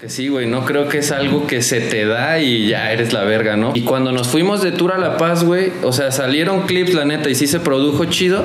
[0.00, 3.12] Que sí, güey, no creo que es algo que se te da y ya eres
[3.12, 3.72] la verga, ¿no?
[3.74, 7.04] Y cuando nos fuimos de tour a La Paz, güey, o sea, salieron clips, la
[7.04, 8.42] neta, y sí se produjo chido,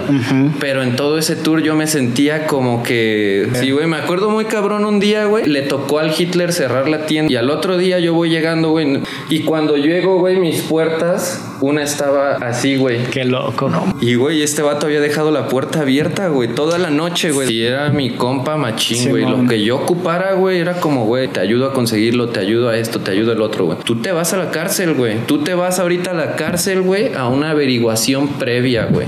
[0.60, 3.48] pero en todo ese tour yo me sentía como que...
[3.54, 7.06] Sí, güey, me acuerdo muy cabrón un día, güey, le tocó al Hitler cerrar la
[7.06, 9.00] tienda y al otro día yo voy llegando, güey,
[9.30, 13.04] y cuando llego, güey, mis puertas, una estaba así, güey.
[13.06, 13.96] Qué loco, ¿no?
[14.02, 17.52] Y, güey, este vato había dejado la puerta abierta, güey, toda la noche, güey.
[17.52, 19.26] Y era mi compa machín, güey.
[19.26, 22.78] Lo que yo ocupara, güey, era como, güey, te ayudo a conseguirlo, te ayudo a
[22.78, 23.78] esto, te ayudo al otro, güey.
[23.84, 25.18] Tú te vas a la cárcel, güey.
[25.26, 29.08] Tú te vas ahorita a la cárcel, güey, a una averiguación previa, güey.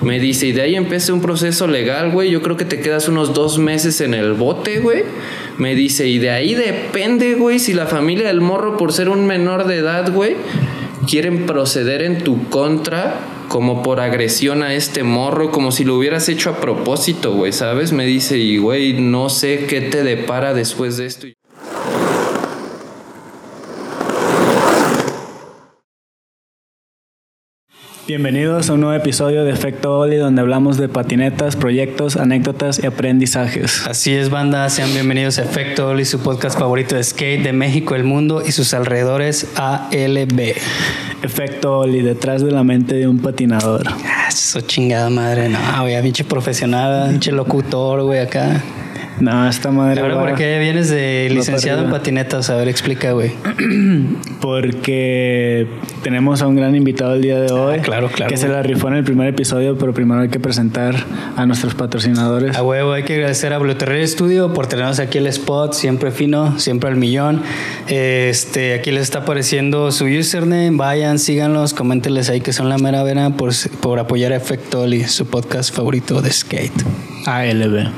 [0.00, 2.30] Me dice, y de ahí empecé un proceso legal, güey.
[2.30, 5.04] Yo creo que te quedas unos dos meses en el bote, güey.
[5.58, 9.26] Me dice, y de ahí depende, güey, si la familia del morro, por ser un
[9.26, 10.36] menor de edad, güey,
[11.08, 16.28] quieren proceder en tu contra como por agresión a este morro, como si lo hubieras
[16.28, 17.92] hecho a propósito, güey, ¿sabes?
[17.92, 21.26] Me dice, y güey, no sé qué te depara después de esto.
[28.08, 32.86] Bienvenidos a un nuevo episodio de Efecto Oli donde hablamos de patinetas, proyectos, anécdotas y
[32.86, 33.86] aprendizajes.
[33.86, 37.94] Así es, banda, sean bienvenidos a Efecto Oli, su podcast favorito de skate de México,
[37.94, 40.54] el mundo y sus alrededores ALB.
[41.22, 43.86] Efecto Oli, detrás de la mente de un patinador.
[43.86, 48.62] Ah, eso chingada madre, no, güey, pinche profesional, pinche locutor, güey, acá.
[49.20, 50.00] No, esta madre.
[50.00, 52.50] Ahora, va- ¿por qué vienes de licenciado en patinetas?
[52.50, 53.32] A ver, explica, güey.
[54.40, 55.66] Porque
[56.02, 57.76] tenemos a un gran invitado el día de hoy.
[57.78, 58.30] Ah, claro, claro.
[58.30, 60.94] Que se la rifó en el primer episodio, pero primero hay que presentar
[61.36, 62.56] a nuestros patrocinadores.
[62.56, 66.10] A huevo, hay que agradecer a Blue Terrier Studio por tenernos aquí el spot, siempre
[66.10, 67.42] fino, siempre al millón.
[67.88, 73.02] Este, aquí les está apareciendo su username, vayan, síganlos, coméntenles ahí que son la mera
[73.02, 76.72] vera por, por apoyar a Efecto Oli, su podcast favorito de skate.
[77.26, 77.88] ALB.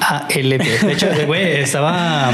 [0.00, 0.62] ALB.
[0.82, 2.32] De hecho, güey, estaba.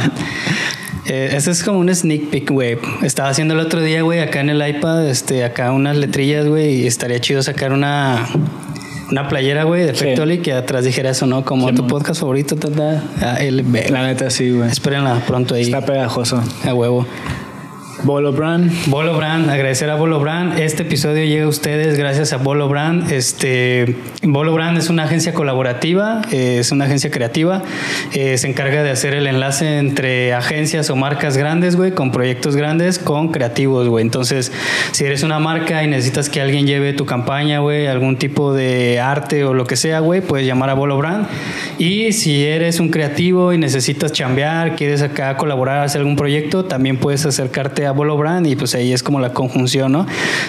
[1.06, 2.78] Eh, este es como un sneak peek, güey.
[3.02, 6.82] Estaba haciendo el otro día, güey, acá en el iPad, este, acá unas letrillas, güey,
[6.82, 8.26] y estaría chido sacar una.
[9.10, 10.04] Una playera, güey, de Sí.
[10.04, 11.44] Efecto Oli que atrás dijera eso, ¿no?
[11.44, 13.90] Como Sí, tu podcast favorito, tata, ALB.
[13.90, 14.70] La neta sí, güey.
[14.70, 15.64] Espérenla pronto ahí.
[15.64, 16.42] Está pegajoso.
[16.64, 17.06] A huevo.
[18.04, 18.70] Bolo Brand.
[18.86, 20.58] Bolo Brand, agradecer a Bolo Brand.
[20.58, 23.12] Este episodio llega a ustedes gracias a Bolo Brand.
[23.12, 27.62] Este, Bolo Brand es una agencia colaborativa, eh, es una agencia creativa.
[28.12, 32.56] eh, se encarga de hacer el enlace entre agencias o marcas grandes, güey, con proyectos
[32.56, 34.02] grandes, con creativos, güey.
[34.02, 34.50] Entonces,
[34.90, 38.98] si eres una marca y necesitas que alguien lleve tu campaña, güey, algún tipo de
[38.98, 41.28] arte o lo que sea, güey, puedes llamar a Bolo Brand.
[41.78, 46.96] Y si eres un creativo y necesitas chambear, quieres acá colaborar, hacer algún proyecto, también
[46.96, 50.06] puedes acercarte a Bolo Brand y pues ahí es como la conjunción, ¿no?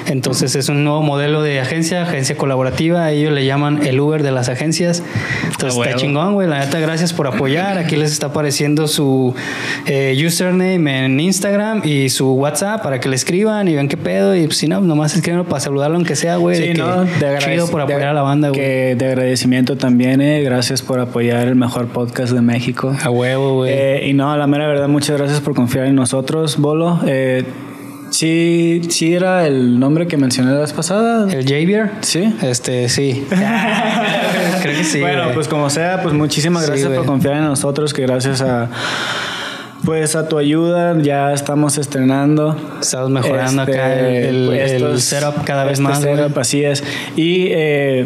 [0.08, 4.32] Entonces es un nuevo modelo de agencia, agencia colaborativa, ellos le llaman el Uber de
[4.32, 5.04] las agencias.
[5.52, 6.48] Entonces Ah, está chingón, güey.
[6.48, 7.78] La neta, gracias por apoyar.
[7.78, 9.34] Aquí les está apareciendo su
[9.86, 14.36] eh, username en Instagram y su WhatsApp para que le escriban y vean qué pedo.
[14.36, 16.58] Y pues, si no, nomás escríbanlo para saludarlo aunque sea, güey.
[16.60, 17.04] de Sí, que ¿no?
[17.06, 18.60] De chido por apoyar de- a la banda, güey.
[18.60, 20.42] Que de agradecimiento también, eh.
[20.44, 22.96] Gracias por apoyar el mejor podcast de México.
[23.04, 23.72] A huevo, güey.
[23.74, 27.00] Eh, y no, la mera verdad, muchas gracias por confiar en nosotros, Bolo.
[27.06, 27.33] Eh,
[28.12, 31.32] sí, sí era el nombre que mencioné la vez pasada.
[31.32, 31.92] ¿El Javier?
[32.02, 32.34] Sí.
[32.42, 33.26] Este, sí.
[34.62, 35.00] Creo que sí.
[35.00, 35.34] bueno, güey.
[35.36, 38.70] pues como sea, pues muchísimas Sí, gracias por confiar en nosotros, que gracias a
[39.86, 42.56] pues a tu ayuda ya estamos estrenando.
[42.80, 46.00] Estamos mejorando Este, acá el, el- pues, el estos- setup cada vez este más.
[46.02, 46.82] setup, así es.
[47.18, 48.06] Y eh,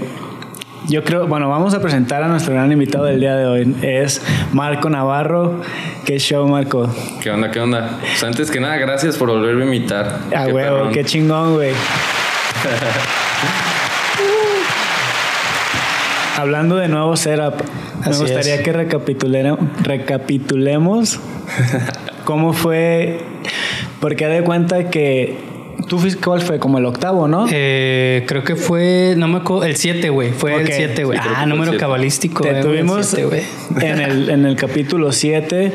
[0.90, 3.76] yo creo, bueno, vamos a presentar a nuestro gran invitado del día de hoy.
[3.82, 4.22] Es
[4.54, 5.62] Marco Navarro.
[6.06, 6.90] ¿Qué show, Marco?
[7.22, 7.98] ¿Qué onda, qué onda?
[8.02, 10.20] Pues antes que nada, gracias por volverme a invitar.
[10.36, 10.94] A Qué huevo, perrón.
[10.94, 11.72] qué chingón, güey.
[16.38, 17.56] Hablando de nuevo setup,
[18.06, 18.62] me gustaría es.
[18.62, 21.20] que recapitulera- recapitulemos
[22.26, 23.20] cómo fue,
[24.00, 25.36] porque de cuenta que
[25.88, 26.60] tú fuiste, ¿cuál fue?
[26.60, 27.48] Como el octavo, ¿no?
[27.52, 30.32] Eh, creo que fue, no me acuerdo, el 7, güey.
[30.32, 31.18] Fue el 7, güey.
[31.18, 31.80] Sí, ah, número siete.
[31.80, 32.44] cabalístico.
[32.44, 33.44] Te eh, güey, el tuvimos siete,
[33.82, 35.74] en el, en el capítulo 7.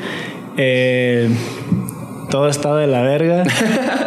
[2.31, 3.45] todo estaba de la verga.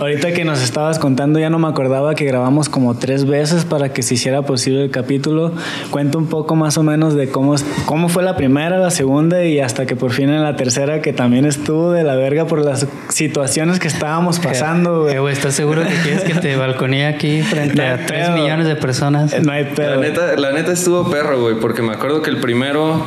[0.00, 3.92] Ahorita que nos estabas contando, ya no me acordaba que grabamos como tres veces para
[3.92, 5.52] que se hiciera posible el capítulo.
[5.90, 7.54] Cuenta un poco más o menos de cómo,
[7.84, 11.12] cómo fue la primera, la segunda y hasta que por fin en la tercera, que
[11.12, 15.16] también estuvo de la verga por las situaciones que estábamos pasando, güey.
[15.16, 18.28] Eh, güey, ¿estás seguro que quieres que te balconee aquí frente No hay a 3
[18.28, 18.36] pedo.
[18.38, 19.32] millones de personas?
[19.34, 20.00] Eh, No hay La pedo.
[20.00, 23.04] neta, la neta estuvo perro, güey, porque me acuerdo que el primero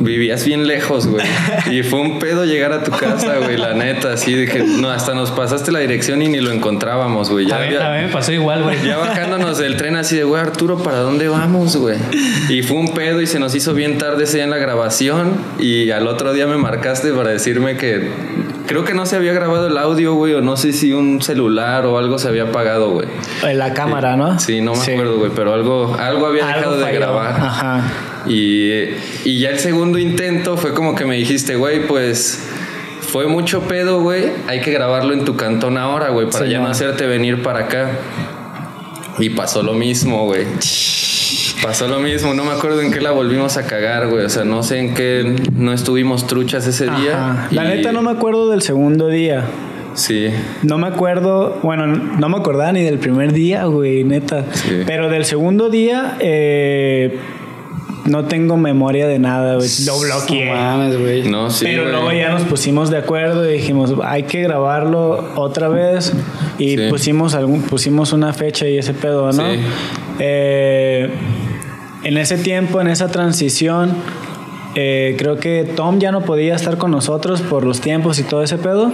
[0.00, 1.26] vivías bien lejos, güey.
[1.70, 4.90] Y fue un pedo llegar a tu casa, güey, la neta, así de que no,
[4.90, 7.50] hasta nos pasaste la dirección y ni lo encontrábamos, güey.
[7.50, 8.82] a, mí, a mí me pasó igual, güey.
[8.84, 11.98] Ya bajándonos del tren así de, güey, Arturo, ¿para dónde vamos, güey?
[12.48, 15.34] Y fue un pedo y se nos hizo bien tarde ese día en la grabación
[15.58, 18.10] y al otro día me marcaste para decirme que
[18.66, 21.86] creo que no se había grabado el audio, güey, o no sé si un celular
[21.86, 23.08] o algo se había apagado, güey.
[23.42, 24.38] En la cámara, ¿no?
[24.38, 27.36] Sí, no me acuerdo, güey, pero algo, algo había dejado de grabar.
[27.40, 27.84] Ajá.
[28.30, 28.94] Y,
[29.24, 32.40] y ya el segundo intento fue como que me dijiste, güey, pues
[33.00, 34.26] fue mucho pedo, güey.
[34.46, 37.90] Hay que grabarlo en tu cantón ahora, güey, para ya no hacerte venir para acá.
[39.18, 40.44] Y pasó lo mismo, güey.
[41.60, 44.24] Pasó lo mismo, no me acuerdo en qué la volvimos a cagar, güey.
[44.24, 47.48] O sea, no sé en qué no estuvimos truchas ese día.
[47.50, 49.44] La neta no me acuerdo del segundo día.
[49.94, 50.28] Sí.
[50.62, 54.44] No me acuerdo, bueno, no me acordaba ni del primer día, güey, neta.
[54.86, 57.18] Pero del segundo día, eh,
[58.06, 59.68] no tengo memoria de nada, güey.
[59.84, 60.46] Lo bloqueé.
[60.46, 61.22] No mames, güey.
[61.22, 61.64] No, sí.
[61.64, 66.12] Pero luego ya nos pusimos de acuerdo y dijimos, hay que grabarlo otra vez.
[66.58, 69.52] Y pusimos algún, pusimos una fecha y ese pedo, ¿no?
[69.52, 69.58] Sí.
[70.18, 71.10] Eh,
[72.02, 73.94] en ese tiempo, en esa transición,
[74.74, 78.42] eh, creo que Tom ya no podía estar con nosotros por los tiempos y todo
[78.42, 78.92] ese pedo.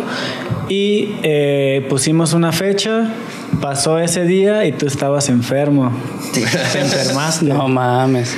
[0.69, 3.13] Y eh, pusimos una fecha,
[3.61, 5.93] pasó ese día y tú estabas enfermo.
[6.33, 7.47] Te enfermaste.
[7.47, 8.37] No mames.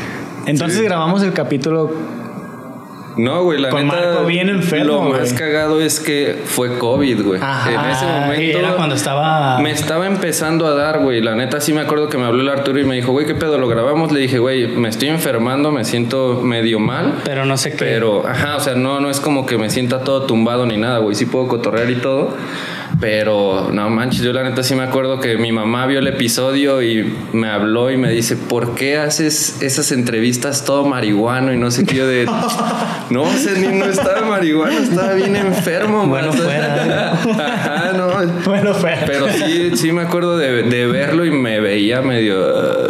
[0.48, 1.92] Entonces grabamos el capítulo
[3.18, 3.96] no, güey, la Con neta.
[3.96, 5.34] Marco bien enfermo, Lo más güey.
[5.34, 7.40] cagado es que fue COVID, güey.
[7.40, 8.58] En ese momento.
[8.58, 9.58] Era cuando estaba.
[9.58, 11.20] Me estaba empezando a dar, güey.
[11.20, 13.34] La neta sí me acuerdo que me habló el Arturo y me dijo, güey, ¿qué
[13.34, 13.58] pedo?
[13.58, 14.12] Lo grabamos.
[14.12, 17.14] Le dije, güey, me estoy enfermando, me siento medio mal.
[17.24, 17.78] Pero no sé qué.
[17.78, 20.98] Pero, ajá, o sea, no, no es como que me sienta todo tumbado ni nada,
[20.98, 21.16] güey.
[21.16, 22.36] Sí puedo cotorrear y todo.
[23.00, 26.82] Pero no manches, yo la neta sí me acuerdo que mi mamá vio el episodio
[26.82, 31.52] y me habló y me dice, ¿por qué haces esas entrevistas todo marihuano?
[31.52, 32.28] Y no sé qué yo de...
[33.10, 33.24] No,
[33.56, 36.06] ni no estaba marihuano, estaba bien enfermo.
[36.06, 36.38] Bueno, man.
[36.42, 37.12] fuera.
[37.38, 38.08] Ajá, no.
[38.44, 39.04] Bueno, fuera.
[39.06, 42.38] Pero sí, sí me acuerdo de, de verlo y me veía medio...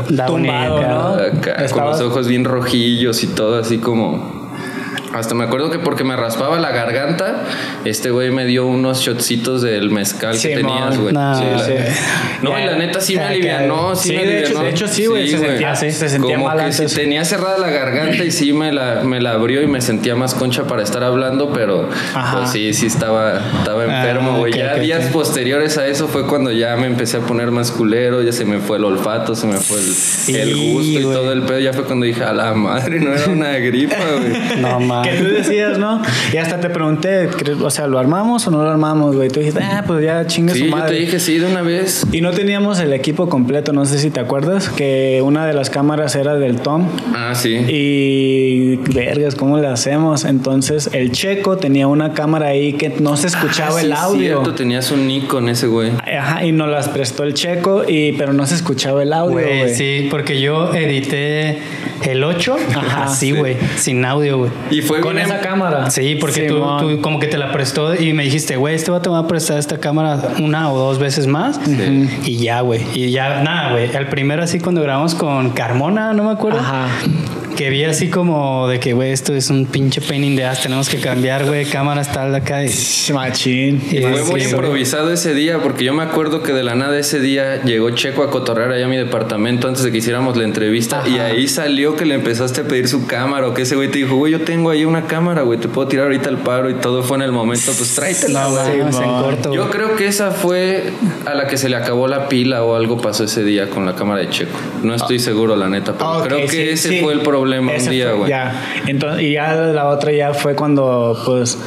[0.01, 0.81] uh, Tumbado.
[0.81, 1.09] ¿no?
[1.23, 4.38] acá, con los ojos bien rojillos y todo así como...
[5.19, 7.45] Hasta me acuerdo que porque me raspaba la garganta,
[7.85, 11.13] este güey me dio unos shotcitos del mezcal que tenías, güey.
[11.15, 11.73] No, Sí.
[12.43, 15.07] No, y la neta sí me alivianó, sí, Sí, me de hecho- de hecho sí,
[15.07, 15.91] güey, se sentía- sí.
[15.91, 16.95] se sentía Como mal que antes.
[16.95, 20.35] tenía cerrada la garganta y sí me la, me la abrió y me sentía más
[20.35, 22.39] concha para estar hablando, pero Ajá.
[22.39, 24.53] pues sí, sí estaba, estaba enfermo, güey.
[24.53, 28.33] ya días posteriores a eso fue cuando ya me empecé a poner más culero, ya
[28.33, 31.59] se me fue el olfato, se me fue el, gusto y todo el pedo.
[31.59, 34.33] Ya fue cuando dije, a la madre, no era una gripa, güey.
[34.61, 34.79] No
[35.11, 36.03] Que tú decías, ¿no?
[36.33, 37.29] Y hasta te pregunté,
[37.63, 39.29] o sea, ¿lo armamos o no lo armamos, güey?
[39.29, 40.99] Tú dijiste, ah, pues ya chingue Sí, su yo te madre.
[40.99, 42.05] dije sí de una vez.
[42.13, 45.71] Y no teníamos el equipo completo, no sé si te acuerdas, que una de las
[45.71, 46.87] cámaras era del Tom.
[47.15, 47.57] Ah, sí.
[48.03, 50.25] Y vergas, ¿cómo le hacemos?
[50.25, 54.21] Entonces el checo tenía una cámara ahí que no se escuchaba Ah, sí, el audio.
[54.43, 55.91] cierto, tenías un Nikon ese güey.
[56.19, 59.75] Ajá, y nos las prestó el checo, y, pero no se escuchaba el audio, Güey,
[59.75, 61.59] sí, porque yo edité
[62.05, 63.33] el 8 Ajá, así, sí.
[63.33, 64.51] güey, sin audio, güey.
[64.71, 65.91] Y fue Con bien esa cámara.
[65.91, 66.63] Sí, porque tú,
[67.03, 69.59] como que te la prestó y me dijiste, güey, este vato me va a prestar
[69.59, 71.61] esta cámara una o dos veces más.
[71.65, 72.09] Sí.
[72.25, 72.83] Y ya, güey.
[72.95, 73.95] Y ya, nada, güey.
[73.95, 76.59] El primero así cuando grabamos con Carmona, no me acuerdo.
[76.59, 76.89] Ajá.
[77.59, 80.63] Que vi así como de que, güey, esto es un pinche pain in the ass.
[80.63, 82.65] Tenemos que cambiar, güey, cámaras tal acá.
[82.65, 82.71] Y,
[83.13, 83.83] Machín.
[83.91, 86.97] y Fue sí, muy improvisado ese día, porque yo me acuerdo que de la nada
[86.97, 90.45] ese día llegó Checo a cotorrear allá a mi departamento antes de que hiciéramos la
[90.45, 93.89] entrevista y ahí salió que le empezaste a pedir su cámara o que ese güey
[93.91, 96.71] te dijo, güey, yo tengo ahí una cámara, güey, te puedo tirar ahorita el paro
[96.71, 99.01] y todo fue en el momento, pues tráetela, No, güey.
[99.21, 100.93] corto, Yo creo que esa fue
[101.27, 103.97] a la que se le acabó la pila o algo pasó ese día con la
[103.97, 104.57] cámara de Checo.
[104.85, 107.01] No estoy seguro, la neta, pero Ah, creo que sí, ese sí.
[107.01, 108.31] fue el problema Ese un día, fue- güey.
[108.31, 108.53] Ya.
[108.87, 111.59] Entonces, y ya la otra ya fue cuando, pues,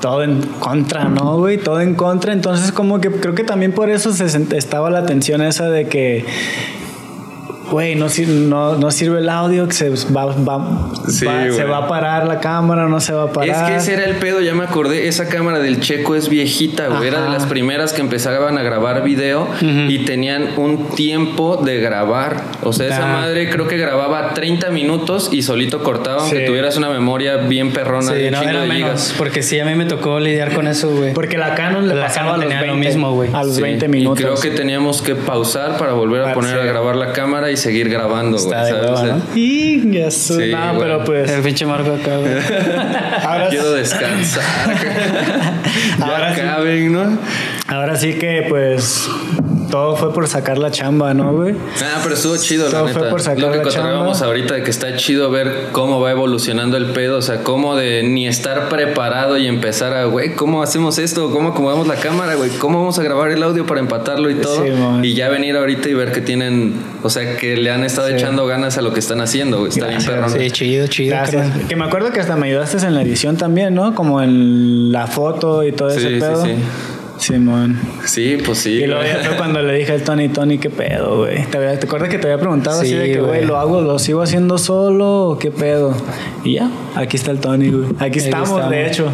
[0.00, 1.58] todo en contra, ¿no, güey?
[1.58, 2.32] Todo en contra.
[2.32, 4.26] Entonces, como que creo que también por eso se
[4.56, 6.24] estaba la tensión esa de que.
[7.72, 11.50] Güey, no, sir- no, no sirve el audio, que se va, va- Sí, va- se
[11.50, 11.64] güey.
[11.64, 13.48] va a parar la cámara, no se va a parar.
[13.48, 15.08] Es que ese era el pedo, ya me acordé.
[15.08, 17.08] Esa cámara del Checo es viejita, güey.
[17.08, 22.44] Era de las primeras que empezaban a grabar video y tenían un tiempo de grabar.
[22.62, 23.20] O sea, esa Ah.
[23.22, 26.44] madre creo que grababa 30 minutos y solito cortaba, aunque Sí.
[26.46, 28.76] tuvieras una memoria bien perrona Sí, de no, era de menos.
[28.76, 29.14] gigas.
[29.16, 31.14] Porque sí, a mí me tocó lidiar con eso, güey.
[31.14, 33.30] Porque la Canon le La pasaba Canon a los tenía lo 20, mismo, güey.
[33.32, 34.18] A los Sí, 20 Y minutos.
[34.22, 36.60] creo que teníamos que pausar para volver a poner sí.
[36.60, 38.58] a grabar la cámara y seguir grabando, güey.
[38.60, 39.22] Está de ¿no?
[39.34, 41.30] Y ya su- Sí, no, pero pues.
[41.30, 42.32] El pinche Marco acá, güey.
[43.24, 44.42] Ahora, Quiero descansar.
[45.98, 46.40] ya Ahora sí.
[46.40, 47.18] caben, ¿no?
[47.68, 49.08] ahora sí que, pues.
[49.72, 51.54] Todo fue por sacar la chamba, ¿no, güey?
[51.82, 53.10] Ah, pero estuvo chido, Todo la fue neta.
[53.10, 56.76] por sacar Lo que la contábamos ahorita de que está chido ver cómo va evolucionando
[56.76, 60.98] el pedo, o sea, cómo de ni estar preparado y empezar a, güey, ¿cómo hacemos
[60.98, 61.30] esto?
[61.30, 62.50] ¿Cómo acomodamos la cámara, güey?
[62.50, 64.62] ¿Cómo vamos a grabar el audio para empatarlo y todo?
[64.62, 65.02] Sí, man.
[65.02, 68.14] y ya venir ahorita y ver que tienen, o sea, que le han estado Sí.
[68.14, 69.70] echando ganas a lo que están haciendo, güey.
[69.70, 70.28] Está bien perrón.
[70.30, 71.16] Sí, chido, chido.
[71.16, 71.48] Gracias.
[71.66, 73.94] Que me acuerdo que hasta me ayudaste en la edición también, ¿no?
[73.94, 76.44] Como en la foto y todo Sí, ese sí, pedo.
[76.44, 76.54] sí.
[77.18, 77.78] Simón.
[78.04, 78.82] Sí, pues sí.
[78.82, 81.44] Y luego fue cuando le dije al Tony, Tony, ¿qué pedo, güey?
[81.46, 83.80] ¿Te, había- ¿Te acuerdas que te había preguntado así Sí, de que, güey, lo hago,
[83.80, 85.94] lo sigo haciendo solo o qué pedo?
[86.44, 87.88] Y ya, aquí está el Tony, güey.
[88.00, 89.06] Aquí estamos, de hecho.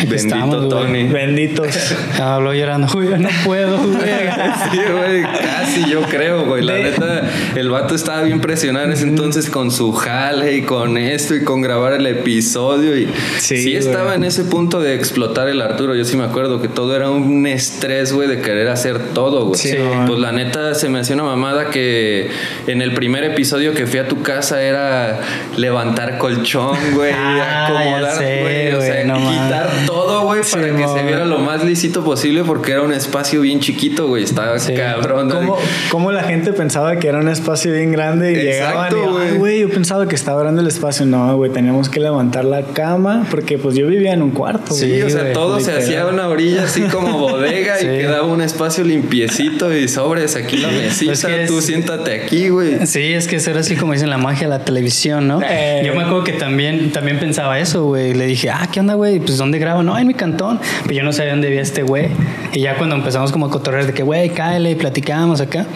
[0.00, 0.68] Bendito estamos, güey.
[0.70, 1.04] Tony.
[1.04, 1.94] Benditos.
[2.20, 3.92] Habló llorando, güey, yo no puedo, güey.
[4.72, 6.62] Sí, güey, casi yo creo, güey.
[6.64, 10.62] La De- neta, el vato estaba bien presionado en ese entonces con su jale y
[10.62, 12.96] con esto y con grabar el episodio.
[12.96, 15.94] Y Sí, sí, estaba en ese punto de explotar el Arturo.
[15.94, 19.58] Yo sí me acuerdo que todo era un estrés, güey, de querer hacer todo, güey.
[19.60, 19.74] Sí.
[20.06, 22.28] Pues la neta se me hacía una mamada que
[22.66, 25.20] en el primer episodio que fui a tu casa era
[25.56, 31.02] levantar colchón, güey, Ah, acomodar, güey, o sea, no quitar todo, güey, para que se
[31.04, 34.24] viera lo más lisito posible porque era un espacio bien chiquito, güey.
[34.24, 34.74] Estaba Sí.
[34.74, 35.30] cabrón.
[35.30, 35.58] ¿Cómo,
[35.90, 39.28] cómo la gente pensaba que era un espacio bien grande y Exacto, llegaban y, güey.
[39.28, 41.04] "Ay, güey, yo pensaba que estaba grande el espacio.
[41.06, 44.74] No, güey, teníamos que levantar la cama porque pues yo vivía en un cuarto.
[44.74, 47.86] Sí, güey, o sea, todo se hacía una orilla así como bodega Sí.
[47.86, 52.22] y quedaba un espacio limpiecito y sobres aquí la mesita, Es que tú es- siéntate
[52.22, 52.86] aquí, güey.
[52.86, 55.40] Sí, es que eso era así como dicen la magia de la televisión, ¿no?
[55.42, 55.82] Eh.
[55.84, 58.14] Yo me acuerdo que también, también pensaba eso, güey.
[58.14, 59.18] Le dije, ah, ¿qué onda, güey?
[59.20, 59.82] Pues ¿dónde grabo?
[59.82, 60.60] No, en mi cantón.
[60.82, 62.08] Pero yo no sabía dónde vivía este güey.
[62.52, 65.66] Y ya cuando empezamos como a cotorrear de que, güey, cáele y platicamos acá.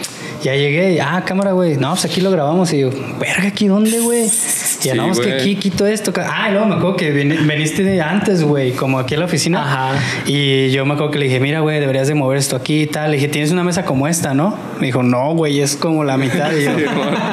[0.47, 1.75] Ya llegué ah, cámara, güey.
[1.75, 2.71] No, pues aquí lo grabamos.
[2.71, 2.89] Y yo,
[3.19, 4.27] verga, ¿aquí dónde, güey?
[4.27, 6.13] Y Sí, no, es que aquí quito esto.
[6.15, 9.61] Ah, luego me acuerdo que viniste de antes, güey, como aquí a la oficina.
[9.61, 9.99] Ajá.
[10.25, 12.87] Y yo me acuerdo que le dije, mira, güey, deberías de mover esto aquí y
[12.87, 13.11] tal.
[13.11, 14.57] Le dije, tienes una mesa como esta, ¿no?
[14.79, 16.49] Me dijo, no, güey, es como la mitad.
[16.53, 16.71] Y yo,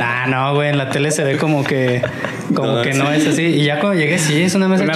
[0.00, 2.02] nah, no, güey, en la tele se ve como que,
[2.52, 3.42] como No, que no es así.
[3.42, 4.94] Y ya cuando llegué, sí, es una mesa Una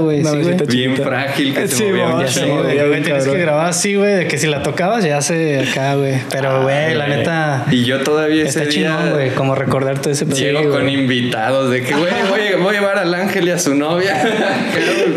[0.00, 0.20] güey.
[0.20, 2.40] una Sí, Bien frágil que Sí, se movía Ya sí,
[2.88, 6.14] güey, tienes que grabar así, güey, de que si la tocabas ya se acá, güey.
[6.30, 10.12] Pero, güey, la neta, Y yo todavía ese está chingón, día güey, como recordar todo
[10.12, 10.36] ese pedo.
[10.36, 13.74] llego con invitados de que, güey, voy, voy a llevar al ángel y a su
[13.74, 14.16] novia.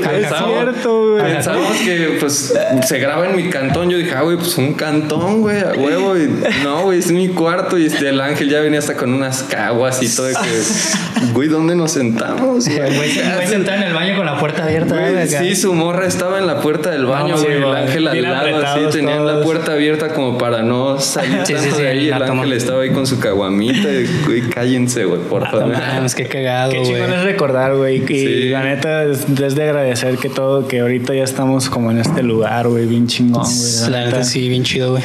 [0.01, 1.21] Es Pensamos- cierto, güey.
[1.33, 2.53] Pensamos que pues
[2.85, 3.89] se graba en mi cantón.
[3.89, 6.17] Yo dije, ah, güey, pues un cantón, güey, a huevo.
[6.17, 6.29] Y
[6.63, 7.77] no, güey, es mi cuarto.
[7.77, 10.27] Y este, el ángel ya venía hasta con unas caguas y todo.
[10.27, 12.67] De que, güey, ¿dónde nos sentamos?
[12.67, 16.05] Güey, güey, güey sentado en el baño con la puerta abierta, Güey, sí, su morra
[16.07, 17.57] estaba en la puerta del baño, No, güey.
[17.57, 21.69] el ángel al lado, así, tenían la puerta abierta como para no salir Sí, tanto
[21.69, 22.09] sí, sí, de ahí.
[22.09, 22.41] El toma.
[22.43, 23.89] ángel estaba ahí con su caguamita.
[23.91, 25.75] y, Güey, cállense, güey, por No favor.
[26.15, 26.91] qué cagado, Qué güey.
[26.93, 28.03] chingón es recordar, güey.
[28.03, 28.49] Y Sí.
[28.49, 32.23] la neta es, es de agradecer que todo, que ahorita ya estamos como en este
[32.23, 33.89] lugar, güey, bien chingón, güey.
[33.91, 35.03] La neta sí, bien chido, güey.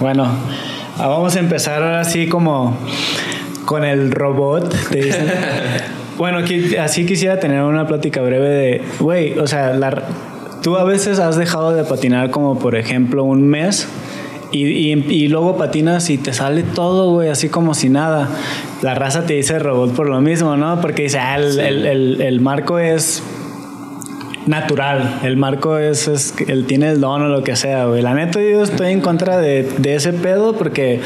[0.00, 0.24] Bueno,
[0.98, 2.76] ah, vamos a empezar ahora sí como
[3.68, 4.74] con el robot.
[4.90, 5.26] te dicen.
[6.16, 6.38] bueno,
[6.80, 10.04] así quisiera tener una plática breve de, güey, o sea, la,
[10.62, 13.86] tú a veces has dejado de patinar como por ejemplo un mes.
[14.50, 18.30] Y, y, y luego patinas y te sale todo, güey, así como si nada.
[18.80, 20.80] La raza te dice robot por lo mismo, ¿no?
[20.80, 23.22] Porque dice, ah, el, el- el- el marco es
[24.46, 25.20] natural.
[25.22, 28.00] El marco es, es él tiene el don o lo que sea, güey.
[28.00, 31.00] La neta, yo estoy en contra de, de ese pedo porque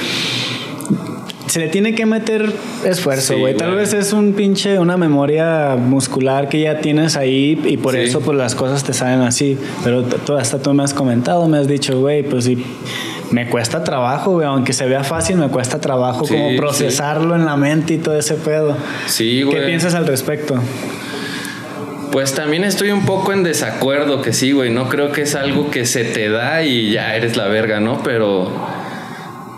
[1.52, 2.50] se le tiene que meter
[2.82, 3.54] esfuerzo, Sí, güey.
[3.54, 8.00] Tal vez es un pinche, una memoria muscular que ya tienes ahí y por Sí.
[8.00, 9.58] eso pues las cosas te salen así.
[9.84, 10.02] Pero
[10.38, 12.64] hasta tú me has comentado, me has dicho, güey, pues sí.
[13.32, 14.46] Me cuesta trabajo, güey.
[14.46, 18.18] Aunque se vea fácil, me cuesta trabajo Sí, como procesarlo en la mente y todo
[18.18, 18.74] ese pedo.
[19.06, 19.58] Sí, güey.
[19.58, 20.54] ¿Qué piensas al respecto?
[22.12, 24.70] Pues también estoy un poco en desacuerdo que sí, güey.
[24.70, 28.02] No creo que es algo que se te da y ya eres la verga, ¿no?
[28.02, 28.50] Pero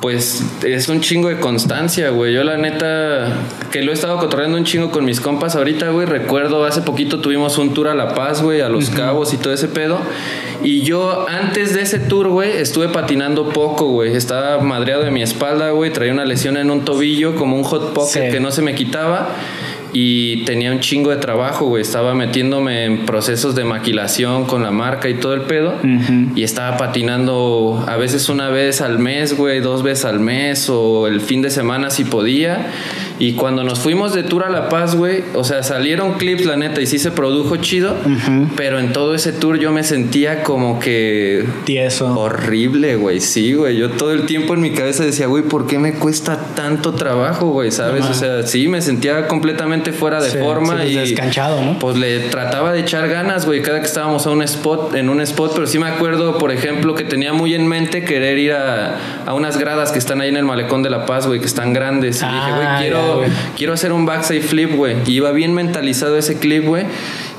[0.01, 2.35] pues es un chingo de constancia, güey.
[2.35, 3.33] Yo la neta
[3.73, 6.07] que lo he estado cotorreando un chingo con mis compas ahorita, güey.
[6.07, 9.53] Recuerdo hace poquito tuvimos un tour a La Paz, güey, a Los Cabos y todo
[9.55, 9.99] ese pedo.
[10.63, 14.15] Y yo antes de ese tour, güey, estuve patinando poco, güey.
[14.15, 15.91] Estaba madreado de mi espalda, güey.
[15.93, 18.31] Traía una lesión en un tobillo, como un hot pocket Sí.
[18.31, 19.29] que no se me quitaba.
[19.97, 21.81] Y tenía un chingo de trabajo, güey.
[21.81, 25.79] Estaba metiéndome en procesos de maquilación con la marca y todo el pedo.
[26.35, 31.07] Y estaba patinando a veces una vez al mes, güey, dos veces al mes o
[31.07, 32.73] el fin de semana si podía.
[33.19, 36.57] Y cuando nos fuimos de tour a La Paz, güey, o sea, salieron clips, la
[36.57, 37.95] neta, y sí se produjo chido,
[38.57, 41.45] pero en todo ese tour yo me sentía como que...
[41.65, 42.13] Tieso.
[42.19, 43.77] Horrible, güey, sí, güey.
[43.77, 47.51] Yo todo el tiempo en mi cabeza decía, güey, ¿por qué me cuesta tanto trabajo,
[47.51, 47.71] güey?
[47.71, 48.05] ¿Sabes?
[48.05, 50.95] o sea, sí, me sentía completamente fuera de forma sí, y...
[50.97, 51.79] Descanchado, ¿no?
[51.79, 55.21] Pues le trataba de echar ganas, güey, cada que estábamos a un spot, en un
[55.21, 59.23] spot, pero sí me acuerdo, por ejemplo, que tenía muy en mente querer ir a,
[59.25, 61.73] a unas gradas que están ahí en el malecón de La Paz, güey, que están
[61.73, 62.21] grandes.
[62.21, 62.79] Y dije, güey, Ah,
[63.57, 64.97] quiero, hacer un backside flip, güey.
[65.07, 66.85] Y iba bien mentalizado ese clip, güey.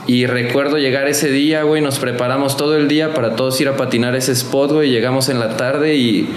[0.07, 3.75] Y recuerdo llegar ese día, güey, nos preparamos todo el día para todos ir a
[3.75, 4.91] patinar ese spot, güey.
[4.91, 6.29] Llegamos en la tarde y,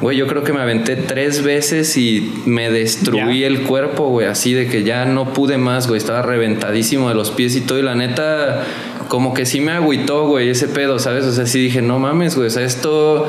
[0.00, 4.28] güey, yo creo que me aventé tres veces y me destruí el cuerpo, güey.
[4.28, 5.98] Así de que ya no pude más, güey.
[5.98, 7.80] Estaba reventadísimo de los pies y todo.
[7.80, 8.64] Y la neta,
[9.08, 11.24] como que sí me agüitó, güey, ese pedo, ¿sabes?
[11.24, 12.46] O sea, sí dije, no mames, güey.
[12.46, 13.26] O sea, esto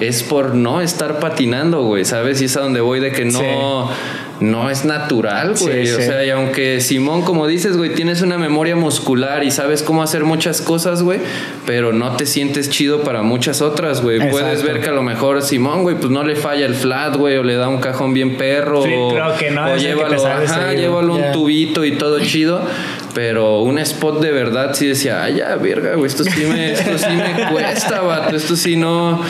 [0.00, 2.40] es por no estar patinando, güey, ¿sabes?
[2.40, 3.90] Y es a donde voy de que no,
[4.40, 5.86] no es natural, güey.
[5.86, 6.02] Sí, o sí.
[6.02, 10.24] sea, y aunque Simón, como dices, güey, tienes una memoria muscular y sabes cómo hacer
[10.24, 11.20] muchas cosas, güey,
[11.66, 14.30] pero no te sientes chido para muchas otras, güey.
[14.30, 17.36] Puedes ver que a lo mejor Simón, güey, pues no le falla el flat, güey,
[17.36, 20.18] o le da un cajón bien perro, Sí, o, creo que no o que llévalo,
[20.18, 22.62] sale ajá, llévalo un tubito y todo chido.
[23.14, 26.96] Pero un spot de verdad sí decía, ay, ya, verga, güey, esto sí me, esto
[26.96, 28.36] sí me cuesta, vato.
[28.36, 29.22] Esto sí no,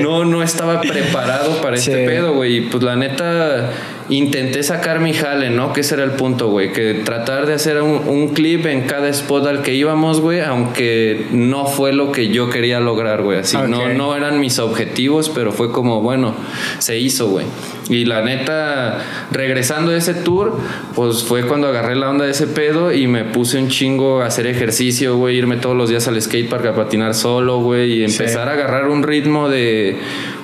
[0.00, 2.56] no, no estaba preparado para este pedo, güey.
[2.56, 3.70] Y pues la neta,
[4.10, 5.72] intenté sacar mi jale, ¿no?
[5.72, 6.72] Que ese era el punto, güey.
[6.72, 11.26] Que tratar de hacer un, un clip en cada spot al que íbamos, güey, aunque
[11.32, 13.38] no fue lo que yo quería lograr, güey.
[13.38, 16.34] Así, no, no eran mis objetivos, pero fue como, bueno,
[16.78, 17.46] se hizo, güey.
[17.88, 18.98] Y la neta,
[19.32, 20.56] regresando de ese tour,
[20.94, 24.26] pues fue cuando agarré la onda de ese pedo y me puse un chingo a
[24.26, 28.22] hacer ejercicio, güey, irme todos los días al skatepark a patinar solo, güey, y Sí.
[28.22, 29.96] empezar a agarrar un ritmo de,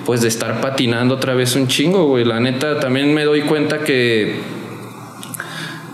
[0.06, 2.24] pues de estar patinando otra vez un chingo, güey.
[2.24, 4.36] La neta, también me doy cuenta que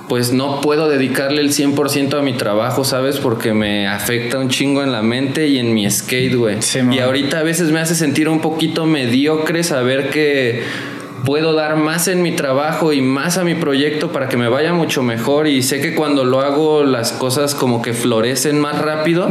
[0.09, 3.17] pues no puedo dedicarle el 100% a mi trabajo, ¿sabes?
[3.17, 6.61] Porque me afecta un chingo en la mente y en mi skate, güey.
[6.61, 10.65] Sí, y ahorita a veces me hace sentir un poquito mediocre saber que
[11.25, 14.75] puedo dar más en mi trabajo y más a mi proyecto para que me vaya
[14.75, 19.31] mucho mejor y sé que cuando lo hago las cosas como que florecen más rápido.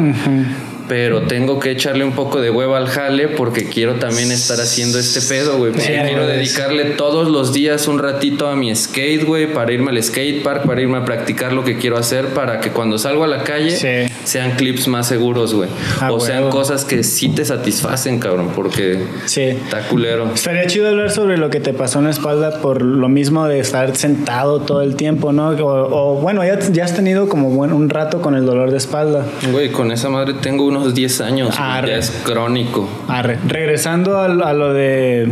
[0.92, 5.00] Pero tengo que echarle un poco de hueva al jale porque quiero también estar haciendo
[5.00, 5.72] este pedo, güey.
[5.72, 9.92] Porque Sí, quiero dedicarle todos los días un ratito a mi skate, güey, para irme
[9.92, 13.24] al skate park, para irme a practicar lo que quiero hacer, para que cuando salgo
[13.24, 14.14] a la calle Sí.
[14.26, 15.70] sean clips más seguros, güey.
[16.02, 16.50] Ah, o sean huevo.
[16.50, 19.44] cosas que sí te satisfacen, cabrón, porque Sí.
[19.44, 20.30] está culero.
[20.36, 23.60] Estaría chido hablar sobre lo que te pasó en la espalda por lo mismo de
[23.60, 25.52] estar sentado todo el tiempo, ¿no?
[25.52, 28.78] O, o, bueno, ya, ya has tenido como buen, un rato con el dolor de
[28.78, 29.26] espalda.
[29.54, 31.90] Güey, con esa madre tengo unos 10 años, Arre.
[31.90, 32.88] ya es crónico.
[33.08, 33.38] Arre.
[33.48, 35.32] Regresando a, a lo de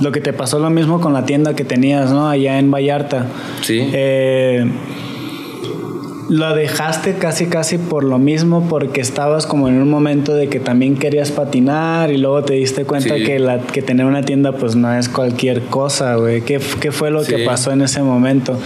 [0.00, 2.28] lo que te pasó lo mismo con la tienda que tenías, ¿no?
[2.28, 3.26] Allá en Vallarta.
[3.62, 3.80] Sí.
[3.92, 4.64] Eh,
[6.28, 10.60] lo dejaste casi casi por lo mismo porque estabas como en un momento de que
[10.60, 13.24] también querías patinar y luego te diste cuenta Sí.
[13.24, 16.42] que, la, que tener una tienda pues no es cualquier cosa, güey.
[16.42, 18.58] ¿Qué, qué fue lo que pasó en ese momento?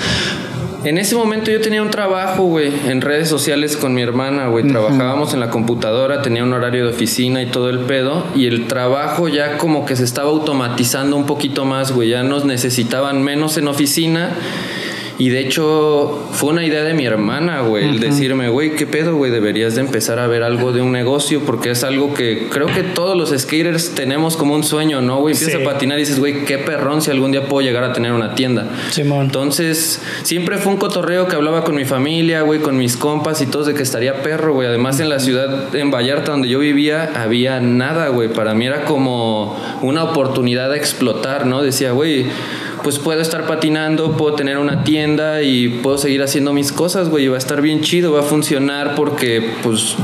[0.84, 4.66] En ese momento yo tenía un trabajo, güey, en redes sociales con mi hermana, güey.
[4.66, 8.24] Trabajábamos en la computadora, tenía un horario de oficina y todo el pedo.
[8.34, 12.08] Y el trabajo ya como que se estaba automatizando un poquito más, güey.
[12.08, 14.30] Ya nos necesitaban menos en oficina.
[15.18, 19.14] Y de hecho fue una idea de mi hermana, güey, el decirme, güey, ¿qué pedo,
[19.16, 19.30] güey?
[19.30, 22.82] Deberías de empezar a ver algo de un negocio porque es algo que creo que
[22.82, 25.34] todos los skaters tenemos como un sueño, ¿no, güey?
[25.34, 25.62] Empiezas Sí.
[25.62, 28.34] a patinar y dices, güey, qué perrón si algún día puedo llegar a tener una
[28.34, 28.68] tienda.
[28.90, 29.26] Simón.
[29.26, 33.46] Entonces, siempre fue un cotorreo que hablaba con mi familia, güey, con mis compas y
[33.46, 34.66] todos de que estaría perro, güey.
[34.68, 38.28] Además, en la ciudad, en Vallarta, donde yo vivía, había nada, güey.
[38.32, 41.62] Para mí era como una oportunidad de explotar, ¿no?
[41.62, 42.26] Decía, güey,
[42.82, 47.24] pues puedo estar patinando, puedo tener una tienda y puedo seguir haciendo mis cosas, güey.
[47.24, 49.96] Y va a estar bien chido, va a funcionar porque, pues...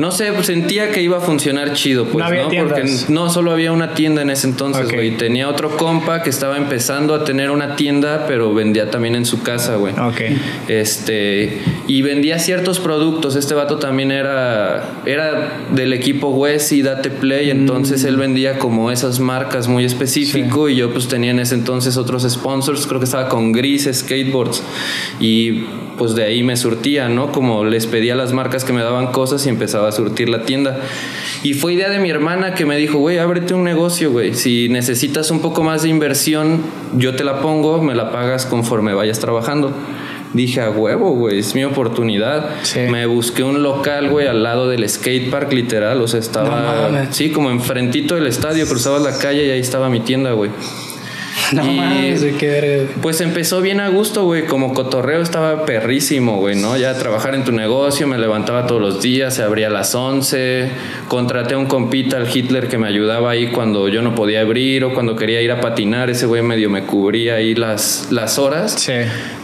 [0.00, 2.48] No sé, pues, sentía que iba a funcionar chido, pues, No había ¿no?
[2.48, 2.78] tiendas.
[2.80, 5.18] Porque no solo había una tienda en ese entonces, güey.
[5.18, 9.42] Tenía otro compa que estaba empezando a tener una tienda, pero vendía también en su
[9.42, 9.92] casa, güey.
[9.92, 10.22] Ok.
[10.68, 13.36] Este, y vendía ciertos productos.
[13.36, 18.90] Este vato también era, era del equipo Wes y Date Play, entonces él vendía como
[18.90, 23.04] esas marcas muy específico y yo pues tenía en ese entonces otros sponsors, creo que
[23.04, 24.62] estaba con Gris Skateboards
[25.20, 25.66] y
[26.00, 27.30] pues de ahí me surtía, ¿no?
[27.30, 30.44] Como les pedía a las marcas que me daban cosas y empezaba a surtir la
[30.44, 30.78] tienda.
[31.42, 34.34] Y fue idea de mi hermana que me dijo, güey, ábrete un negocio, güey.
[34.34, 36.60] Si necesitas un poco más de inversión,
[36.96, 39.72] yo te la pongo, me la pagas conforme vayas trabajando.
[40.32, 42.50] Dije, a huevo, güey, es mi oportunidad.
[42.62, 42.80] Sí.
[42.88, 46.00] Me busqué un local, güey, al lado del skate park, literal.
[46.02, 47.16] O sea, No estaba, mames.
[47.16, 50.50] sí, como enfrentito del estadio, cruzabas la calle y ahí estaba mi tienda, güey.
[51.52, 52.86] No Y, mames, qué.
[53.02, 54.46] Pues empezó bien a gusto, güey.
[54.46, 56.76] Como cotorreo estaba perrísimo, güey, ¿no?
[56.76, 60.70] Ya trabajar en tu negocio, me levantaba todos los días, se abría a las 11.
[61.08, 64.84] Contraté a un compita, al Hitler, que me ayudaba ahí cuando yo no podía abrir
[64.84, 66.10] o cuando quería ir a patinar.
[66.10, 68.74] Ese güey medio me cubría ahí las, las horas.
[68.78, 68.92] Sí.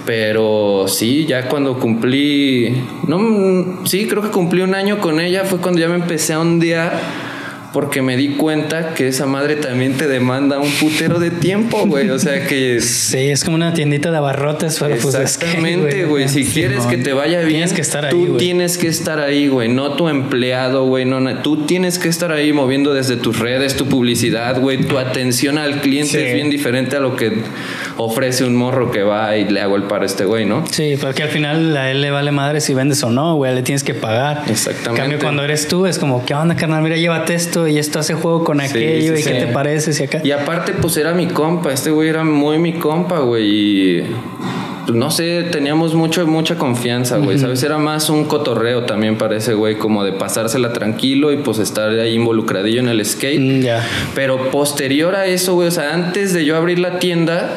[0.05, 2.85] Pero sí, ya cuando cumplí.
[3.07, 5.45] No, sí, creo que cumplí un año con ella.
[5.45, 7.26] Fue cuando ya me empecé a ondear.
[7.77, 12.09] Porque me di cuenta que esa madre también te demanda un putero de tiempo, güey.
[12.09, 12.81] O sea que.
[12.81, 16.27] Sí, es como una tiendita de abarrotes, pero pues Exactamente, güey.
[16.27, 19.49] Si quieres que te vaya bien, Tienes que estar ahí, tú tienes que estar ahí,
[19.49, 19.69] güey.
[19.69, 21.05] No tu empleado, güey.
[21.05, 24.79] No, na- tú tienes que estar ahí moviendo desde tus redes, tu publicidad, güey.
[24.79, 26.17] Tu atención al cliente Sí.
[26.19, 27.43] es bien diferente a lo que
[27.99, 30.65] ofrece un morro que va y le hago el par a este güey, ¿no?
[30.71, 33.63] Sí, porque al final a él le vale madre si vendes o no, güey, le
[33.63, 34.45] tienes que pagar.
[34.49, 34.91] Exactamente.
[34.91, 36.83] En cambio, cuando eres tú, es como, ¿qué onda, carnal?
[36.83, 40.05] Mira, llévate esto y esto hace juego con aquello sí, y qué te parece si
[40.05, 40.21] acá.
[40.23, 41.73] Y aparte, pues era mi compa.
[41.73, 43.45] Este güey era muy mi compa, güey.
[43.47, 44.03] Y
[44.87, 47.39] pues, no sé, teníamos mucho, mucha confianza, güey.
[47.39, 47.63] ¿Sabes?
[47.63, 51.91] Era más un cotorreo también para ese güey, como de pasársela tranquilo y pues estar
[51.91, 53.41] ahí involucradillo en el skate.
[53.41, 53.85] Mm, ya.
[54.15, 57.57] Pero posterior a eso, güey, o sea, antes de yo abrir la tienda,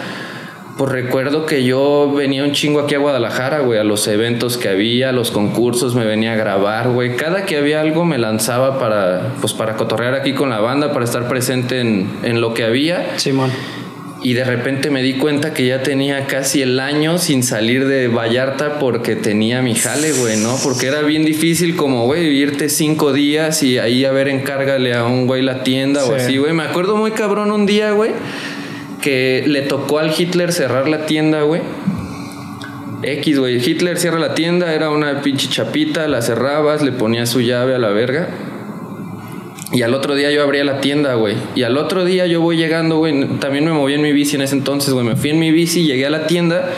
[0.79, 4.69] pues recuerdo que yo venía un chingo aquí a Guadalajara, güey, a los eventos que
[4.69, 7.17] había, a los concursos, me venía a grabar, güey.
[7.17, 11.03] Cada que había algo me lanzaba para, pues para cotorrear aquí con la banda, para
[11.03, 13.19] estar presente en, en lo que había.
[13.19, 13.51] Simón.
[14.21, 18.09] Y de repente me di cuenta que ya tenía casi el año sin salir de
[18.09, 20.57] Vallarta porque tenía mi jale, güey, ¿no?
[20.61, 25.05] Porque era bien difícil como, güey, irte cinco días y ahí a ver, encárgale a
[25.05, 26.13] un güey la tienda o Sí.
[26.15, 26.51] así, güey.
[26.51, 28.11] Me acuerdo muy cabrón un día, güey,
[29.01, 31.61] que le tocó al Hitler cerrar la tienda, güey.
[33.01, 33.57] X, güey.
[33.57, 37.79] Hitler cierra la tienda, era una pinche chapita, la cerrabas, le ponías su llave a
[37.79, 38.29] la verga.
[39.71, 41.35] Y al otro día yo abría la tienda, güey.
[41.55, 43.37] Y al otro día yo voy llegando, güey.
[43.39, 45.05] También me moví en mi bici en ese entonces, güey.
[45.05, 46.71] Me fui en mi bici, llegué a la tienda.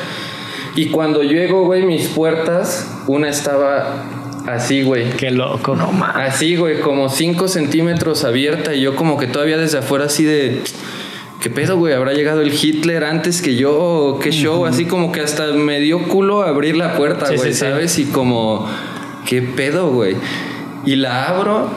[0.76, 4.04] Y cuando llego, güey, mis puertas, una estaba
[4.46, 5.10] así, güey.
[5.12, 5.76] Qué loco.
[5.76, 6.34] No mames.
[6.34, 8.76] Así, güey, como 5 centímetros abierta.
[8.76, 10.62] Y yo como que todavía desde afuera así de...
[11.42, 11.94] ¿Qué pedo, güey?
[11.96, 13.76] ¿Habrá llegado el Hitler antes que yo?
[13.76, 14.68] ¿O ¿Qué show?
[14.68, 17.60] Así como que hasta me dio culo abrir la puerta, Sí, güey, sí, sí.
[17.60, 17.98] ¿sabes?
[17.98, 18.70] Y como...
[19.26, 20.16] ¿Qué pedo, güey?
[20.86, 21.70] Y la abro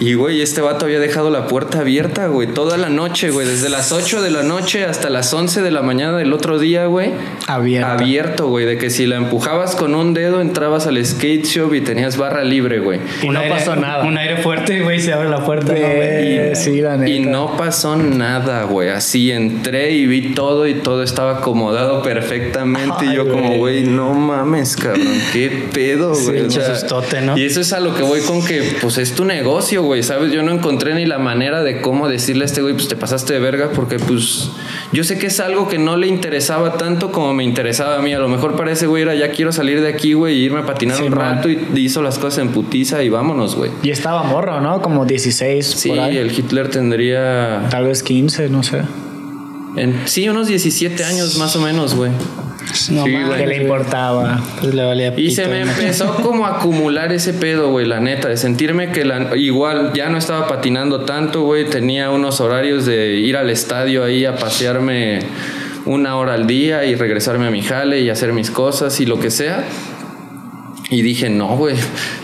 [0.00, 3.46] y, güey, este vato había dejado la puerta abierta, güey, toda la noche, güey.
[3.46, 6.86] Desde las 8 de la noche hasta las 11 de la mañana del otro día,
[6.86, 7.12] güey.
[7.46, 7.92] Abierta.
[7.92, 8.66] Abierto, güey.
[8.66, 12.44] De que si la empujabas con un dedo, entrabas al skate shop y tenías barra
[12.44, 13.00] libre, güey.
[13.22, 14.04] Y no aire- pasó nada.
[14.04, 15.72] Un aire fuerte, güey, se abre la puerta.
[15.72, 15.88] ¿no, güey?
[16.38, 17.10] Eh, sí, la neta.
[17.10, 18.90] Y no pasó nada, güey.
[18.90, 23.06] Así entré y vi todo y todo estaba acomodado perfectamente.
[23.06, 23.84] y yo como, güey.
[23.84, 25.06] no mames, cabrón.
[25.32, 26.42] ¿Qué pedo, Sí, güey?
[27.22, 27.38] ¿no?
[27.38, 30.30] Y eso es a lo que voy con que, pues es tu negocio, güey, ¿sabes?
[30.32, 33.32] Yo no encontré ni la manera de cómo decirle a este güey, pues te pasaste
[33.32, 34.50] de verga, porque pues
[34.92, 38.12] yo sé que es algo que no le interesaba tanto como me interesaba a mí.
[38.12, 40.60] A lo mejor para ese güey era, ya quiero salir de aquí, güey, y irme
[40.60, 41.36] a patinar Sí, un man.
[41.36, 43.70] rato y hizo las cosas en putiza y vámonos, güey.
[43.82, 44.82] Y estaba morro, ¿no?
[44.82, 46.16] Como 16 Sí, por ahí.
[46.18, 48.82] el Hitler tendría Tal vez 15, no sé.
[49.76, 52.10] En- sí, unos 17 años más o menos, güey.
[52.90, 53.16] No Sí.
[53.36, 54.40] ¿Qué le importaba?
[54.60, 58.28] Pues le valía Y se me empezó como a acumular ese pedo, güey, la neta,
[58.28, 63.14] de sentirme que la, igual ya no estaba patinando tanto, güey, tenía unos horarios de
[63.14, 65.20] ir al estadio ahí a pasearme
[65.84, 69.20] una hora al día y regresarme a mi jale y hacer mis cosas y lo
[69.20, 69.64] que sea.
[70.88, 71.74] Y dije, no, güey,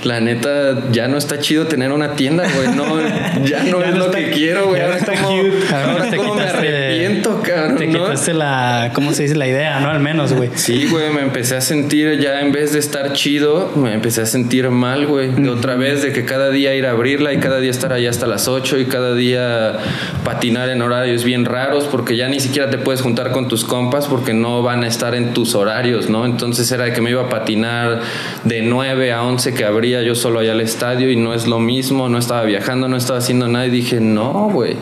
[0.04, 2.68] la neta, ya no está chido tener una tienda, güey.
[2.76, 3.00] No,
[3.44, 4.80] ya no Ya es no lo está- que quiero, güey.
[4.80, 5.74] ya no Ahora está como, cute.
[5.74, 7.76] ahora te como me quitaste- arrepiento, cabrón.
[7.76, 8.04] Te ¿no?
[8.04, 9.34] quitaste la, ¿cómo se dice?
[9.34, 9.90] La idea, ¿no?
[9.90, 10.50] Al menos, güey.
[10.54, 14.26] Sí, güey, me empecé a sentir ya en vez de estar chido, me empecé a
[14.26, 15.32] sentir mal, güey.
[15.32, 18.10] De otra vez, de que cada día ir a abrirla y cada día estar allá
[18.10, 19.78] hasta las 8 y cada día
[20.24, 24.06] patinar en horarios bien raros porque ya ni siquiera te puedes juntar con tus compas
[24.06, 26.24] porque no van a estar en tus horarios, ¿no?
[26.26, 28.00] Entonces era de que me iba a patinar
[28.44, 31.60] de 9 a 11 que abría yo solo allá al estadio y no es lo
[31.60, 34.76] mismo, no estaba viajando, no estaba haciendo nada y dije, no, güey.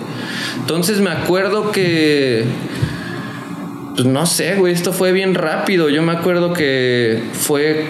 [0.59, 2.45] Entonces me acuerdo que
[3.95, 5.91] pues no sé, güey, esto fue bien rápido.
[5.91, 7.85] Yo me acuerdo que fue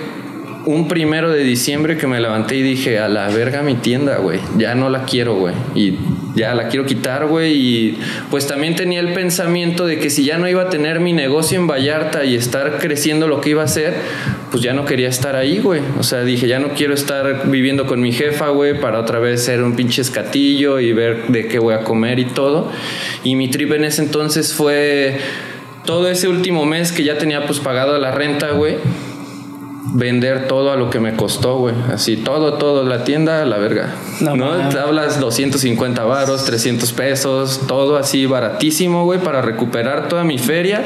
[0.67, 4.41] un primero de diciembre que me levanté y dije, a la verga mi tienda, güey.
[4.59, 5.55] Ya no la quiero, güey.
[5.75, 5.99] Y
[6.35, 7.53] ya la quiero quitar, güey.
[7.53, 7.99] Y
[8.31, 11.59] pues también tenía el pensamiento de que si ya no iba a tener mi negocio
[11.59, 13.95] en Vallarta y estar creciendo lo que iba a hacer,
[14.51, 15.81] pues ya no quería estar ahí, güey.
[15.99, 19.45] O sea, dije, ya no quiero estar viviendo con mi jefa, güey, para otra vez
[19.45, 22.71] ser un pinche escatillo y ver de qué voy a comer y todo.
[23.23, 25.19] Y mi trip en ese entonces fue
[25.85, 28.77] todo ese último mes que ya tenía pues pagado la renta, güey.
[29.93, 31.75] Vender todo a lo que me costó, güey.
[31.93, 33.95] Así, todo, todo, la tienda la verga.
[34.21, 40.39] No, Te hablas 250 varos, 300 pesos, todo así baratísimo, güey, para recuperar toda mi
[40.39, 40.85] feria.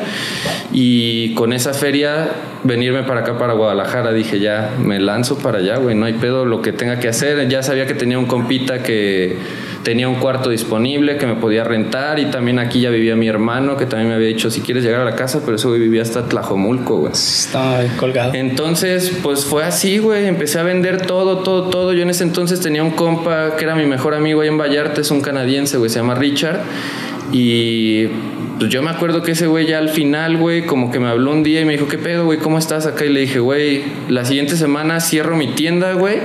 [0.73, 2.31] Y con esa feria
[2.63, 4.13] venirme para acá, para Guadalajara.
[4.13, 7.49] Dije, ya, me lanzo para allá, güey, no hay pedo lo que tenga que hacer.
[7.49, 9.37] Ya sabía que tenía un compita que
[9.85, 13.77] tenía un cuarto disponible que me podía rentar y también aquí ya vivía mi hermano
[13.77, 16.27] que también me había dicho si quieres llegar a la casa, pero eso vivía hasta
[16.27, 17.13] Tlajomulco, güey.
[17.13, 18.35] Estaba colgado.
[18.35, 21.93] Entonces, pues fue así, güey, empecé a vender todo, todo, todo.
[21.93, 25.01] Yo en ese entonces tenía un compa que era mi mejor amigo ahí en Vallarta,
[25.01, 26.61] es un canadiense, güey, se llama Richard.
[27.31, 28.07] Y
[28.59, 31.33] pues yo me acuerdo que ese güey ya al final, güey, como que me habló
[31.33, 32.39] un día y me dijo, ¿qué pedo, güey?
[32.39, 33.05] ¿Cómo estás acá?
[33.05, 36.21] Y le dije, güey, la siguiente semana cierro mi tienda, güey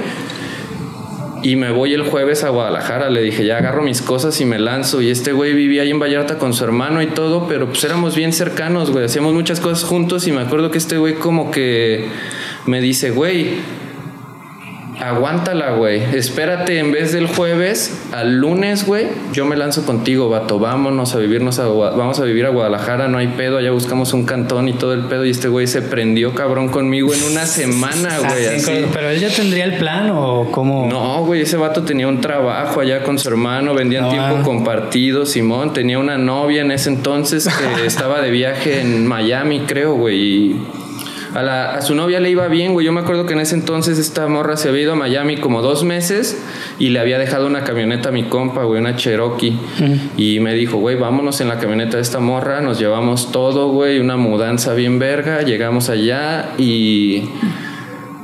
[1.44, 3.10] y me voy el jueves a Guadalajara.
[3.10, 5.02] Le dije, ya agarro mis cosas y me lanzo.
[5.02, 8.16] Y este güey vivía ahí en Vallarta con su hermano y todo, pero pues éramos
[8.16, 9.06] bien cercanos, güey.
[9.06, 12.08] Hacíamos muchas cosas juntos y me acuerdo que este güey como que
[12.66, 13.56] me dice, güey,
[15.00, 16.04] aguántala, güey.
[16.16, 20.60] Espérate, en vez del jueves, al lunes, güey, yo me lanzo contigo, vato.
[20.60, 24.26] Vámonos a vivirnos a, vamos a vivir a Guadalajara, no hay pedo, allá buscamos un
[24.26, 25.26] cantón y todo el pedo.
[25.26, 28.86] Y este güey se prendió cabrón conmigo en una semana, ah, güey.
[28.92, 30.88] Pero él ya tendría el plan o cómo.
[30.90, 34.44] No, güey, ese vato tenía un trabajo allá con su hermano, vendían tiempo ah.
[34.44, 35.74] compartido, Simón.
[35.74, 40.20] Tenía una novia en ese entonces que estaba de viaje en Miami, creo, güey.
[40.20, 40.62] Y
[41.36, 42.86] a, su novia le iba bien, güey.
[42.86, 45.62] Yo me acuerdo que en ese entonces esta morra se había ido a Miami como
[45.62, 46.42] dos meses
[46.80, 49.58] y le había dejado una camioneta a mi compa, güey, una Cherokee.
[50.18, 54.00] Y me dijo, güey, vámonos en la camioneta de esta morra, nos llevamos todo, güey,
[54.00, 55.42] una mudanza bien verga.
[55.42, 57.30] Llegamos allá y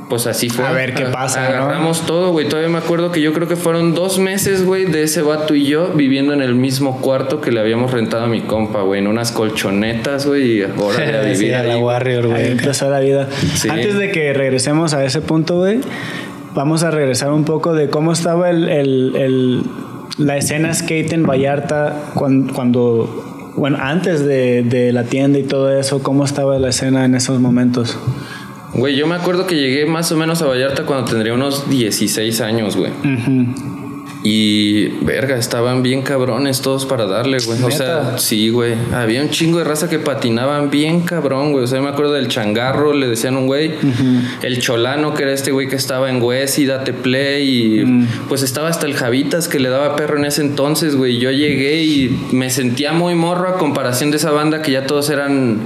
[0.08, 0.66] pues así fue.
[0.66, 1.46] A ver qué pasa.
[1.46, 2.48] Agarramos todo, güey.
[2.48, 5.64] Todavía me acuerdo que yo creo que fueron dos meses, güey, de ese vato y
[5.64, 9.08] yo viviendo en el mismo cuarto que le habíamos rentado a mi compa, güey, en
[9.08, 11.68] unas colchonetas, güey, y ahora de vivir sí, ahí.
[11.68, 12.52] La Warrior, güey.
[12.52, 13.28] empezó la vida.
[13.68, 15.80] Antes de que regresemos a ese punto, güey,
[16.54, 19.62] vamos a regresar un poco de cómo estaba el, el, el
[20.18, 25.70] la escena skate en Vallarta cuando, cuando bueno, antes de, de la tienda y todo
[25.76, 27.98] eso, ¿cómo estaba la escena en esos momentos?
[28.76, 32.40] Güey, yo me acuerdo que llegué más o menos a Vallarta cuando tendría unos 16
[32.42, 32.92] años, güey.
[34.22, 37.62] Y, verga, estaban bien cabrones todos para darle, güey.
[37.62, 38.74] O sea, sí, güey.
[38.92, 41.64] Había un chingo de raza que patinaban bien cabrón, güey.
[41.64, 43.72] O sea, yo me acuerdo del changarro, le decían un güey.
[44.42, 47.80] El cholano, que era este güey que estaba en West y Date Play.
[47.80, 51.18] Y pues estaba hasta el Javitas que le daba perro en ese entonces, güey.
[51.18, 55.08] Yo llegué y me sentía muy morro a comparación de esa banda que ya todos
[55.08, 55.60] eran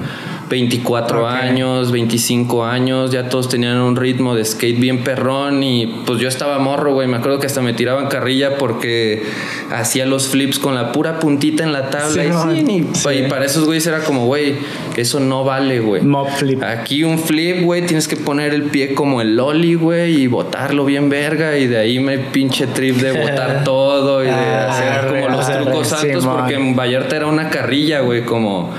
[0.51, 6.19] 24 años, 25 años, ya todos tenían un ritmo de skate bien perrón y pues
[6.19, 9.23] yo estaba morro, güey, me acuerdo que hasta me tiraban carrilla porque
[9.71, 12.25] hacía los flips con la pura puntita en la tabla.
[12.25, 14.57] Y, para esos güeyes era como, güey,
[14.97, 16.03] eso no vale, güey.
[16.37, 16.63] flip.
[16.65, 20.85] Aquí un flip, güey, tienes que poner el pie como el lolly, güey, y botarlo
[20.85, 21.57] bien verga.
[21.59, 25.49] Y de ahí me pinche trip de botar todo y de ah, hacer como los
[25.49, 28.75] trucos altos porque en Vallarta era una carrilla, güey, como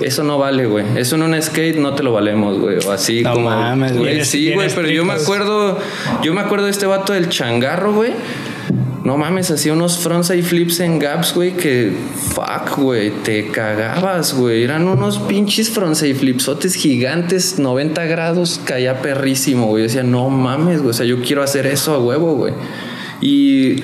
[0.00, 0.84] eso no vale, güey.
[0.96, 2.78] Eso en un skate no te lo valemos, güey.
[2.86, 3.50] O así no como.
[3.50, 4.24] Mames, güey.
[4.24, 5.78] Sí, güey, pero yo me acuerdo.
[6.22, 8.12] Yo me acuerdo de este vato del changarro, güey.
[9.04, 11.90] No mames, hacía unos frontside flips en gaps, güey, que
[12.34, 14.62] fuck, güey, te cagabas, güey.
[14.62, 19.84] Eran unos pinches frontside flipsotes gigantes, 90 grados, caía perrísimo, güey.
[19.84, 22.52] Yo decía, no mames, güey, o sea, yo quiero hacer eso a huevo, güey.
[23.22, 23.82] Y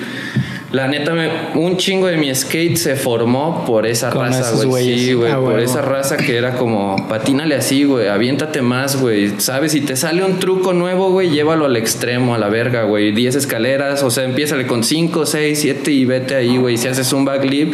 [0.71, 4.99] la neta, me, un chingo de mi skate se formó por esa raza, güey.
[4.99, 9.39] Sí, güey, ah, por esa raza que era como, patínale así, güey, aviéntate más, güey.
[9.39, 9.71] ¿Sabes?
[9.71, 13.13] Si te sale un truco nuevo, güey, llévalo al extremo, a la verga, güey.
[13.13, 16.75] 10 escaleras, o sea, empiézale con 5, 6, 7 y vete ahí, güey.
[16.75, 17.73] Si haces un backflip,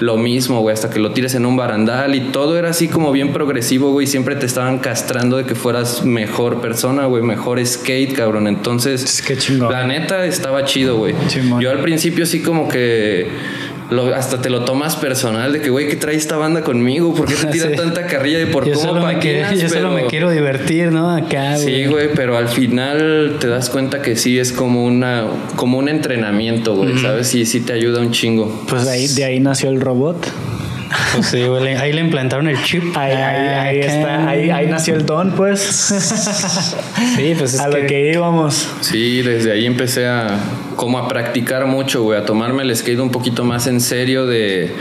[0.00, 3.10] lo mismo, güey, hasta que lo tires en un barandal y todo era así como
[3.10, 4.06] bien progresivo, güey.
[4.06, 8.48] Siempre te estaban castrando de que fueras mejor persona, güey, mejor skate, cabrón.
[8.48, 9.72] Entonces, es que chingón.
[9.72, 11.14] la neta estaba chido, güey.
[11.58, 13.28] Yo al principio sí como que
[14.16, 17.14] hasta te lo tomas personal de que, güey, ¿qué trae esta banda conmigo?
[17.14, 20.30] ¿Por qué te tira tanta carrilla de por yo cómo solo Yo solo me quiero
[20.30, 21.14] divertir, ¿no?
[21.14, 25.78] Acá, Sí, güey, pero al final te das cuenta que sí es como una como
[25.78, 27.32] un entrenamiento, güey, ¿sabes?
[27.36, 28.64] Y sí te ayuda un chingo.
[28.68, 30.26] Pues ahí, de ahí nació el robot.
[31.14, 32.96] Pues sí, güey, ahí le implantaron el chip.
[32.96, 35.60] Ahí, ahí, está, ahí, nació el don, pues.
[35.60, 38.68] sí, pues es A lo que íbamos.
[38.80, 40.38] Sí, desde ahí empecé a
[40.76, 44.72] como a practicar mucho, güey, a tomarme el skate un poquito más en serio de,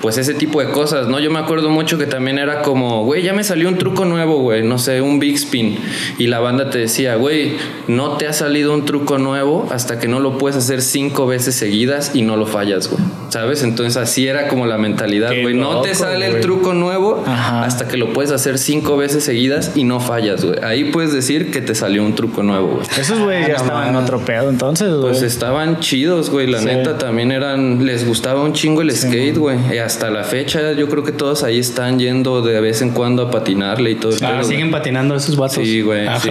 [0.00, 1.18] pues ese tipo de cosas, ¿no?
[1.20, 4.38] Yo me acuerdo mucho que también era como, güey, ya me salió un truco nuevo,
[4.38, 5.78] güey, no sé, un big spin.
[6.18, 7.56] Y la banda te decía, güey,
[7.88, 11.54] no te ha salido un truco nuevo hasta que no lo puedes hacer cinco veces
[11.54, 13.02] seguidas y no lo fallas, güey.
[13.28, 13.64] ¿Sabes?
[13.64, 15.54] Entonces así era como la mentalidad, güey.
[15.54, 19.84] No te sale el truco nuevo hasta que lo puedes hacer cinco veces seguidas y
[19.84, 20.62] no fallas, güey.
[20.62, 22.86] Ahí puedes decir que te salió un truco nuevo, güey.
[22.96, 25.10] Esos güey ya estaban en otro pedo entonces, güey.
[25.10, 26.46] Pues estaban chidos, güey.
[26.46, 27.84] La neta también eran.
[27.84, 29.58] Les gustaba un chingo el skate, güey.
[29.72, 33.22] Y hasta la fecha, yo creo que todos ahí están yendo de vez en cuando
[33.22, 34.12] a patinarle y todo.
[34.22, 35.56] Ah, siguen patinando esos vatos.
[35.56, 36.06] Sí, güey.
[36.20, 36.30] Sí.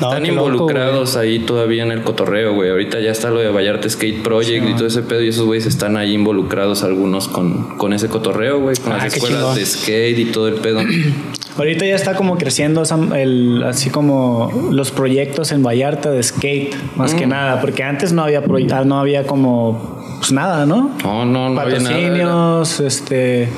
[0.00, 2.70] Están involucrados ahí todavía en el cotorreo, güey.
[2.70, 5.22] Ahorita ya está lo de Vallarta Skate Project y todo ese pedo.
[5.22, 8.76] Y esos güeyes están ahí involucrados algunos con, con ese cotorreo, güey.
[8.76, 10.80] Con las ah, escuelas de skate y todo el pedo.
[11.56, 12.84] Ahorita ya está como creciendo
[13.16, 17.30] el, así como los proyectos en Vallarta de skate, más que mm.
[17.30, 17.60] nada.
[17.60, 20.90] Porque antes no había, ah, no había como pues nada, ¿no?
[21.02, 23.48] No, no, no Patrocinios, este.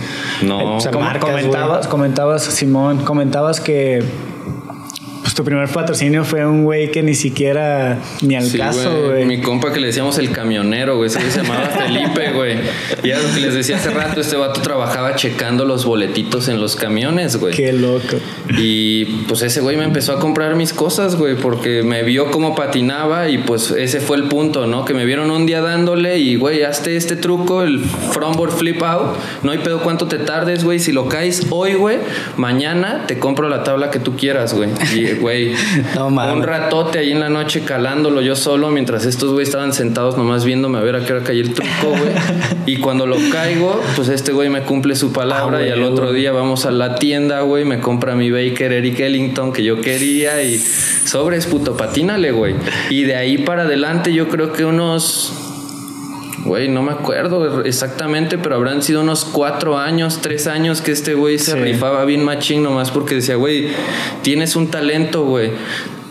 [0.43, 4.03] No, eh, comentabas, comentabas, Simón, comentabas que
[5.41, 9.25] tu primer patrocinio fue un güey que ni siquiera ni al caso, güey.
[9.25, 11.09] Mi compa que le decíamos el camionero, güey.
[11.09, 12.59] Se llamaba Felipe, güey.
[13.03, 16.77] Y lo que les decía hace rato, este vato trabajaba checando los boletitos en los
[16.77, 17.55] camiones, güey.
[17.55, 18.19] Qué loco.
[18.51, 22.55] Y pues ese güey me empezó a comprar mis cosas, güey, porque me vio cómo
[22.55, 24.85] patinaba y pues ese fue el punto, ¿no?
[24.85, 29.17] Que me vieron un día dándole y, güey, hazte este truco, el frontboard flip out.
[29.43, 30.81] No hay pedo cuánto te tardes, güey.
[30.81, 31.97] Si lo caes hoy, güey,
[32.37, 34.69] mañana te compro la tabla que tú quieras, güey.
[34.95, 35.30] Y güey.
[36.01, 40.45] un ratote ahí en la noche calándolo yo solo mientras estos güey estaban sentados nomás
[40.45, 42.13] viéndome a ver a qué hora caía el truco, güey.
[42.67, 46.13] y cuando lo caigo, pues este güey me cumple su palabra ah, y al otro
[46.13, 50.43] día vamos a la tienda, güey, me compra mi Baker Eric Ellington que yo quería
[50.43, 52.55] y sobres puto, patínale, güey.
[52.91, 55.40] Y de ahí para adelante yo creo que unos
[56.45, 61.15] Güey, no me acuerdo exactamente, pero habrán sido unos cuatro años, tres años que este
[61.15, 63.69] güey se rifaba bien machín nomás porque decía, güey,
[64.23, 65.51] tienes un talento, güey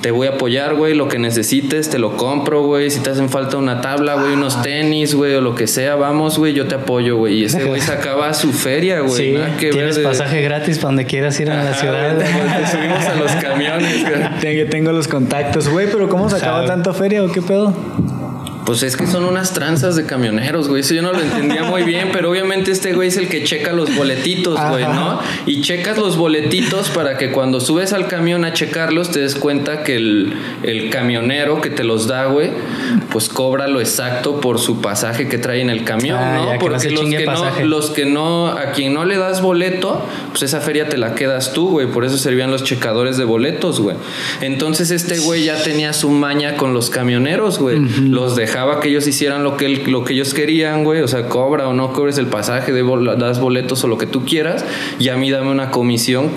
[0.02, 3.30] te voy a apoyar, güey, lo que necesites, te lo compro, güey, si te hacen
[3.30, 6.76] falta una tabla, güey, unos tenis, güey, o lo que sea, vamos, güey, yo te
[6.76, 7.40] apoyo, güey.
[7.40, 9.12] Y ese güey sacaba su feria, güey.
[9.12, 9.38] Sí,
[9.72, 12.18] tienes pasaje gratis para donde quieras ir a la ciudad.
[12.18, 14.70] Te subimos a los camiones, güey.
[14.70, 17.74] Tengo los contactos, güey, pero ¿cómo sacaba tanto feria o qué pedo?
[18.70, 20.82] Pues es que son unas tranzas de camioneros, güey.
[20.82, 23.74] Eso yo no lo entendía muy bien, pero obviamente este güey es el que checa
[23.74, 25.20] los boletitos, güey, ¿no?
[25.48, 29.82] Y checas los boletitos para que cuando subes al camión a checarlos te des cuenta
[29.82, 32.52] que el, el camionero que te los da, güey,
[33.10, 36.60] pues cobra lo exacto por su pasaje que trae en el camión, ah, ¿no?
[36.60, 40.62] Porque los, que no, los que no, a quien no le das boleto, pues esa
[40.62, 41.88] feria te la quedas tú, güey.
[41.88, 43.96] Por eso servían los checadores de boletos, güey.
[44.42, 47.80] Entonces este güey ya tenía su maña con los camioneros, güey.
[47.80, 51.02] Los dejaba que ellos hicieran lo que, lo que ellos querían, güey.
[51.02, 52.84] O sea, cobra o no cobres el pasaje, de
[53.18, 54.66] das boletos o lo que tú quieras.
[55.00, 56.30] Y a mí dame una comisión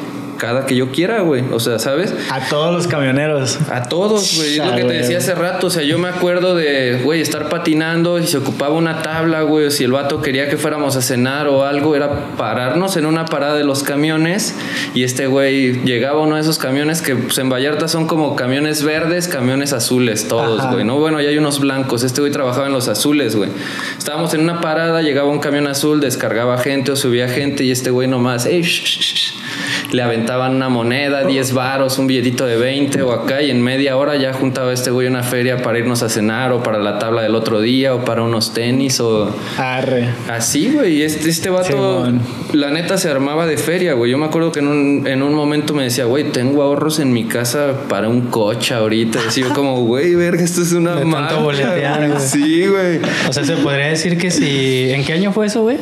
[0.43, 1.45] cada que yo quiera, güey.
[1.53, 2.13] O sea, ¿sabes?
[2.29, 3.61] A todos los camioneros.
[3.71, 4.59] A todos, güey.
[4.59, 5.69] Es lo que te decía hace rato.
[5.69, 9.67] O sea, yo me acuerdo de, güey, estar patinando y se ocupaba una tabla, güey.
[9.67, 13.25] O si el vato quería que fuéramos a cenar o algo, era pararnos en una
[13.27, 14.57] parada de los camiones.
[14.95, 18.83] Y este güey llegaba uno de esos camiones que pues, en Vallarta son como camiones
[18.83, 20.83] verdes, camiones azules, todos, güey.
[20.83, 22.03] No, bueno, ya hay unos blancos.
[22.03, 23.51] Este güey trabajaba en los azules, güey.
[23.97, 27.91] Estábamos en una parada, llegaba un camión azul, descargaba gente o subía gente y este
[27.91, 28.65] güey nomás, ey,
[29.93, 33.97] le aventaban una moneda, 10 varos, un billetito de 20 o acá, y en media
[33.97, 37.23] hora ya juntaba este güey una feria para irnos a cenar o para la tabla
[37.23, 39.35] del otro día o para unos tenis o.
[39.59, 40.09] Arre.
[40.29, 41.03] Así, güey.
[41.03, 42.07] Este, este vato,
[42.53, 44.11] la neta, se armaba de feria, güey.
[44.11, 47.13] Yo me acuerdo que en un, en un momento me decía, güey, tengo ahorros en
[47.13, 49.23] mi casa para un coche ahorita.
[49.23, 51.05] Decía como, güey, verga, esto es una de
[52.19, 53.01] Sí, güey.
[53.29, 54.91] O sea, se podría decir que si.
[54.91, 55.79] ¿En qué año fue eso, güey?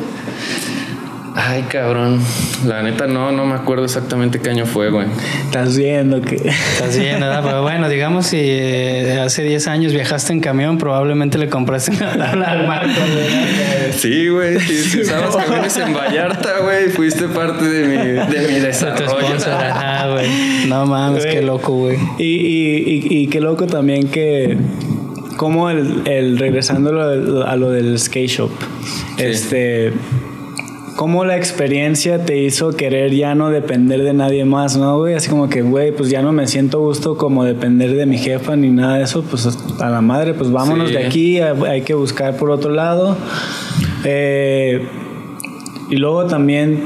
[1.35, 2.19] Ay, cabrón.
[2.65, 5.07] La neta no, no me acuerdo exactamente qué año fue, güey.
[5.45, 6.35] Estás viendo que.
[6.35, 7.43] Estás viendo, ¿verdad?
[7.43, 12.17] Pero bueno, digamos, si eh, hace 10 años viajaste en camión, probablemente le compraste una
[12.17, 13.93] tabla al marco, güey.
[13.93, 14.59] Sí, güey.
[14.59, 17.97] Si usabas camiones en Vallarta, güey, fuiste parte de mi,
[18.33, 19.35] de mi desarrollo.
[19.35, 20.27] Ajá, güey.
[20.67, 21.97] No mames, qué loco, güey.
[22.17, 24.57] Y, y, y, y qué loco también que
[25.37, 28.51] como el, el regresando a lo del skate shop,
[29.17, 29.91] este
[31.01, 35.15] cómo la experiencia te hizo querer ya no depender de nadie más, ¿no, güey?
[35.15, 38.55] Así como que, güey, pues ya no me siento gusto como depender de mi jefa
[38.55, 39.47] ni nada de eso, pues
[39.79, 43.17] a la madre, pues vámonos de aquí, hay que buscar por otro lado.
[44.03, 44.85] Eh,
[45.89, 46.83] y luego también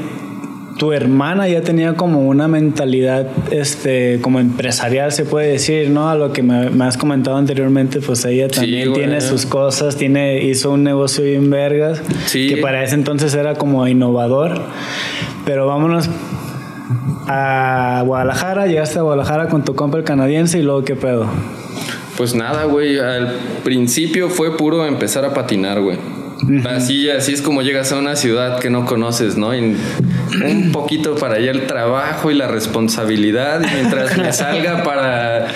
[0.78, 6.14] tu hermana ya tenía como una mentalidad este como empresarial se puede decir no a
[6.14, 10.84] lo que me, has comentado anteriormente pues ella también tiene sus cosas tiene hizo un
[10.84, 14.60] negocio bien vergas que para ese entonces era como innovador.
[15.44, 16.10] Pero vámonos
[17.28, 21.26] a Guadalajara llegaste a Guadalajara con tu compa el canadiense y luego qué pedo
[22.16, 23.32] pues nada güey al
[23.64, 25.98] principio fue puro empezar a patinar güey.
[26.68, 29.54] Así, así es como llegas a una ciudad que no conoces, ¿no?
[29.54, 29.74] Y
[30.44, 33.62] un poquito para allá el trabajo y la responsabilidad.
[33.62, 35.48] Y mientras me salga para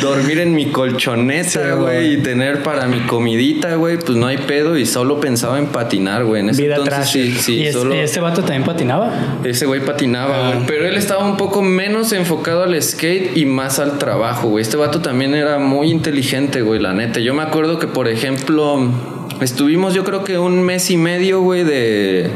[0.00, 4.76] dormir en mi colchoneta, güey, y tener para mi comidita, güey, pues no hay pedo.
[4.76, 6.40] Y solo pensaba en patinar, güey.
[6.40, 7.62] En ese Vida entonces, sí, sí.
[7.62, 7.94] ¿Y solo...
[7.94, 9.38] este vato también patinaba?
[9.44, 10.58] Ese güey patinaba, güey.
[10.62, 10.64] Ah.
[10.66, 14.62] Pero él estaba un poco menos enfocado al skate y más al trabajo, güey.
[14.62, 17.20] Este vato también era muy inteligente, güey, la neta.
[17.20, 18.90] Yo me acuerdo que, por ejemplo
[19.40, 22.30] Estuvimos yo creo que un mes y medio, güey, de...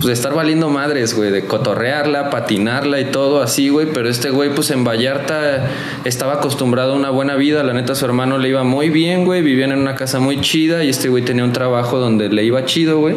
[0.00, 3.86] Pues de estar valiendo madres, güey, de cotorrearla, patinarla y todo así, güey.
[3.92, 5.68] Pero este güey, pues en Vallarta
[6.04, 7.62] estaba acostumbrado a una buena vida.
[7.64, 9.42] La neta, su hermano le iba muy bien, güey.
[9.42, 12.64] Vivían en una casa muy chida y este güey tenía un trabajo donde le iba
[12.64, 13.14] chido, güey.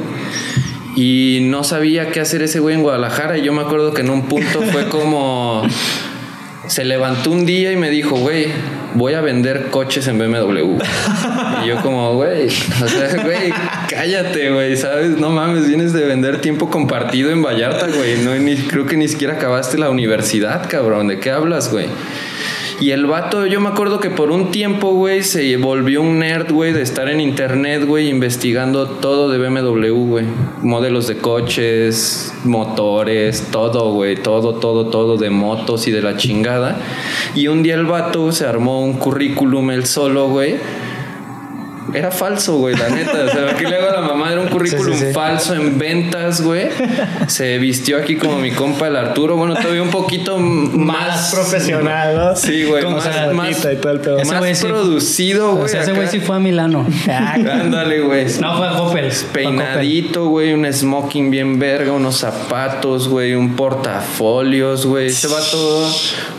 [0.97, 3.38] Y no sabía qué hacer ese güey en Guadalajara.
[3.38, 5.63] Y yo me acuerdo que en un punto fue como.
[6.67, 8.47] Se levantó un día y me dijo, güey,
[8.96, 10.78] voy a vender coches en BMW.
[11.64, 13.52] y yo como, güey, o sea, güey,
[13.89, 15.18] cállate, güey, ¿sabes?
[15.18, 18.18] No mames, vienes de vender tiempo compartido en Vallarta, güey.
[18.24, 21.08] No, ni, creo que ni siquiera acabaste la universidad, cabrón.
[21.08, 21.88] ¿De qué hablas, güey?
[22.84, 26.51] Y el vato, yo me acuerdo que por un tiempo, güey, se volvió un nerd,
[26.51, 30.25] güey, de estar en internet, güey, investigando todo de BMW, güey.
[30.61, 36.77] Modelos de coches, motores, todo, güey, todo, todo, todo de motos y de la chingada.
[37.36, 40.57] Y un día el vato se armó un currículum él solo, güey
[41.94, 43.26] era falso, güey, la neta.
[43.26, 46.70] O sea, aquí le hago a la mamá, era un currículum falso en ventas, güey.
[47.28, 49.36] Se vistió aquí como mi compa el Arturo.
[49.36, 52.36] Bueno, todavía un poquito más, profesional, ¿no?
[52.36, 52.84] Sí, güey.
[52.84, 54.18] Más, más, y todo el pedo.
[54.26, 55.66] más producido, güey.
[55.66, 56.86] O sea, ese güey sí fue a Milano.
[57.08, 58.26] Ándale, güey.
[58.39, 59.12] No, fue a Coppel.
[59.32, 65.08] Peinadito, güey, un smoking bien verga, unos zapatos, güey, un portafolios, güey.
[65.08, 65.89] Ese vato,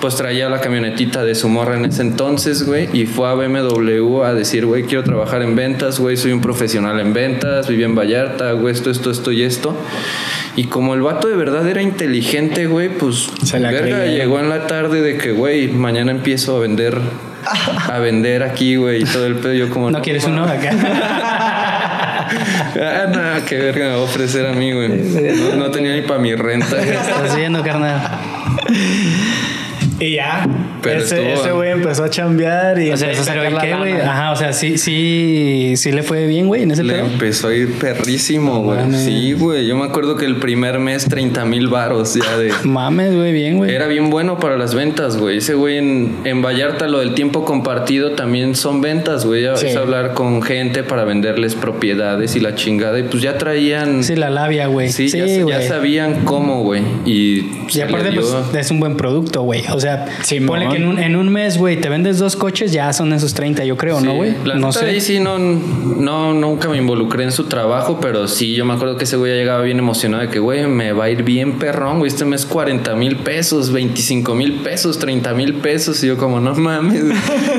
[0.01, 4.23] pues traía la camionetita de su morra en ese entonces, güey, y fue a BMW
[4.23, 7.95] a decir, güey, quiero trabajar en ventas, güey, soy un profesional en ventas, viví en
[7.95, 9.77] Vallarta, güey, esto, esto, esto y esto.
[10.57, 14.49] Y como el vato de verdad era inteligente, güey, pues Se la verga, llegó en
[14.49, 17.01] la tarde de que, güey, mañana empiezo a vender
[17.91, 19.53] a vender aquí, güey, y todo el pedo.
[19.53, 20.71] Yo como no, quieres uno acá.
[22.81, 24.89] ah, no, qué verga me va a ofrecer a mí, güey.
[25.57, 26.81] No, tenía ni para mi renta.
[26.81, 28.01] Estás viendo, carnal.
[30.01, 30.47] Y ya,
[30.87, 33.93] ese, güey empezó a chambear y o sea, empezó a pero ¿qué, güey?
[33.93, 37.55] Ajá, o sea, sí, sí, sí le fue bien, güey, en ese Le empezó a
[37.55, 38.93] ir perrísimo, güey.
[38.93, 39.67] sí, güey.
[39.67, 42.53] Yo me acuerdo que el primer mes 30 mil varos ya de...
[42.65, 43.75] Mames, güey, bien, güey.
[43.75, 45.39] Era bien bueno para las ventas, güey.
[45.39, 49.43] Ese güey en, en Vallarta, lo del tiempo compartido también son ventas, güey.
[49.43, 49.69] Ya sí.
[49.69, 52.99] a hablar con gente para venderles propiedades y la chingada.
[52.99, 54.05] Y pues ya traían...
[54.05, 54.91] Sí, la labia, güey.
[54.91, 56.83] Sí, ya, ya, sabían cómo, güey.
[57.05, 59.65] Y, y aparte, pues, es un buen producto, güey.
[59.73, 62.73] O sea, sí, ponle que en un, en un mes, güey, te vendes dos coches,
[62.73, 64.35] ya son esos 30, yo creo, ¿no, güey?
[64.57, 64.87] No sé.
[64.87, 68.97] Ahí sí, no, no, nunca me involucré en su trabajo, pero sí, yo me acuerdo
[68.97, 71.59] que ese güey ya llegaba bien emocionado de que, güey, me va a ir bien
[71.59, 76.03] perrón, güey, este mes 40 mil pesos, 25 mil pesos, 30 mil pesos.
[76.05, 77.03] Y yo, como, no mames,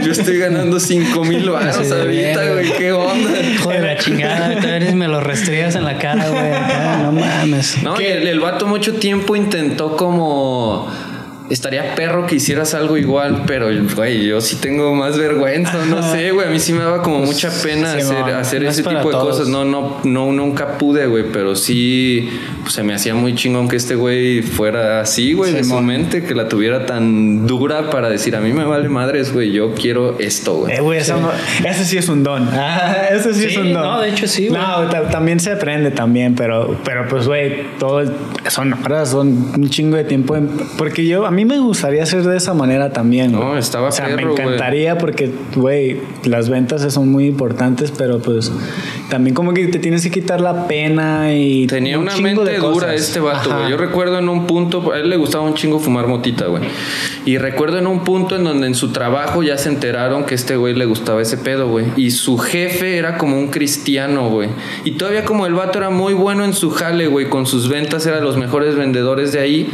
[0.04, 3.30] yo estoy ganando 5 mil baros ahorita, güey, qué onda.
[3.64, 7.84] Joder, la chingada, tú eres, me lo restrías en la cara, güey, no mames.
[7.84, 10.92] No, el, el vato mucho tiempo intentó como
[11.50, 16.32] estaría perro que hicieras algo igual, pero, güey, yo sí tengo más vergüenza, no sé,
[16.32, 17.94] güey, a mí sí me daba como mucha pues, pena
[18.40, 22.30] hacer, ese tipo de cosas, no, no, no, nunca pude, güey, pero sí,
[22.62, 26.24] pues, se me hacía muy chingón que este güey fuera así, güey, de su mente,
[26.24, 30.18] que la tuviera tan dura para decir, a mí me vale madres, güey, yo quiero
[30.20, 30.76] esto, güey.
[30.76, 31.16] Eh, güey, eso,
[31.84, 32.50] sí es un don.
[32.68, 33.84] Ah, eso sí, es un don.
[33.84, 34.60] No, de hecho sí, güey.
[34.60, 38.02] No, también se aprende también, pero, pero pues, güey, todo,
[38.50, 40.36] son horas, son un chingo de tiempo,
[40.78, 43.32] porque yo, a mí me gustaría hacer de esa manera también.
[43.32, 48.52] No, estaba O sea, me encantaría porque, güey, las ventas son muy importantes, pero pues
[49.10, 51.68] también como que te tienes que quitar la pena y...
[51.68, 53.70] Tenía una mente dura este vato, güey.
[53.70, 56.64] Yo recuerdo en un punto, a él le gustaba un chingo fumar motita, güey.
[57.26, 60.56] Y recuerdo en un punto en donde en su trabajo ya se enteraron que este
[60.56, 61.86] güey le gustaba ese pedo, güey.
[61.98, 64.50] Y su jefe era como un cristiano, güey.
[64.86, 68.06] Y todavía como el vato era muy bueno en su jale, güey, con sus ventas,
[68.06, 69.70] era los mejores vendedores de ahí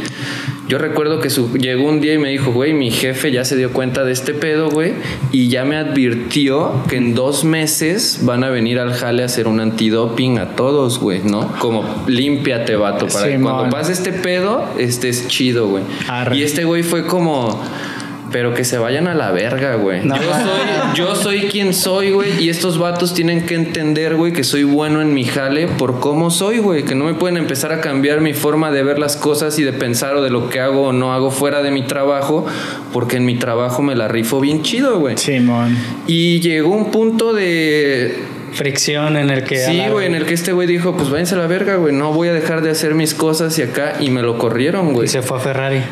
[0.68, 3.56] Yo recuerdo que su, llegó un día y me dijo, güey, mi jefe ya se
[3.56, 4.94] dio cuenta de este pedo, güey,
[5.32, 9.48] y ya me advirtió que en dos meses van a venir al jale a hacer
[9.48, 11.52] un antidoping a todos, güey, ¿no?
[11.58, 15.82] Como límpiate, vato, para que cuando pase este pedo, estés chido, güey.
[16.32, 17.60] Y este güey fue como
[18.32, 20.02] pero que se vayan a la verga, güey.
[20.02, 22.42] Yo, soy, yo soy quien soy, güey.
[22.42, 26.30] Y estos vatos tienen que entender, güey, que soy bueno en mi jale por cómo
[26.30, 26.84] soy, güey.
[26.84, 29.72] Que no me pueden empezar a cambiar mi forma de ver las cosas y de
[29.72, 32.46] pensar o de lo que hago o no hago fuera de mi trabajo.
[32.92, 35.16] Porque en mi trabajo me la rifo bien chido, güey.
[35.18, 35.76] Simón.
[36.06, 38.16] Y llegó un punto de
[38.52, 39.58] fricción en el que...
[39.58, 42.12] Sí, güey, en el que este güey dijo, pues váyanse a la verga, güey, no
[42.12, 45.06] voy a dejar de hacer mis cosas y acá, y me lo corrieron, güey.
[45.06, 45.82] Y se fue a Ferrari.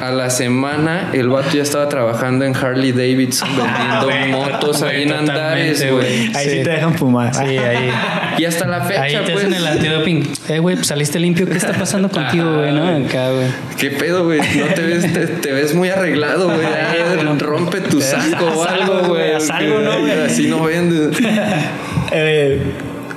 [0.00, 5.02] A la semana el vato ya estaba trabajando en Harley Davidson ah, vendiendo motos ahí
[5.04, 6.34] en Andares, güey.
[6.34, 6.62] Ahí sí.
[6.62, 7.34] te dejan fumar.
[7.34, 7.90] Sí, ahí.
[8.38, 9.36] Y hasta la fecha, ahí te pues.
[9.36, 10.22] hacen el antidoping.
[10.48, 11.46] Eh, güey, pues saliste limpio.
[11.46, 12.72] ¿Qué está pasando contigo, güey?
[12.72, 13.06] ¿No?
[13.06, 13.46] Acá, güey.
[13.78, 14.40] ¿Qué pedo, güey?
[14.40, 16.66] No te ves, te, ves muy arreglado, güey.
[17.38, 19.32] Rompe tu saco o algo, güey.
[19.50, 20.12] Algo, ¿no, güey?
[20.12, 21.16] Así no vendes.
[22.12, 22.60] eh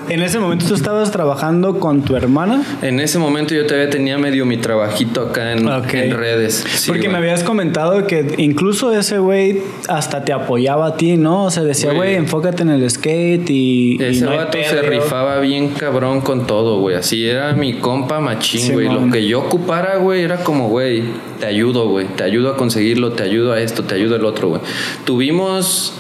[0.10, 2.64] ¿En ese momento tú estabas trabajando con tu hermana?
[2.82, 5.68] En ese momento yo todavía tenía medio mi trabajito acá en,
[6.12, 6.66] redes.
[6.88, 11.46] Porque me habías comentado que incluso ese güey hasta te apoyaba a ti, ¿no?
[11.46, 13.98] O sea, decía, güey, enfócate en el skate y.
[14.02, 16.96] Ese vato se rifaba bien cabrón con todo, güey.
[16.96, 18.90] Así era mi compa machín, güey.
[18.90, 21.04] Lo que yo ocupara, güey, era como, güey,
[21.40, 22.08] te ayudo, güey.
[22.08, 24.62] Te ayudo a conseguirlo, te ayudo a esto, te ayudo al otro, güey.
[25.06, 25.94] Tuvimos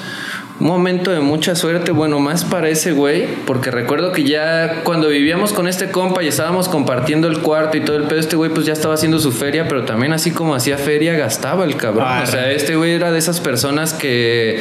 [0.59, 5.53] momento de mucha suerte, bueno, más para ese güey, porque recuerdo que ya cuando vivíamos
[5.53, 8.65] con este compa y estábamos compartiendo el cuarto y todo el pedo, este güey pues
[8.65, 12.07] ya estaba haciendo su feria, pero también así como hacía feria, gastaba el cabrón.
[12.23, 14.59] o sea, este güey era de esas personas que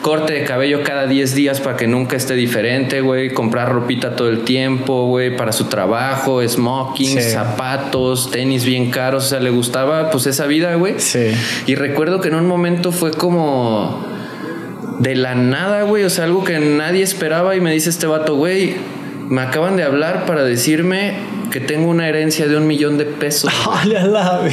[0.00, 4.28] corte de cabello cada 10 días para que nunca esté diferente, güey, comprar ropita todo
[4.28, 10.10] el tiempo, güey, para su trabajo, smoking, zapatos, tenis bien caros, o sea, le gustaba
[10.10, 10.94] pues esa vida, güey.
[10.98, 11.32] Sí.
[11.66, 14.13] Y recuerdo que en un momento fue como
[14.98, 16.04] de la nada, güey.
[16.04, 18.74] O sea, algo que nadie esperaba y me dice este vato, güey,
[19.28, 21.14] me acaban de hablar para decirme
[21.50, 23.52] que tengo una herencia de un millón de pesos.
[23.86, 24.48] la,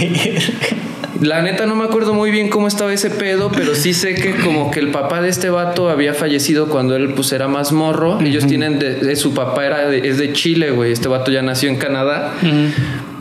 [1.22, 4.36] la neta no me acuerdo muy bien cómo estaba ese pedo, pero sí sé que
[4.38, 8.20] como que el papá de este vato había fallecido cuando él pues era más morro.
[8.22, 10.92] Ellos tienen de, su papá era es de Chile, güey.
[10.92, 12.34] Este vato ya nació en Canadá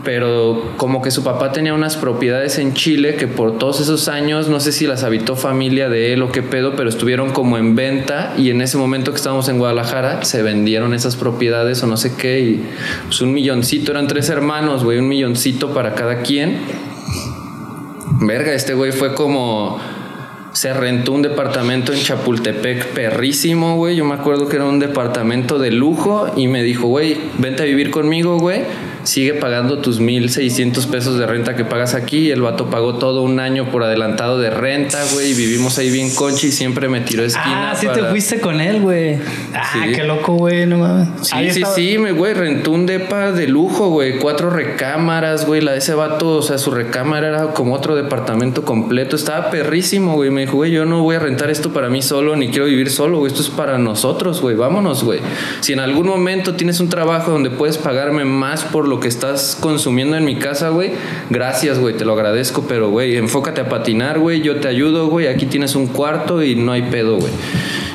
[0.03, 4.49] pero como que su papá tenía unas propiedades en Chile que por todos esos años,
[4.49, 7.75] no sé si las habitó familia de él o qué pedo, pero estuvieron como en
[7.75, 11.97] venta y en ese momento que estábamos en Guadalajara se vendieron esas propiedades o no
[11.97, 12.65] sé qué y
[13.05, 16.59] pues un milloncito, eran tres hermanos, güey, un milloncito para cada quien.
[18.21, 19.79] Verga, este güey fue como
[20.53, 23.95] se rentó un departamento en Chapultepec perrísimo, güey.
[23.95, 27.65] Yo me acuerdo que era un departamento de lujo y me dijo, güey, vente a
[27.65, 28.63] vivir conmigo, güey
[29.03, 32.31] sigue pagando tus 1.600 pesos de renta que pagas aquí.
[32.31, 35.33] El vato pagó todo un año por adelantado de renta, güey.
[35.33, 37.71] Vivimos ahí bien conchi y siempre me tiró esquina.
[37.71, 39.17] Ah, sí te fuiste con él, güey.
[39.53, 41.09] Ah, qué loco, güey, no mames.
[41.21, 44.19] Sí, sí, sí, me, güey, rentó un depa de lujo, güey.
[44.19, 45.61] Cuatro recámaras, güey.
[45.61, 49.15] La de ese vato, o sea, su recámara era como otro departamento completo.
[49.15, 50.29] Estaba perrísimo, güey.
[50.29, 52.89] Me dijo, güey, yo no voy a rentar esto para mí solo, ni quiero vivir
[52.89, 53.31] solo, güey.
[53.31, 54.55] Esto es para nosotros, güey.
[54.55, 55.19] Vámonos, güey.
[55.61, 59.57] Si en algún momento tienes un trabajo donde puedes pagarme más por lo que estás
[59.57, 60.91] consumiendo en mi casa, güey,
[61.29, 65.27] gracias, güey, te lo agradezco, pero, güey, enfócate a patinar, güey, yo te ayudo, güey,
[65.27, 67.31] aquí tienes un cuarto y no hay pedo, güey.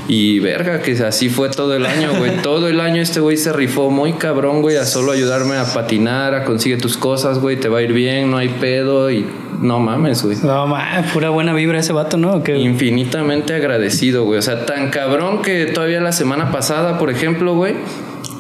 [0.09, 2.37] Y verga, que así fue todo el año, güey.
[2.43, 6.35] Todo el año este güey se rifó muy cabrón, güey, a solo ayudarme a patinar,
[6.35, 9.27] a conseguir tus cosas, güey, te va a ir bien, no hay pedo y
[9.61, 10.39] no mames, güey.
[10.43, 12.43] No mames, pura buena vibra ese vato, ¿no?
[12.47, 14.39] Infinitamente agradecido, güey.
[14.39, 17.75] O sea, tan cabrón que todavía la semana pasada, por ejemplo, güey,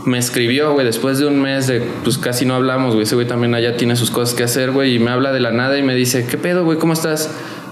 [0.06, 3.02] me escribió, güey, después de un mes de, pues casi no hablamos, güey.
[3.02, 4.94] Ese güey también allá tiene sus cosas que hacer, güey.
[4.94, 6.78] Y me habla de la nada y me dice, ¿qué pedo, güey?
[6.78, 7.28] ¿Cómo estás?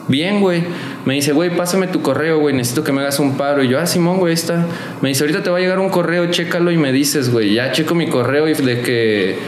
[0.08, 0.64] Bien, güey.
[1.04, 2.54] Me dice, güey, pásame tu correo, güey.
[2.54, 3.62] Necesito que me hagas un paro.
[3.62, 4.66] Y yo, ah, Simón, güey, está.
[5.00, 7.54] Me dice, ahorita te va a llegar un correo, chécalo y me dices, güey.
[7.54, 9.38] Ya checo mi correo y de que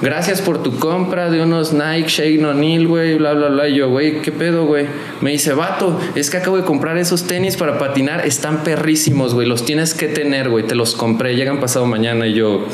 [0.00, 3.68] gracias por tu compra de unos Nike, Shane O'Neill, güey, bla, bla, bla.
[3.68, 4.86] Y yo, güey, ¿qué pedo, güey?
[5.20, 9.46] Me dice, vato, es que acabo de comprar esos tenis para patinar, están perrísimos, güey,
[9.46, 12.66] los tienes que tener, güey, te los compré, llegan pasado mañana y yo...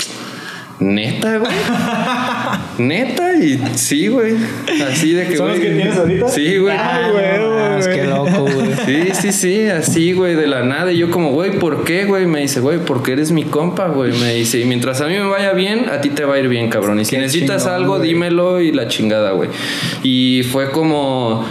[0.78, 1.52] Neta, güey.
[2.78, 4.34] Neta, y sí, güey.
[4.88, 5.36] Así de que.
[5.36, 6.28] ¿Son los que tienes ahorita?
[6.28, 6.76] Sí, güey.
[6.78, 7.94] Ay, güey.
[7.94, 8.74] Qué loco, güey.
[8.84, 10.92] Sí, sí, sí, así, güey, de la nada.
[10.92, 12.26] Y yo, como, güey, ¿por qué, güey?
[12.26, 14.12] Me dice, güey, porque eres mi compa, güey.
[14.12, 16.48] Me dice, y mientras a mí me vaya bien, a ti te va a ir
[16.48, 17.00] bien, cabrón.
[17.00, 19.50] Y si necesitas algo, dímelo y la chingada, güey.
[20.02, 21.44] Y fue como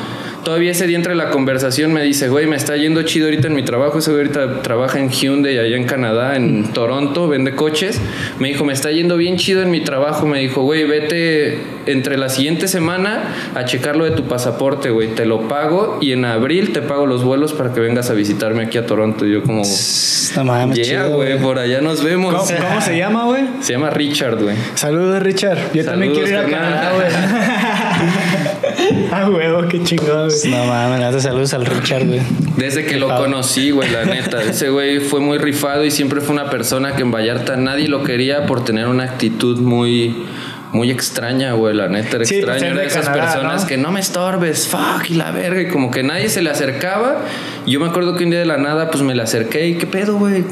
[0.45, 3.55] todavía ese día entre la conversación me dice, güey, me está yendo chido ahorita en
[3.55, 3.99] mi trabajo.
[3.99, 7.99] Ese güey ahorita trabaja en Hyundai allá en Canadá, en Toronto, vende coches.
[8.39, 10.25] Me dijo, me está yendo bien chido en mi trabajo.
[10.25, 15.09] Me dijo, güey, vete entre la siguiente semana a checar lo de tu pasaporte, güey.
[15.09, 18.63] Te lo pago y en abril te pago los vuelos para que vengas a visitarme
[18.63, 19.25] aquí a Toronto.
[19.25, 19.63] Y yo como...
[19.63, 22.33] Yeah, chido, güey, por allá nos vemos.
[22.33, 23.43] ¿Cómo, cómo se llama, güey?
[23.61, 24.55] Se llama Richard, güey.
[24.75, 25.57] Saludos, Richard.
[25.73, 26.43] Yo también quiero ir a.
[26.45, 27.07] Canadá, güey.
[29.11, 30.51] Ah, huevo, qué chingón, güey.
[30.51, 32.21] No mames, le das saludos al Richard, güey.
[32.57, 34.41] Desde que lo conocí, güey, la neta.
[34.41, 38.03] Ese güey fue muy rifado y siempre fue una persona que en Vallarta nadie lo
[38.03, 40.15] quería por tener una actitud muy,
[40.71, 41.75] muy extraña, güey.
[41.75, 42.57] La neta era Sí, pues, extraño.
[42.57, 43.67] es Era de de esas Canadá, personas ¿no?
[43.67, 45.61] que no me estorbes, fuck, y la verga.
[45.61, 47.17] Y como que nadie se le acercaba.
[47.65, 49.75] Y yo me acuerdo que un día de la nada, pues me le acerqué y
[49.75, 50.43] ¿qué pedo, güey?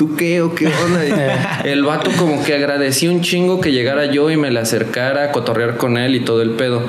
[0.00, 1.04] ¿Tú qué o qué onda?
[1.04, 5.24] Y el vato como que agradeció un chingo que llegara yo y me le acercara
[5.24, 6.82] a cotorrear con él y todo el pedo.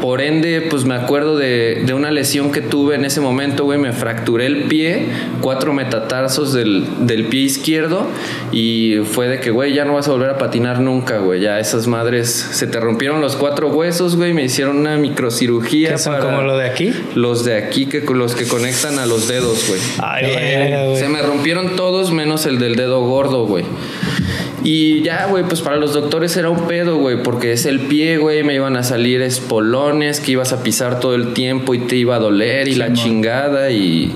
[0.00, 3.78] Por ende, pues me acuerdo de, de una lesión que tuve en ese momento, güey.
[3.78, 5.06] Me fracturé el pie,
[5.40, 8.08] cuatro metatarsos del, del pie izquierdo.
[8.50, 11.40] Y fue de que, güey, ya no vas a volver a patinar nunca, güey.
[11.40, 14.32] Ya esas madres se te rompieron los cuatro huesos, güey.
[14.34, 15.90] Me hicieron una microcirugía.
[15.90, 16.92] ¿Qué son para- como lo de aquí?
[17.14, 19.80] Los de aquí, que, los que conectan a los dedos, güey.
[20.02, 20.96] Ay, verga, güey.
[20.96, 23.64] Se me rompieron todos menos el del dedo gordo, güey.
[24.64, 28.18] Y ya, güey, pues para los doctores era un pedo, güey, porque es el pie,
[28.18, 31.96] güey, me iban a salir espolones que ibas a pisar todo el tiempo y te
[31.96, 34.12] iba a doler y la chingada y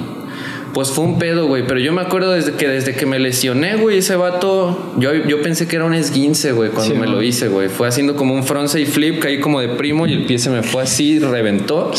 [0.75, 3.77] pues fue un pedo, güey, pero yo me acuerdo desde que desde que me lesioné,
[3.77, 7.15] güey, ese vato, yo, yo pensé que era un esguince, güey, cuando Sí, me man.
[7.15, 7.69] lo hice, güey.
[7.69, 10.63] Fue haciendo como un frontside flip, caí como de primo y el pie se me
[10.63, 11.93] fue así, reventó.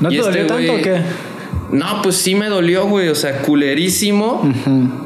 [0.00, 1.00] ¿No Y te este dolió tanto güey- o qué?
[1.70, 3.08] No, pues sí me dolió, güey.
[3.08, 4.42] O sea, culerísimo.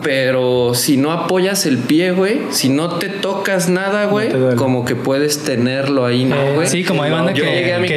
[0.03, 4.95] Pero si no apoyas el pie, güey, si no te tocas nada, güey, como que
[4.97, 6.67] puedes tenerlo ahí, ¿no, Eh, güey?
[6.69, 7.43] sí, como hay banda que,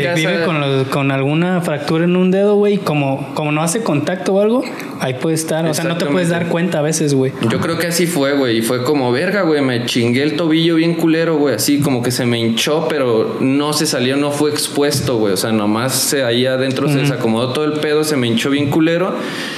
[0.03, 0.15] casa.
[0.15, 4.33] vive con, los- con alguna fractura en un dedo, güey, como, como no hace contacto
[4.33, 4.63] o algo,
[4.99, 5.65] ahí puede estar.
[5.65, 7.31] O sea, no te puedes dar cuenta a veces, güey.
[7.49, 8.57] Yo creo que así fue, güey.
[8.59, 9.61] Y fue como, verga, güey.
[9.61, 11.55] Me chingué el tobillo bien culero, güey.
[11.55, 15.33] Así como que se me hinchó, pero no se salió, no fue expuesto, güey.
[15.33, 18.69] O sea, nomás se, ahí adentro se desacomodó todo el pedo, se me hinchó bien
[18.69, 19.15] culero.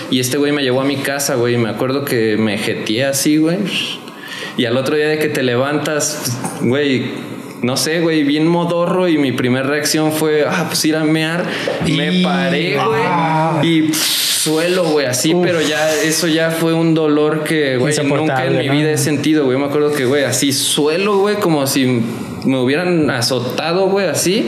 [0.10, 1.56] Y este güey me llevó a mi casa, güey.
[1.56, 3.58] Y me acuerdo que me jeteé así, güey.
[4.58, 7.12] Y al otro día de que te levantas, güey.
[7.62, 11.46] No sé, güey, bien modorro y mi primera reacción fue, ah, pues ir a mear.
[11.88, 13.68] Me Y- paré, güey.
[13.68, 13.98] Y pff,
[14.44, 18.68] suelo, güey, así, pero ya eso ya fue un dolor que, güey, nunca en mi
[18.68, 19.58] vida he sentido, güey.
[19.58, 22.02] Me acuerdo que, güey, así suelo, güey, como si
[22.46, 24.46] me hubieran azotado, güey, así.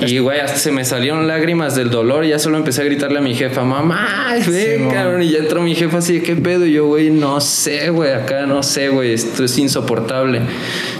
[0.00, 3.18] Y, güey, hasta se me salieron lágrimas del dolor y ya solo empecé a gritarle
[3.18, 4.92] a mi jefa, mamá, ven, mon.
[4.94, 5.22] cabrón.
[5.22, 6.66] Y ya entró mi jefa así, ¿qué pedo?
[6.66, 10.40] Y yo, güey, no sé, güey, acá no sé, güey, esto es insoportable.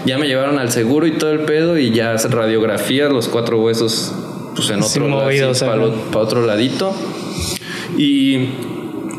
[0.05, 4.13] Ya me llevaron al seguro y todo el pedo y ya radiografías, los cuatro huesos,
[4.55, 5.91] pues en Sí, otro lado, movidos, para ajá.
[6.19, 6.95] otro ladito.
[7.97, 8.47] Y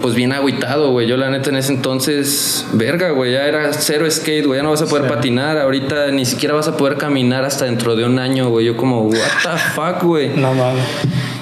[0.05, 1.07] pues bien agüitado, güey.
[1.07, 4.59] Yo la neta en ese entonces, verga, güey, ya era cero skate, güey.
[4.59, 5.57] Ya no vas a poder patinar.
[5.57, 8.66] Ahorita ni siquiera vas a poder caminar hasta dentro de un año, güey.
[8.66, 10.28] Yo como, what the fuck, güey.
[10.36, 10.84] No mames.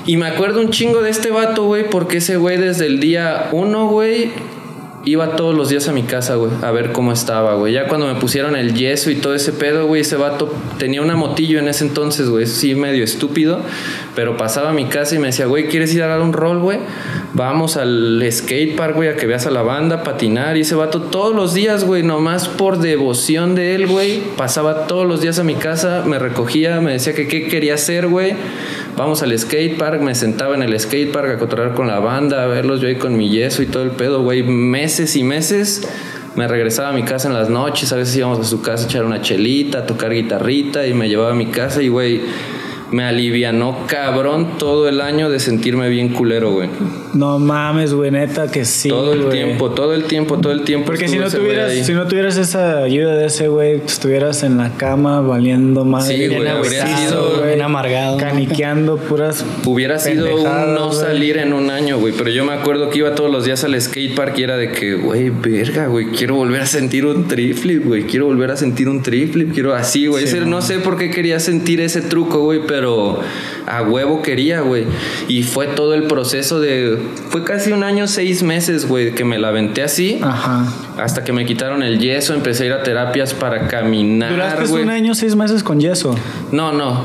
[0.06, 3.48] Y me acuerdo un chingo de este vato, güey, porque ese güey desde el día
[3.50, 4.30] uno, güey,
[5.04, 7.72] iba todos los días a mi casa, güey, a ver cómo estaba, güey.
[7.72, 11.16] Ya cuando me pusieron el yeso y todo ese pedo, güey, ese vato tenía una
[11.16, 13.60] motillo en ese entonces, güey, sí, medio estúpido,
[14.14, 16.60] pero pasaba a mi casa y me decía, güey, ¿quieres ir a dar un rol,
[16.60, 16.78] güey?
[17.34, 20.56] Vamos al skate park, güey, a que veas a la banda, patinar.
[20.56, 25.06] Y ese vato todos los días, güey, nomás por devoción de él, güey, pasaba todos
[25.06, 28.34] los días a mi casa, me recogía, me decía que qué quería hacer, güey.
[28.96, 32.44] Vamos al skate park, me sentaba en el skate park a cotorrear con la banda,
[32.44, 34.42] a verlos yo ahí con mi yeso y todo el pedo, güey.
[34.42, 35.88] Meses y meses.
[36.36, 38.86] Me regresaba a mi casa en las noches, a veces íbamos a su casa a
[38.86, 42.22] echar una chelita, a tocar guitarrita y me llevaba a mi casa y, güey,
[42.92, 46.68] me alivianó cabrón todo el año de sentirme bien culero, güey.
[47.14, 48.88] No mames, güey, neta que sí.
[48.88, 49.32] todo el güey.
[49.44, 50.86] tiempo, todo el tiempo, todo el tiempo.
[50.86, 54.42] Porque si no güey tuvieras, si no tuvieras esa ayuda de ese güey, pues, estuvieras
[54.42, 56.06] en la cama valiendo más.
[56.06, 58.16] Sí, güey, habría sido bien amargado.
[58.18, 59.44] Caniqueando puras.
[59.64, 60.98] Hubiera sido un no güey.
[60.98, 62.12] salir en un año, güey.
[62.16, 64.70] Pero yo me acuerdo que iba todos los días al skate park y era de
[64.72, 68.04] que, güey, verga, güey, quiero volver a sentir un triflip, güey.
[68.04, 69.52] Quiero volver a sentir un triflip.
[69.52, 70.24] Quiero así, güey.
[70.24, 73.06] Ese- no sé por qué quería sentir ese truco, güey, pero တော့
[73.78, 74.84] a huevo quería, güey.
[75.28, 76.98] Y fue todo el proceso de.
[77.30, 80.18] Fue casi un año, seis meses, güey, que me la aventé así.
[80.22, 80.66] Ajá.
[80.98, 84.82] Hasta que me quitaron el yeso, empecé a ir a terapias para caminar, Duraste güey.
[84.82, 86.14] un año, seis meses con yeso.
[86.50, 87.02] No, no.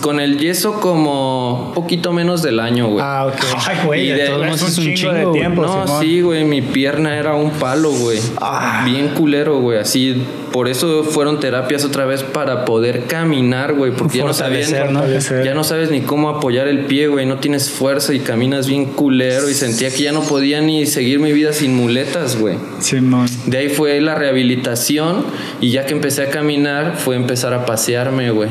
[0.00, 3.04] Con el yeso como poquito menos del año, güey.
[3.06, 3.40] Ah, ok.
[3.68, 5.62] Ay, güey, Y de de- todos es un chingo de tiempo.
[5.62, 6.02] no, Simón.
[6.02, 8.18] sí, güey, mi pierna era un palo, güey.
[8.40, 8.82] Ah.
[8.84, 9.78] Bien culero, güey.
[9.78, 13.92] Así, por eso fueron terapias otra vez para poder caminar, güey.
[13.92, 15.04] Porque ya no sabían, ¿no?
[15.44, 17.24] Ya no sabes ni cómo apoyar el pie, güey.
[17.26, 19.48] No tienes fuerza y caminas bien culero.
[19.48, 22.56] Y sentía que ya no podía ni seguir mi vida sin muletas, güey.
[22.80, 23.28] Simón.
[23.46, 25.24] De ahí fue la rehabilitación.
[25.60, 28.48] Y ya que empecé a caminar, fue empezar a pasearme, güey.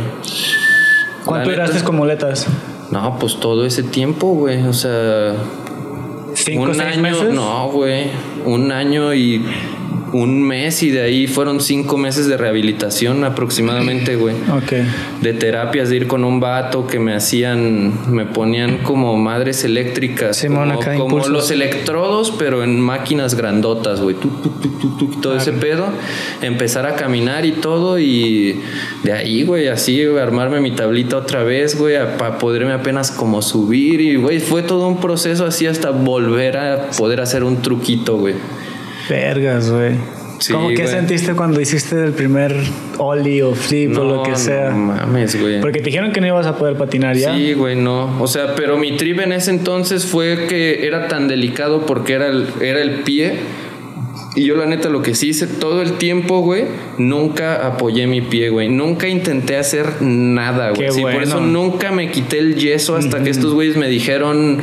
[1.25, 2.47] ¿Cuánto duraste con muletas?
[2.91, 4.63] No, pues todo ese tiempo, güey.
[4.63, 5.33] O sea,
[6.33, 7.33] ¿Cinco, un seis año, meses?
[7.33, 8.05] no, güey.
[8.45, 9.43] Un año y
[10.13, 14.35] un mes y de ahí fueron cinco meses de rehabilitación aproximadamente, güey.
[14.51, 14.73] Ok.
[15.21, 20.37] De terapias, de ir con un vato que me hacían, me ponían como madres eléctricas.
[20.37, 24.15] Simón, como, acá como los electrodos, pero en máquinas grandotas, güey.
[25.21, 25.87] Todo ese pedo.
[26.41, 28.59] Empezar a caminar y todo y
[29.03, 34.01] de ahí, güey, así, armarme mi tablita otra vez, güey, para poderme apenas como subir
[34.01, 38.35] y, güey, fue todo un proceso así hasta volver a poder hacer un truquito, güey.
[39.11, 39.95] Vergas, güey.
[40.39, 40.87] Sí, ¿Cómo que güey.
[40.87, 42.55] sentiste cuando hiciste el primer
[42.97, 44.69] ollie o flip o lo que sea?
[44.69, 45.59] No mames, güey.
[45.59, 47.35] Porque te dijeron que no ibas a poder patinar ya.
[47.35, 48.21] Sí, güey, no.
[48.21, 52.27] O sea, pero mi trip en ese entonces fue que era tan delicado porque era
[52.27, 53.33] el, era el pie.
[54.35, 56.63] Y yo la neta lo que sí hice todo el tiempo, güey,
[56.97, 58.69] nunca apoyé mi pie, güey.
[58.69, 60.87] Nunca intenté hacer nada, güey.
[60.87, 64.61] Qué Sí, por eso nunca me quité el yeso hasta que estos güeyes me dijeron,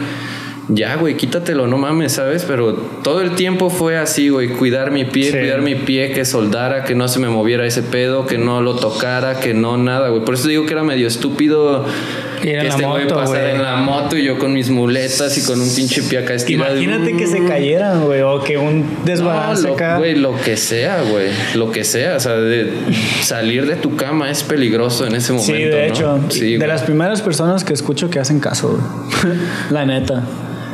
[0.69, 2.45] ya, güey, quítatelo, no mames, ¿sabes?
[2.45, 5.39] Pero todo el tiempo fue así, güey, cuidar mi pie, Sí.
[5.39, 8.77] cuidar mi pie, que soldara, que no se me moviera ese pedo, que no lo
[8.77, 10.25] tocara, que no nada, güey.
[10.25, 11.87] Por eso digo que era medio estúpido
[12.43, 13.55] que la este güey moto, pasara güey.
[13.57, 16.81] en la moto y yo con mis muletas y con un pinche pie acá estirado.
[16.81, 19.97] Imagínate que se cayeran, güey, o que un desbalance No, lo, acá.
[19.99, 21.31] güey, lo que sea, güey.
[21.55, 22.17] Lo que sea.
[22.17, 22.71] O sea, de
[23.23, 25.53] salir de tu cama es peligroso en ese momento.
[25.53, 25.95] Sí, de ¿no?
[25.95, 28.69] hecho, Sí, de las primeras personas que escucho que hacen caso,
[29.25, 29.37] güey.
[29.71, 30.23] la neta.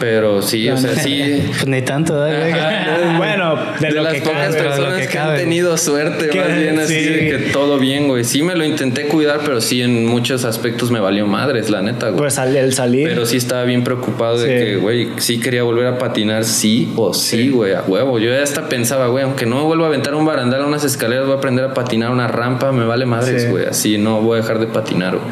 [0.01, 1.42] Pero sí, o sea, sí.
[1.47, 2.53] Pues ni tanto, ¿eh?
[2.53, 3.16] Ajá.
[3.16, 4.62] bueno, de, De, lo las que pocas cabe.
[4.68, 7.05] personas que que, han tenido suerte, más bien así, sí.
[7.09, 8.24] de que todo bien, güey.
[8.24, 12.09] Sí me lo intenté cuidar, pero sí en muchos aspectos me valió madres, la neta,
[12.09, 12.18] güey.
[12.18, 13.09] Pues al, el salir.
[13.09, 14.64] Pero sí estaba bien preocupado de Sí.
[14.64, 18.18] que, güey, sí quería volver a patinar, sí o sí, güey, a huevo.
[18.18, 20.84] Yo ya hasta pensaba, güey, aunque no me vuelva a aventar un barandal a unas
[20.84, 23.49] escaleras, voy a aprender a patinar una rampa, me vale madres, Sí.
[23.49, 23.66] güey.
[23.66, 25.24] Así no voy a dejar de patinar, güey.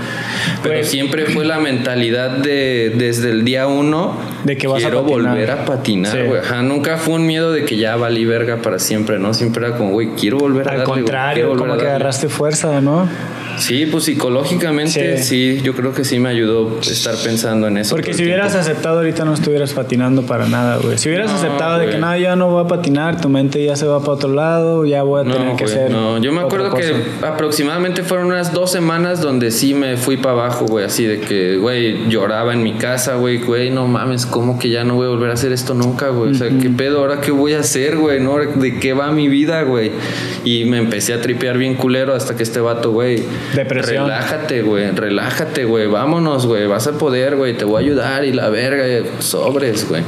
[0.63, 0.85] Pero Güey.
[0.85, 5.31] siempre fue la mentalidad de, desde el día uno, De que vas a quiero patinar.
[5.33, 6.19] volver a patinar, Sí.
[6.27, 6.41] güey.
[6.41, 9.35] Ajá, nunca fue un miedo de que ya valí verga para siempre, ¿no?
[9.35, 13.09] Siempre era como, güey, quiero volver a al darle, contrario, como que agarraste fuerza, ¿no?
[13.59, 15.25] Sí, pues psicológicamente Sí.
[15.57, 15.61] sí.
[15.63, 17.95] yo creo que sí me ayudó estar pensando en eso.
[17.95, 20.99] Porque si hubieras aceptado ahorita no estuvieras patinando para nada, güey.
[20.99, 23.77] Si hubieras No, aceptado de que nada, ya no voy a patinar, tu mente ya
[23.77, 25.91] se va para otro lado, ya voy a tener que hacer.
[25.91, 26.19] no.
[26.19, 26.93] Yo me acuerdo que
[27.23, 30.85] aproximadamente fueron unas dos semanas donde sí me fui para abajo, güey.
[30.85, 33.39] Así de que, güey, lloraba en mi casa, güey.
[33.39, 36.31] Güey, no mames, ¿cómo que ya no voy a volver a hacer esto nunca, güey?
[36.31, 37.01] O sea, ¿qué pedo?
[37.01, 38.21] ¿Ahora qué voy a hacer, güey?
[38.21, 38.39] ¿No?
[38.39, 39.93] ¿De qué va mi vida, güey?
[40.45, 43.23] Y me empecé a tripear bien culero hasta que este vato, güey.
[43.55, 44.07] Depresión.
[44.09, 44.91] Relájate, güey.
[44.91, 45.87] Relájate, güey.
[45.87, 46.67] Vámonos, güey.
[46.67, 47.57] Vas a poder, güey.
[47.57, 48.87] Te voy a ayudar y la verga.
[48.87, 50.03] eh, Sobres, güey.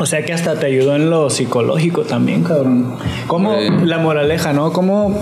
[0.00, 2.94] O sea que hasta te ayudó en lo psicológico también, cabrón.
[3.26, 4.72] Como la moraleja, ¿no?
[4.72, 5.20] Como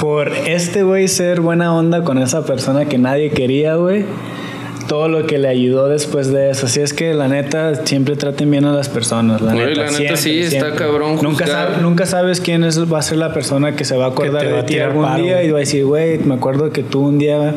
[0.00, 4.04] por este güey ser buena onda con esa persona que nadie quería, güey.
[4.88, 6.66] Todo lo que le ayudó después de eso.
[6.66, 9.40] Así es que la neta, siempre traten bien a las personas.
[9.42, 11.74] La neta, la neta siempre, sí, está cabrón Nunca, juzgar.
[11.76, 14.46] sab- nunca sabes quién es, va a ser la persona que se va a acordar
[14.46, 16.82] de a ti tirar algún paro, día y va a decir, güey, me acuerdo que
[16.82, 17.54] tú un día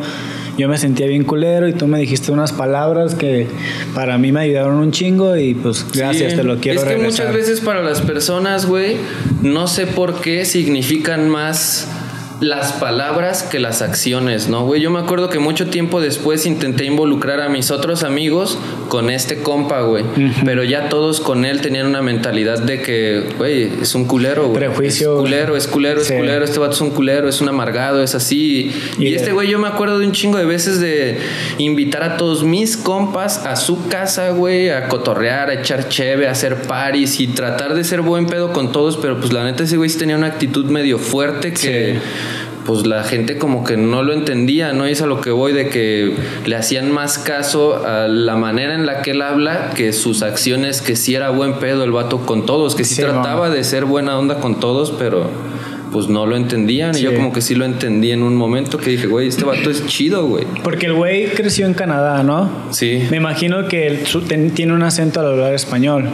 [0.57, 3.47] yo me sentía bien culero y tú me dijiste unas palabras que
[3.95, 6.37] para mí me ayudaron un chingo y pues gracias, Sí.
[6.37, 7.27] te lo quiero Es que regresar.
[7.27, 8.97] muchas veces para las personas, güey,
[9.41, 11.87] no sé por qué significan más
[12.41, 14.81] las palabras que las acciones, ¿no, güey?
[14.81, 18.57] Yo me acuerdo que mucho tiempo después intenté involucrar a mis otros amigos
[18.89, 20.03] con este compa, güey.
[20.43, 24.55] Pero ya todos con él tenían una mentalidad de que, güey, es un culero, güey.
[24.55, 25.13] Prejuicio.
[25.13, 26.43] Es culero, es culero, es culero.
[26.43, 28.73] Este vato es un culero, es un amargado, es así.
[28.97, 31.19] Y, Y este güey, yo me acuerdo de un chingo de veces de
[31.59, 36.31] invitar a todos mis compas a su casa, güey, a cotorrear, a echar cheve, a
[36.31, 39.77] hacer paris y tratar de ser buen pedo con todos, pero pues la neta ese
[39.77, 41.99] güey sí tenía una actitud medio fuerte que
[42.65, 44.87] pues la gente como que no lo entendía, ¿no?
[44.87, 48.75] Y es a lo que voy de que le hacían más caso a la manera
[48.75, 52.25] en la que él habla que sus acciones, que sí era buen pedo el vato
[52.25, 55.29] con todos, que sí, Sí, trataba de ser buena onda con todos, pero
[55.91, 56.95] pues no lo entendían.
[56.95, 59.69] Y yo como que sí lo entendí en un momento que dije, güey, este vato
[59.69, 60.45] es chido, güey.
[60.63, 62.49] Porque el güey creció en Canadá, ¿no?
[62.71, 63.07] Sí.
[63.09, 64.03] Me imagino que él
[64.53, 66.09] tiene un acento al hablar español.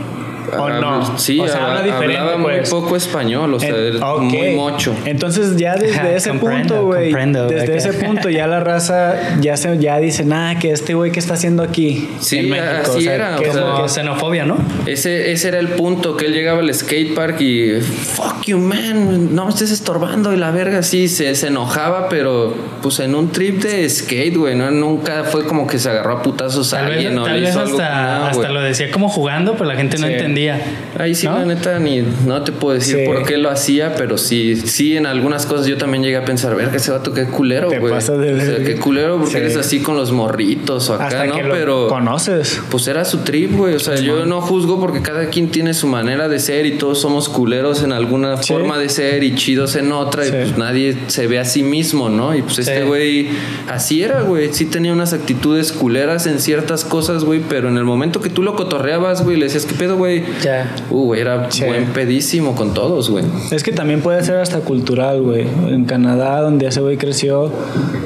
[0.58, 1.18] ¿O no?
[1.18, 2.70] Sí, o sea, habla diferente, hablaba muy pues.
[2.70, 4.22] poco español, o sea, En- era ok.
[4.22, 4.96] muy mocho.
[5.06, 7.74] Entonces ya desde ese punto, güey, desde acá.
[7.76, 11.34] ese punto ya la raza ya se ya dice, nada, que este güey que está
[11.34, 14.58] haciendo aquí Sí, en México, así o sea, era, que o sea, xenofobia, ¿no?
[14.86, 19.34] Ese, ese era el punto, que él llegaba al skate park y fuck you man,
[19.36, 23.32] no me estés estorbando y la verga sí, se, se enojaba, pero pues en un
[23.32, 24.72] trip de skate, güey, ¿no?
[24.72, 27.56] nunca fue como que se agarró a putazos a Tal vez, alguien o tal vez
[27.56, 30.14] algo hasta, con nada, hasta lo decía como jugando, pero la gente no Sí.
[30.14, 30.37] entendía.
[30.98, 31.38] Ahí sí, ¿no?
[31.40, 33.06] la neta, ni no te puedo decir Sí.
[33.06, 36.56] por qué lo hacía, pero sí, sí, en algunas cosas yo también llegué a pensar,
[36.56, 37.94] verga, ese vato qué culero, Te güey.
[37.94, 39.38] O sea, qué culero porque Sí.
[39.38, 41.36] eres así con los morritos o acá, hasta ¿no?
[41.36, 42.62] que lo Pero conoces.
[42.70, 43.76] pues era su trip, güey.
[43.76, 47.00] O sea, yo no juzgo porque cada quien tiene su manera de ser y todos
[47.00, 48.54] somos culeros en alguna Sí.
[48.54, 50.30] forma de ser y chidos en otra Sí.
[50.30, 52.36] y pues nadie se ve a sí mismo, ¿no?
[52.36, 53.30] Y pues este güey
[53.68, 54.54] así era, güey.
[54.54, 58.44] Sí tenía unas actitudes culeras en ciertas cosas, güey, pero en el momento que tú
[58.44, 60.24] lo cotorreabas, güey, le decías, ¿qué pedo, güey?
[60.44, 60.74] Ya.
[60.90, 61.64] Uh, güey, era Sí.
[61.64, 63.26] buen pedísimo con todos, güey.
[63.52, 65.46] Es que también puede ser hasta cultural, güey.
[65.70, 67.52] En Canadá, donde ese güey creció,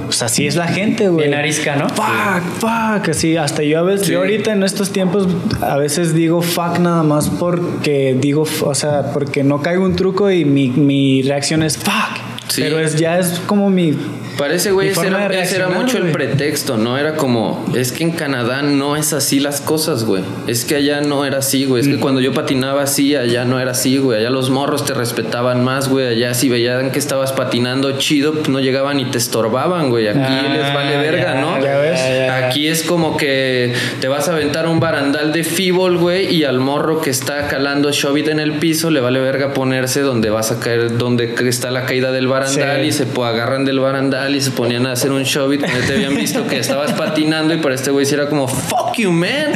[0.05, 1.28] pues así es la gente, güey.
[1.28, 1.89] Bien arisca, ¿no?
[1.89, 3.38] Fuck, fuck, así.
[3.38, 4.13] Hasta yo a veces, Sí.
[4.13, 5.28] yo ahorita en estos tiempos,
[5.61, 10.32] a veces digo fuck nada más porque digo, o sea, porque no caigo un truco
[10.32, 12.17] y mi, mi reacción es fuck.
[12.47, 12.61] Sí.
[12.63, 13.93] Pero es, ya es como mi.
[14.41, 16.13] Parece, güey, Mi ese era, ese era mucho el güey.
[16.13, 16.97] pretexto, ¿no?
[16.97, 20.23] Era como, es que en Canadá no es así las cosas, güey.
[20.47, 21.81] Es que allá no era así, güey.
[21.83, 24.19] Es que cuando yo patinaba así, allá no era así, güey.
[24.19, 26.07] Allá los morros te respetaban más, güey.
[26.07, 30.07] Allá si veían que estabas patinando chido, pues no llegaban y te estorbaban, güey.
[30.07, 31.61] Aquí Ah, les vale verga, ya, ¿no?
[31.63, 32.01] ya ves.
[32.43, 36.59] Aquí es como que te vas a aventar un barandal de fíbol, güey, y al
[36.59, 40.59] morro que está calando Shobit en el piso le vale verga ponerse donde vas a
[40.59, 42.87] caer, donde está la caída del barandal Sí.
[42.87, 46.15] y se agarran del barandal y se ponían a hacer un Shobit cuando te habían
[46.15, 49.51] visto que estabas patinando y para este güey sí era como, fuck you, man,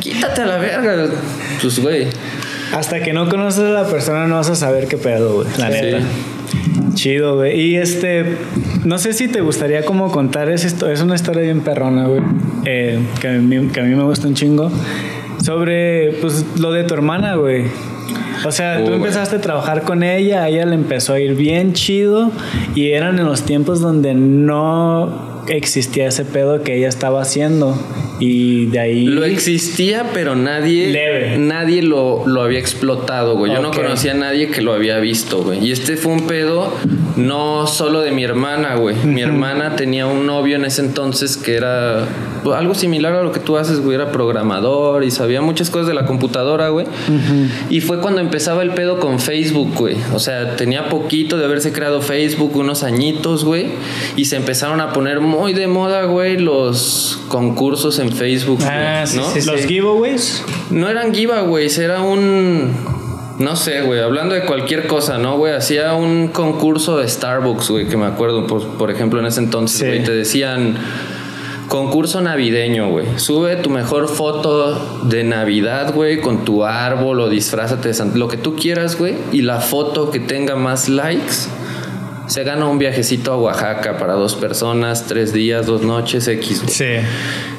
[0.00, 1.06] quítate a la verga.
[1.60, 2.06] Pues, güey.
[2.72, 5.48] Hasta que no conoces a la persona, no vas a saber qué pedo, güey.
[5.58, 5.80] La Sí.
[5.82, 5.98] neta.
[6.94, 7.60] Chido, güey.
[7.60, 8.36] Y este,
[8.84, 10.94] no sé si te gustaría como contar esa historia.
[10.94, 12.22] Es una historia bien perrona, güey.
[12.64, 14.70] eh, que, a mí, que a mí me gusta un chingo.
[15.44, 17.64] Sobre, pues, lo de tu hermana, güey.
[18.46, 21.72] O sea, tú empezaste a trabajar con ella, a ella le empezó a ir bien
[21.72, 22.30] chido
[22.74, 27.76] y eran en los tiempos donde no existía ese pedo que ella estaba haciendo
[28.18, 31.38] y de ahí Lo existía, pero nadie, Leve.
[31.38, 33.52] nadie lo, lo había explotado, güey.
[33.52, 33.76] Yo no Ok.
[33.76, 35.64] conocía a nadie que lo había visto, güey.
[35.66, 36.72] Y este fue un pedo
[37.16, 38.96] no solo de mi hermana, güey.
[39.04, 42.06] Mi hermana tenía un novio en ese entonces que era
[42.42, 43.94] pues, algo similar a lo que tú haces, güey.
[43.96, 46.86] Era programador y sabía muchas cosas de la computadora, güey.
[47.70, 49.96] Y fue cuando empezaba el pedo con Facebook, güey.
[50.14, 53.66] O sea, tenía poquito de haberse creado Facebook, unos añitos, güey.
[54.16, 59.16] Y se empezaron a poner muy de moda, güey, los concursos en Facebook, Ah, sí,
[59.16, 59.30] ¿no?
[59.30, 59.50] sí, sí.
[59.50, 62.72] los giveaways No eran giveaways, era un.
[63.38, 65.52] No sé, güey, hablando de cualquier cosa, ¿no, güey?
[65.52, 69.78] Hacía un concurso de Starbucks, güey, que me acuerdo, por, por ejemplo, en ese entonces,
[69.80, 69.86] Sí.
[69.86, 70.76] güey, te decían.
[71.68, 73.06] Concurso navideño, güey.
[73.18, 78.28] Sube tu mejor foto de Navidad, güey, con tu árbol o disfrázate de Santa, lo
[78.28, 79.16] que tú quieras, güey.
[79.32, 81.48] Y la foto que tenga más likes
[82.26, 86.74] se gana un viajecito a Oaxaca para dos personas, tres días, dos noches, X, güey.
[86.74, 87.06] sí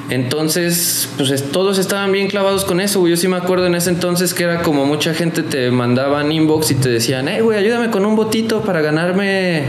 [0.09, 3.11] Entonces, pues es- todos estaban bien clavados con eso, güey.
[3.11, 6.72] Yo sí me acuerdo en ese entonces que era como mucha gente te mandaban inbox
[6.72, 9.63] y te decían, hey, güey, ayúdame con un botito para ganarme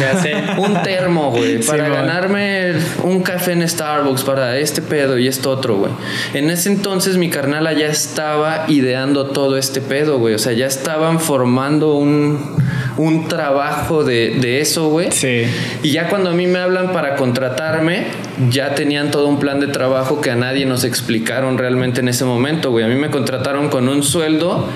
[0.00, 0.34] Ya sé.
[0.58, 1.62] un termo, güey.
[1.62, 5.92] Para ganarme un café en Starbucks, para este pedo y esto otro, güey.
[6.34, 10.34] En ese entonces mi carnala ya estaba ideando todo este pedo, güey.
[10.34, 12.56] O sea, ya estaban formando un,
[12.96, 15.10] un trabajo de, de eso, güey.
[15.12, 15.44] sí
[15.82, 18.06] Y ya cuando a mí me hablan para contratarme,
[18.50, 22.24] ya tenían todo un plan de trabajo que a nadie nos explicaron realmente en ese
[22.24, 22.84] momento, güey.
[22.84, 24.68] A mí me contrataron con un sueldo.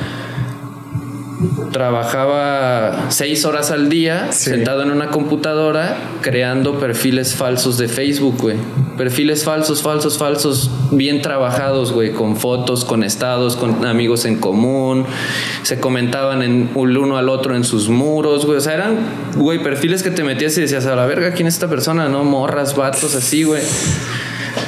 [1.74, 4.50] Trabajaba seis horas al día Sí.
[4.50, 8.56] sentado en una computadora creando perfiles falsos de Facebook, güey.
[8.96, 15.04] Perfiles falsos, falsos, falsos, bien trabajados, güey, con fotos, con estados, con amigos en común.
[15.64, 18.58] Se comentaban en el uno al otro en sus muros, güey.
[18.58, 18.96] O sea, eran,
[19.34, 22.08] güey, perfiles que te metías y decías, a la verga, ¿quién es esta persona?
[22.08, 23.62] No, morras, vatos, así, güey.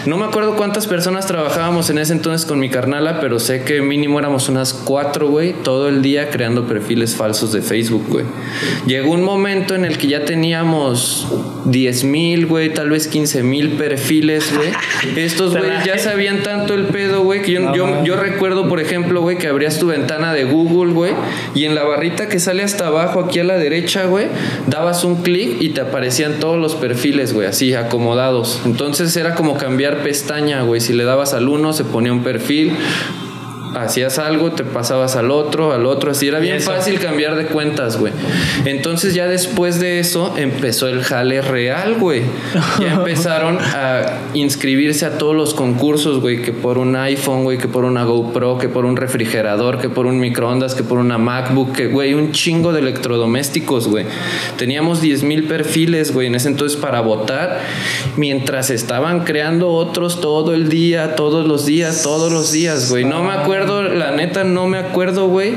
[0.07, 3.83] No me acuerdo cuántas personas trabajábamos en ese entonces con mi carnala, pero sé que
[3.83, 8.25] mínimo éramos unas cuatro, güey, todo el día creando perfiles falsos de Facebook, güey.
[8.87, 11.27] Llegó un momento en el que ya teníamos
[11.65, 14.71] 10 mil, güey, tal vez 15 mil perfiles, güey.
[15.17, 18.05] Estos, güey, ya sabían tanto el pedo, güey, que yo, No yo, mames.
[18.05, 21.15] yo recuerdo, por ejemplo, güey, que abrías tu ventana de Google, güey,
[21.57, 24.29] y en la barrita que sale hasta abajo, aquí a la derecha, güey,
[24.69, 28.63] dabas un clic y te aparecían todos los perfiles, güey, así, acomodados.
[28.65, 30.81] Entonces era como cambiar pestaña, güey.
[30.81, 32.77] Si le dabas al uno, se ponía un perfil.
[33.77, 37.99] Hacías algo, te pasabas al otro, al otro, así era bien fácil cambiar de cuentas,
[37.99, 38.13] güey.
[38.65, 42.23] Entonces ya después de eso empezó el jale real, güey.
[42.81, 47.69] Ya empezaron a inscribirse a todos los concursos, güey, que por un iPhone, güey, que
[47.69, 51.73] por una GoPro, que por un refrigerador, que por un microondas, que por una MacBook,
[51.73, 54.07] que, güey, un chingo de electrodomésticos, güey.
[54.57, 57.61] Teníamos 10 mil perfiles, güey, en ese entonces para votar,
[58.17, 63.05] mientras estaban creando otros todo el día, todos los días, todos los días, güey.
[63.05, 65.55] No me acuerdo, la neta, no me acuerdo, güey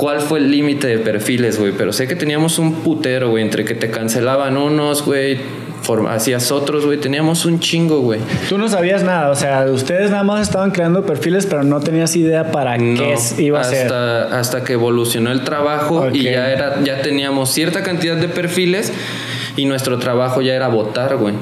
[0.00, 3.66] cuál fue el límite de perfiles, güey, pero sé que teníamos un putero, güey, entre
[3.66, 5.38] que te cancelaban unos, güey,
[6.08, 8.20] hacías otros, güey, teníamos un chingo, güey.
[8.48, 12.16] Tú no sabías nada, o sea, ustedes nada más estaban creando perfiles, pero no tenías
[12.16, 13.92] idea para qué iba a ser.
[13.92, 18.92] Hasta que evolucionó el trabajo y ya, era, ya teníamos cierta cantidad de perfiles
[19.56, 21.34] y nuestro trabajo ya era votar, güey.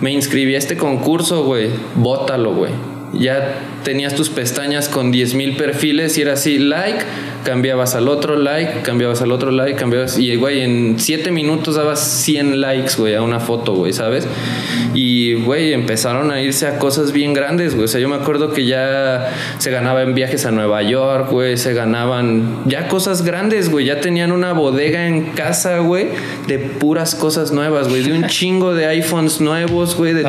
[0.00, 2.72] Me inscribí a este concurso, güey, vótalo, güey.
[3.14, 3.54] Ya
[3.84, 7.04] tenías tus pestañas con 10.000 perfiles y era así, like,
[7.44, 10.18] cambiabas al otro like, cambiabas al otro like, cambiabas.
[10.18, 14.26] Y, güey, en 7 minutos dabas 100 likes, güey, a una foto, güey, ¿sabes?
[14.94, 17.84] Y, güey, empezaron a irse a cosas bien grandes, güey.
[17.84, 21.56] O sea, yo me acuerdo que ya se ganaba en viajes a Nueva York, güey,
[21.56, 23.86] se ganaban ya cosas grandes, güey.
[23.86, 26.08] Ya tenían una bodega en casa, güey,
[26.46, 28.02] de puras cosas nuevas, güey.
[28.02, 30.12] De un chingo de iPhones nuevos, güey.
[30.14, 30.22] De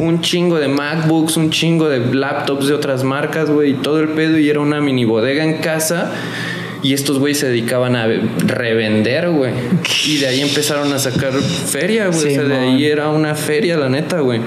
[0.00, 3.70] Un chingo de MacBooks, un chingo de laptops de otras marcas, güey.
[3.70, 4.38] Y todo el pedo.
[4.38, 6.12] Y era una mini bodega en casa
[6.82, 9.52] y estos güeyes se dedicaban a revender, güey.
[10.06, 12.18] Y de ahí empezaron a sacar feria, güey.
[12.18, 14.40] o sea, de ahí era una feria, la neta, güey.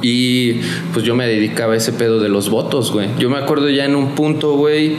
[0.00, 0.60] Y
[0.92, 3.08] pues yo me dedicaba a ese pedo de los votos, güey.
[3.18, 4.96] Yo me acuerdo ya en un punto, güey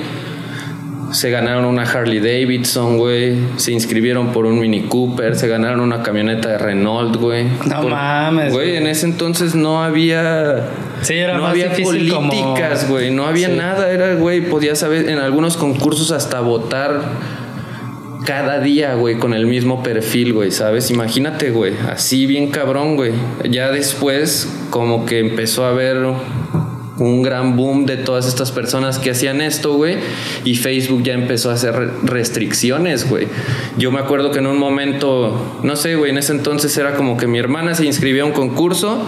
[1.13, 3.37] se ganaron una Harley Davidson, güey.
[3.57, 5.35] Se inscribieron por un Mini Cooper.
[5.35, 7.45] Se ganaron una camioneta de Renault, güey.
[7.67, 8.51] No mames.
[8.51, 10.69] Güey, en ese entonces no había.
[11.01, 13.11] Sí, era no había políticas, güey.
[13.11, 13.91] No había nada.
[13.91, 17.01] Era, güey, podías saber en algunos concursos hasta votar
[18.25, 20.89] cada día, güey, con el mismo perfil, güey, ¿sabes?
[20.89, 23.11] Imagínate, güey, así bien cabrón, güey.
[23.49, 25.97] Ya después, como que empezó a haber
[26.97, 29.97] un gran boom de todas estas personas que hacían esto, güey,
[30.43, 33.27] y Facebook ya empezó a hacer restricciones, güey.
[33.77, 37.17] Yo me acuerdo que en un momento, no sé, güey, en ese entonces era como
[37.17, 39.03] que mi hermana se inscribía a un concurso,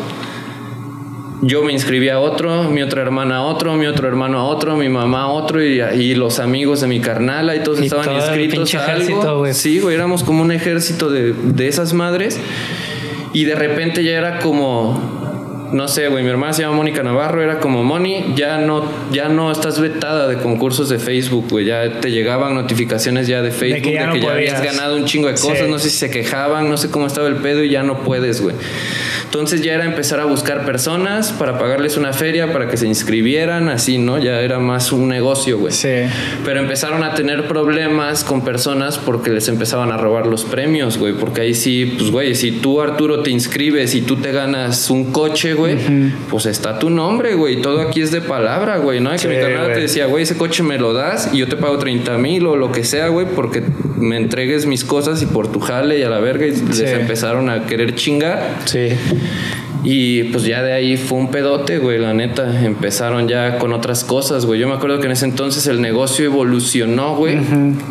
[1.41, 4.75] yo me inscribía a otro, mi otra hermana a otro, mi otro hermano a otro,
[4.77, 8.85] mi mamá a otro y, los amigos de mi carnala y todos estaban inscritos a
[8.85, 9.45] algo.
[9.53, 12.39] Sí, güey, éramos como un ejército de, de esas madres
[13.33, 15.24] y de repente ya era como
[15.71, 19.29] no sé, güey, mi hermana se llama Mónica Navarro, era como, Moni, ya no, ya
[19.29, 23.91] no estás vetada de concursos de Facebook, güey, ya te llegaban notificaciones ya de Facebook
[23.91, 26.77] de que ya, habías ganado un chingo de cosas, no sé si se quejaban, no
[26.77, 28.55] sé cómo estaba el pedo y ya no puedes, güey.
[29.25, 33.69] Entonces ya era empezar a buscar personas para pagarles una feria para que se inscribieran,
[33.69, 34.17] así, ¿no?
[34.17, 35.73] Ya era más un negocio, güey.
[35.73, 35.89] Sí.
[36.45, 41.13] Pero empezaron a tener problemas con personas porque les empezaban a robar los premios, güey,
[41.13, 45.11] porque ahí sí, pues, güey, si tú, Arturo, te inscribes y tú te ganas un
[45.11, 45.77] coche, güey,
[46.29, 47.61] pues está tu nombre, güey.
[47.61, 48.99] Todo aquí es de palabra, güey.
[48.99, 51.47] No hay que mi carnal te decía, güey, ese coche me lo das y yo
[51.47, 53.63] te pago 30 mil o lo que sea, güey, porque
[53.97, 57.49] me entregues mis cosas y por tu jale y a la verga y les empezaron
[57.49, 58.59] a querer chingar.
[58.65, 58.89] Sí.
[59.83, 62.65] Y pues ya de ahí fue un pedote, güey, la neta.
[62.65, 64.59] Empezaron ya con otras cosas, güey.
[64.59, 67.39] Yo me acuerdo que en ese entonces el negocio evolucionó, güey.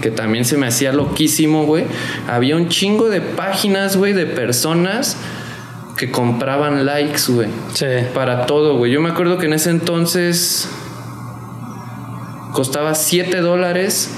[0.03, 1.85] Que también se me hacía loquísimo, güey.
[2.29, 5.17] Había un chingo de páginas, güey, de personas
[5.97, 7.49] que compraban likes, güey.
[7.75, 7.87] Sí.
[8.13, 8.91] Para todo, güey.
[8.91, 10.69] Yo me acuerdo que en ese entonces
[12.53, 14.11] costaba 7 dólares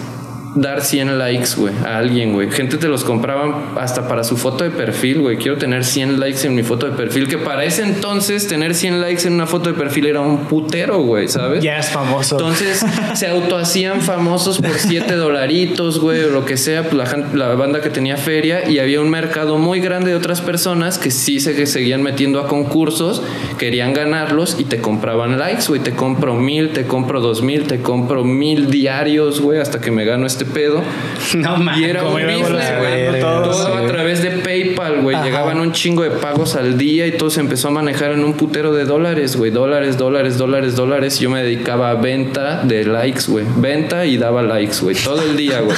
[0.56, 2.50] dar 100 likes, güey, a alguien, güey.
[2.50, 5.36] Gente te los compraban hasta para su foto de perfil, güey.
[5.36, 7.28] Quiero tener 100 likes en mi foto de perfil.
[7.28, 11.02] Que para ese entonces, tener 100 likes en una foto de perfil era un putero,
[11.02, 11.62] güey, ¿sabes?
[11.62, 12.36] Ya es famoso.
[12.36, 12.84] Entonces,
[13.14, 17.54] se auto hacían famosos por 7 dolaritos, güey, o lo que sea, pues la, la,
[17.54, 18.68] banda que tenía feria.
[18.68, 22.48] Y había un mercado muy grande de otras personas que sí se seguían metiendo a
[22.48, 23.22] concursos,
[23.58, 25.80] querían ganarlos y te compraban likes, güey.
[25.80, 30.04] Te compro mil, te compro dos mil, te compro mil diarios, güey, hasta que me
[30.04, 30.82] gano este pedo.
[31.34, 31.78] No mames.
[31.78, 33.20] Y era un business, güey.
[33.20, 35.20] Todo, a través de PayPal, güey.
[35.24, 38.34] Llegaban un chingo de pagos al día y todo se empezó a manejar en un
[38.34, 39.50] putero de dólares, güey.
[39.50, 41.18] Dólares, dólares, dólares, dólares.
[41.18, 43.44] Yo me dedicaba a venta de likes, güey.
[43.56, 44.94] Venta y daba likes, güey.
[44.94, 45.76] Todo el día, güey.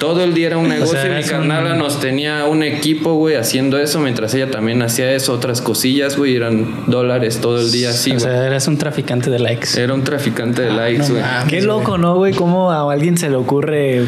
[0.00, 0.98] todo el día era un negocio.
[1.16, 5.62] mi carnala nos tenía un equipo, güey, haciendo eso, mientras ella también hacía eso, otras
[5.62, 6.34] cosillas, güey.
[6.34, 9.80] Eran dólares todo el día, así, O sea, eras un traficante de likes.
[9.80, 11.22] Era un traficante de likes, güey.
[11.48, 12.34] Qué loco, ¿no, güey?
[12.34, 14.04] ¿Cómo a alguien se le ocurre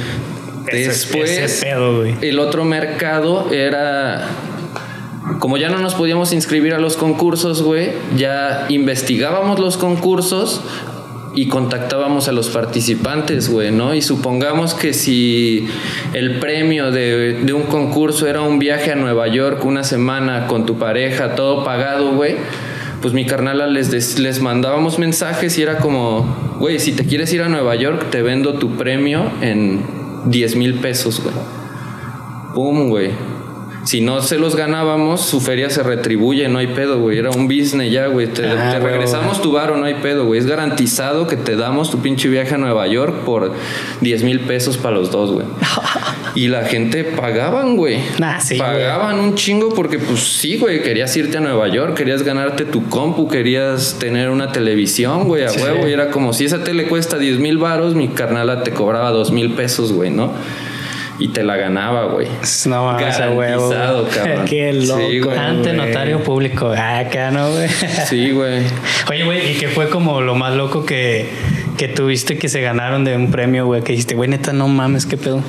[0.73, 1.63] Después,
[2.21, 4.29] el otro mercado era
[5.39, 10.61] como ya no nos podíamos inscribir a los concursos, güey, ya investigábamos los concursos
[11.35, 13.95] y contactábamos a los participantes, güey, ¿no?
[13.95, 15.69] Y supongamos que si
[16.13, 20.67] el premio de, de, un concurso era un viaje a Nueva York una semana con
[20.67, 22.37] tu pareja, todo pagado, güey,
[23.01, 27.43] pues mi carnala les, les mandábamos mensajes y era como, güey, si te quieres ir
[27.43, 31.35] a Nueva York, te vendo tu premio en 10 mil pesos, güey.
[32.55, 33.13] Pum, güey.
[33.85, 37.19] Si no se los ganábamos, su feria se retribuye, no hay pedo, güey.
[37.19, 38.29] Era un business ya, güey.
[38.29, 38.93] Te, Ah, te güey.
[38.93, 40.39] regresamos tu varo, no hay pedo, güey.
[40.39, 43.53] Es garantizado que te damos tu pinche viaje a Nueva York por
[44.01, 45.47] 10 mil pesos para los dos, güey.
[46.35, 47.99] Y la gente pagaban, güey.
[48.41, 48.59] Sí, güey.
[48.59, 50.83] pagaban un chingo porque, pues sí, güey.
[50.83, 55.51] Querías irte a Nueva York, querías ganarte tu compu, querías tener una televisión, güey, a
[55.51, 55.61] Sí.
[55.61, 55.87] huevo.
[55.87, 59.31] Y era como si esa tele cuesta 10 mil varos, mi carnala te cobraba 2
[59.31, 60.33] mil pesos, güey, ¿no?
[61.19, 62.27] Y te la ganaba, güey.
[62.67, 63.19] No mames.
[63.19, 64.45] Garantizado, cabrón.
[64.47, 65.01] Qué loco.
[65.09, 65.39] Sí, güey.
[65.39, 65.87] Ante güey.
[65.87, 66.73] notario público.
[66.77, 67.69] Ah, acá no, güey.
[68.09, 68.63] Sí, güey.
[69.11, 71.29] Oye, güey, ¿y qué fue como lo más loco que,
[71.77, 73.83] que tuviste que se ganaron de un premio, güey?
[73.83, 75.43] Que dijiste, güey, neta, no mames, qué pedo.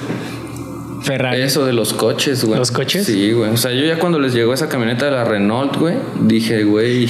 [1.04, 1.42] Ferrari.
[1.42, 2.58] Eso de los coches, güey.
[2.58, 3.06] ¿Los coches?
[3.06, 3.52] Sí, güey.
[3.52, 7.10] O sea, yo ya cuando les llegó esa camioneta de la Renault, güey, dije, güey.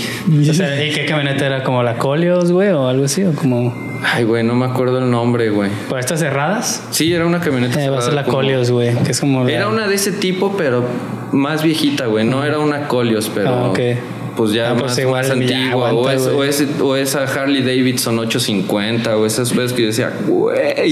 [0.49, 1.63] O sea, ¿y qué camioneta era?
[1.63, 2.69] ¿Como la Colios, güey?
[2.69, 3.23] ¿O algo así?
[3.23, 5.69] ¿O como Ay, güey, no me acuerdo el nombre, güey.
[5.89, 6.83] por estas cerradas?
[6.91, 7.81] Sí, era una camioneta.
[7.83, 8.95] Eh, va a ser cerrada la como- Colios, güey.
[9.03, 9.43] Que es como.
[9.43, 10.83] la- Era una de ese tipo, pero
[11.31, 12.25] más viejita, güey.
[12.25, 13.49] No era una Colios, pero.
[13.49, 13.79] Ah, ok.
[14.35, 15.93] Pues ya Ah, pues más, igual, más ya antigua.
[15.93, 20.11] o, es- o, es- o esa Harley Davidson 850, o esas veces que yo decía,
[20.27, 20.91] güey.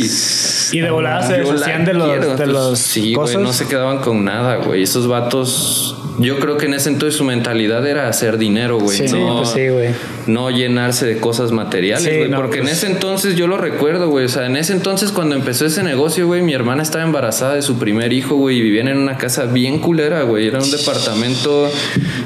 [0.72, 2.36] Y de volada se deshacían de los, quiero.
[2.36, 3.34] de los Sí, cosas.
[3.38, 4.84] güey, no se quedaban con nada, güey.
[4.84, 5.98] Esos vatos.
[6.22, 8.98] Yo creo que en ese entonces su mentalidad era hacer dinero, güey.
[8.98, 9.90] Sí, no, pues sí, güey.
[10.28, 12.30] no llenarse de cosas materiales, Sí, güey.
[12.30, 14.26] no, porque en pues- ese entonces yo lo recuerdo, güey.
[14.26, 17.62] O sea, en ese entonces cuando empezó ese negocio, güey, mi hermana estaba embarazada de
[17.62, 20.48] su primer hijo, güey, y vivían en una casa bien culera, güey.
[20.48, 21.70] Era un departamento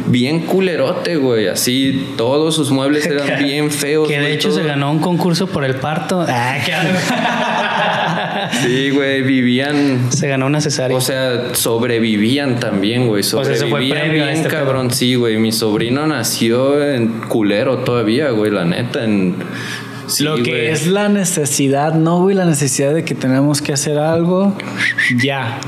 [0.08, 1.48] bien culerote, güey.
[1.48, 4.08] Así, todos sus muebles eran bien feos.
[4.08, 4.58] Que de güey, hecho todo.
[4.60, 6.26] se ganó un concurso por el parto.
[6.28, 6.74] Ah, qué
[8.52, 10.12] Sí, güey, vivían.
[10.12, 10.96] Se ganó una cesárea.
[10.98, 13.24] O sea, sobrevivían también, güey.
[13.24, 15.38] sea, ese fue Sobrevivían previo a bien este cabrón, sí, güey.
[15.38, 19.36] Mi sobrino nació en culero todavía, güey, la neta, en.
[20.08, 22.36] Sí, Lo que es la necesidad, ¿no, güey?
[22.36, 24.56] La necesidad de que tenemos que hacer algo
[25.24, 25.60] ya.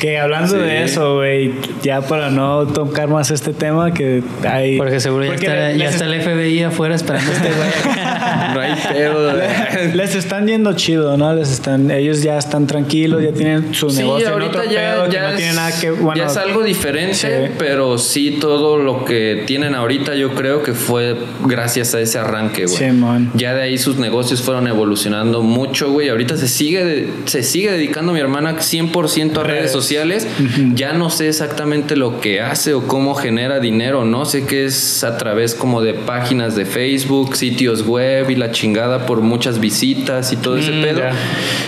[0.00, 0.60] Que hablando Sí.
[0.60, 4.76] de eso, güey, ya para no tocar más este tema, que hay.
[4.78, 7.68] porque seguro ya porque está, les- ya está el FBI afuera esperando a este güey.
[8.54, 9.92] No hay pedo, güey.
[9.94, 11.34] Les están yendo chido, ¿no?
[11.34, 14.80] Les están, ellos ya están tranquilos, ya tienen su Sí, negocio en ahorita otro ya,
[14.94, 15.90] pedo, que ya no es, tiene nada que.
[15.90, 17.52] Bueno, ya es algo diferente, Sí.
[17.58, 22.64] pero sí todo lo que tienen ahorita yo creo que fue gracias a ese arranque,
[22.66, 22.76] güey.
[22.76, 23.30] Simón.
[23.34, 26.08] Ya de ahí sus negocios fueron evolucionando mucho, güey.
[26.08, 29.72] Ahorita se sigue de- se sigue dedicando mi hermana 100% a redes, Redes.
[29.72, 30.26] sociales.
[30.74, 34.24] Ya no sé exactamente lo que hace o cómo genera dinero, ¿no?
[34.24, 39.06] Sé que es a través como de páginas de Facebook, sitios web y la chingada
[39.06, 41.00] por muchas visitas y todo ese Mm, pedo.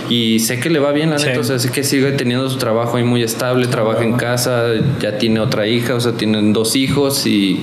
[0.08, 1.26] Y sé que le va bien, la Sí.
[1.26, 1.40] neta.
[1.40, 4.68] O sea, sé que sigue teniendo su trabajo ahí muy estable, trabaja en casa,
[5.00, 7.60] ya tiene otra hija, o sea, tienen dos hijos y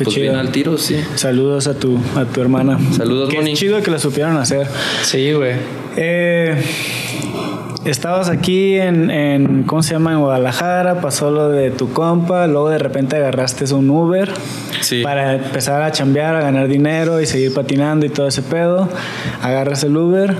[0.00, 0.32] Qué pues chido.
[0.32, 0.96] bien al tiro, sí.
[1.14, 2.78] Saludos a tu, a tu hermana.
[2.96, 3.52] Saludos, Qué Moni.
[3.54, 4.66] chido que lo supieron hacer.
[5.02, 5.52] Sí, güey.
[5.98, 6.56] Eh,
[7.84, 10.12] estabas aquí en, en, ¿cómo se llama?
[10.12, 14.30] En Guadalajara, pasó lo de tu compa, luego de repente agarraste un Uber
[14.80, 15.02] Sí.
[15.02, 18.88] para empezar a chambear, a ganar dinero y seguir patinando y todo ese pedo.
[19.42, 20.34] Agarras el Uber.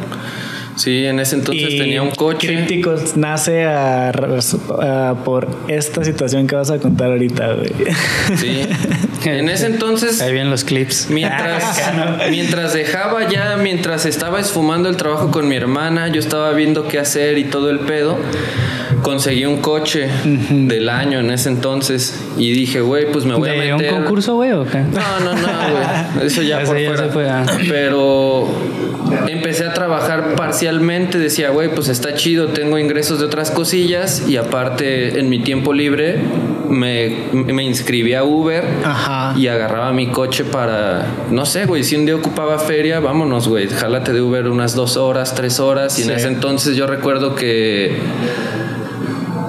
[0.80, 2.46] Sí, en ese entonces y tenía un coche.
[2.46, 7.70] Críticos nace a- a- por esta situación que vas a contar ahorita, güey.
[8.36, 8.62] Sí.
[9.26, 11.08] En ese entonces Ahí vienen los clips.
[11.10, 11.62] Mientras,
[12.30, 16.98] mientras dejaba ya, mientras estaba esfumando el trabajo con mi hermana, yo estaba viendo qué
[16.98, 18.16] hacer y todo el pedo.
[19.02, 20.08] Conseguí un coche
[20.50, 23.92] del año en ese entonces y dije, güey, pues me voy a ¿De meter.
[23.94, 24.78] un concurso, güey, o qué?
[24.80, 25.48] No, no, no,
[26.14, 26.26] güey.
[26.26, 27.08] Eso ya por ya fuera.
[27.08, 27.46] fue, ah.
[27.68, 28.46] Pero
[29.28, 31.18] empecé a trabajar parcialmente.
[31.18, 35.72] Decía, güey, pues está chido, tengo ingresos de otras cosillas y aparte en mi tiempo
[35.72, 36.18] libre
[36.68, 39.34] me, me inscribí a Uber Ajá.
[39.36, 43.66] y agarraba mi coche para, no sé, güey, si un día ocupaba feria, vámonos, güey,
[43.68, 45.98] jálate de Uber unas dos horas, tres horas.
[45.98, 46.08] Y Sí.
[46.10, 47.96] en ese entonces yo recuerdo que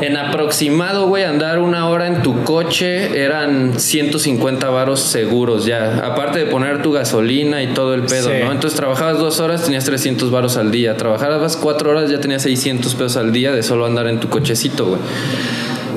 [0.01, 5.97] en aproximado, güey, andar una hora en tu coche eran 150 varos seguros ya.
[6.05, 8.35] Aparte de poner tu gasolina y todo el pedo, Sí.
[8.43, 8.51] ¿no?
[8.51, 10.97] Entonces trabajabas dos horas, tenías 300 varos al día.
[10.97, 14.85] Trabajabas cuatro horas, ya tenías 600 pesos al día de solo andar en tu cochecito,
[14.85, 14.99] güey.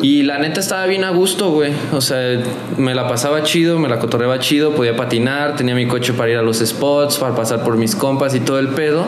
[0.03, 1.73] Y la neta estaba bien a gusto, güey.
[1.93, 2.19] O sea,
[2.77, 6.37] me la pasaba chido, me la cotorreaba chido, podía patinar, tenía mi coche para ir
[6.37, 9.07] a los spots, para pasar por mis compas y todo el pedo.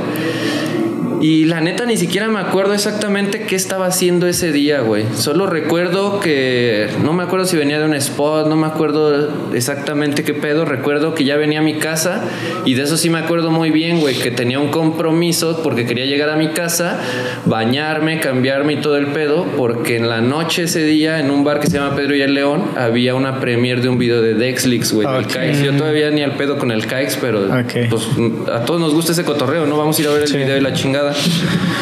[1.20, 5.04] Y la neta ni siquiera me acuerdo exactamente qué estaba haciendo ese día, güey.
[5.14, 10.24] Solo recuerdo que no me acuerdo si venía de un spot, no me acuerdo exactamente
[10.24, 10.64] qué pedo.
[10.64, 12.22] Recuerdo que ya venía a mi casa
[12.64, 16.04] y de eso sí me acuerdo muy bien, güey, que tenía un compromiso porque quería
[16.06, 17.00] llegar a mi casa,
[17.46, 21.60] bañarme, cambiarme y todo el pedo, porque en la noche ese día en un bar
[21.60, 24.92] que se llama Pedro y el León había una premiere de un video de Dexlix,
[24.92, 25.64] güey, Kikes.
[25.64, 27.48] Yo todavía ni al pedo con el Kikes, pero
[27.90, 28.08] pues
[28.52, 29.78] a todos nos gusta ese cotorreo, ¿no?
[29.78, 31.05] Vamos a ir a ver el video y la chingada.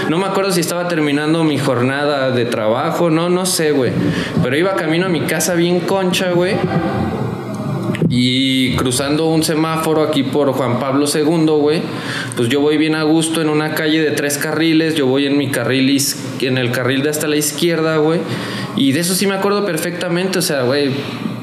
[0.08, 3.92] No me acuerdo si estaba terminando mi jornada de trabajo, no, no sé, güey.
[4.42, 6.56] Pero iba camino a mi casa bien concha, güey.
[8.08, 11.82] Y cruzando un semáforo aquí por Juan Pablo II, güey,
[12.36, 15.36] pues yo voy bien a gusto en una calle de tres carriles, yo voy en
[15.36, 16.00] mi carril,
[16.40, 18.20] en el carril de hasta la izquierda, güey.
[18.76, 20.92] Y de eso sí me acuerdo perfectamente, o sea, güey,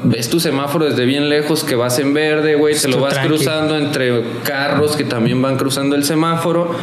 [0.04, 3.76] ves tu semáforo desde bien lejos que vas en verde, güey, te lo vas cruzando
[3.76, 6.76] entre carros que también van cruzando el semáforo.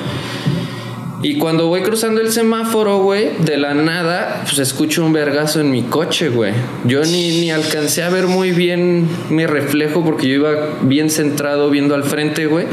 [1.22, 5.70] Y cuando voy cruzando el semáforo, güey, de la nada, pues escucho un vergazo en
[5.70, 6.54] mi coche, güey.
[6.86, 11.70] Yo ni, ni alcancé a ver muy bien mi reflejo porque yo iba bien centrado
[11.70, 12.66] viendo al frente, güey.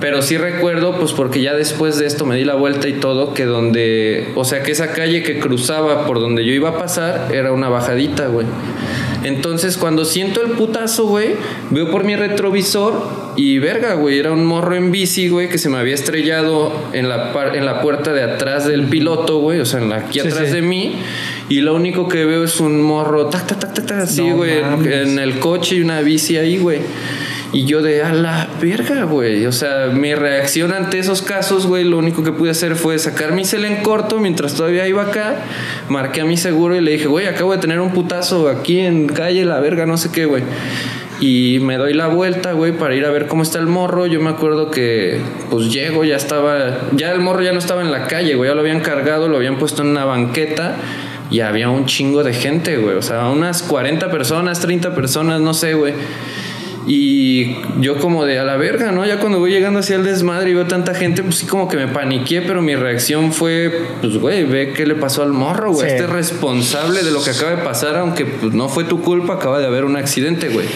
[0.00, 3.34] Pero sí recuerdo, pues porque ya después de esto me di la vuelta y todo,
[3.34, 7.30] que donde, o sea, que esa calle que cruzaba por donde yo iba a pasar
[7.32, 8.46] era una bajadita, güey.
[9.24, 11.34] Entonces, cuando siento el putazo, güey,
[11.70, 15.68] veo por mi retrovisor y verga, güey, era un morro en bici, güey, que se
[15.70, 19.80] me había estrellado en la, en la puerta de atrás del piloto, güey, o sea,
[19.80, 20.96] en la, aquí atrás de mí.
[21.48, 25.18] Y lo único que veo es un morro, tac, tac, tac, tac, así, güey, en
[25.18, 26.80] el coche y una bici ahí, güey.
[27.54, 29.46] Y yo de a la verga, güey.
[29.46, 33.30] O sea, mi reacción ante esos casos, güey, lo único que pude hacer fue sacar
[33.30, 35.36] mi cel en corto mientras todavía iba acá.
[35.88, 39.06] Marqué a mi seguro y le dije, güey, acabo de tener un putazo aquí en
[39.06, 40.42] calle, la verga, no sé qué, güey.
[41.20, 44.06] Y me doy la vuelta, güey, para ir a ver cómo está el morro.
[44.06, 47.92] Yo me acuerdo que, pues llego, ya estaba, ya el morro ya no estaba en
[47.92, 50.74] la calle, güey, ya lo habían cargado, lo habían puesto en una banqueta
[51.30, 52.96] y había un chingo de gente, güey.
[52.96, 55.94] O sea, unas 40 personas, 30 personas, no sé, güey.
[56.86, 59.06] Y yo como de a la verga, ¿no?
[59.06, 61.76] Ya cuando voy llegando hacia el desmadre y veo tanta gente, pues sí como que
[61.76, 65.88] me paniqué, pero mi reacción fue, pues güey, ve qué le pasó al morro, güey.
[65.88, 69.34] Este es responsable de lo que acaba de pasar, aunque pues, no fue tu culpa,
[69.34, 70.66] acaba de haber un accidente, güey.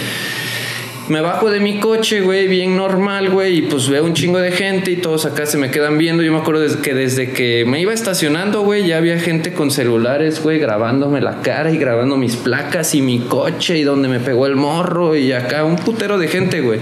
[1.08, 4.52] Me bajo de mi coche, güey, bien normal, güey, y pues veo un chingo de
[4.52, 6.22] gente y todos acá se me quedan viendo.
[6.22, 10.42] Yo me acuerdo que desde que me iba estacionando, güey, ya había gente con celulares,
[10.42, 14.46] güey, grabándome la cara y grabando mis placas y mi coche y donde me pegó
[14.46, 16.80] el morro y acá un putero de gente, güey.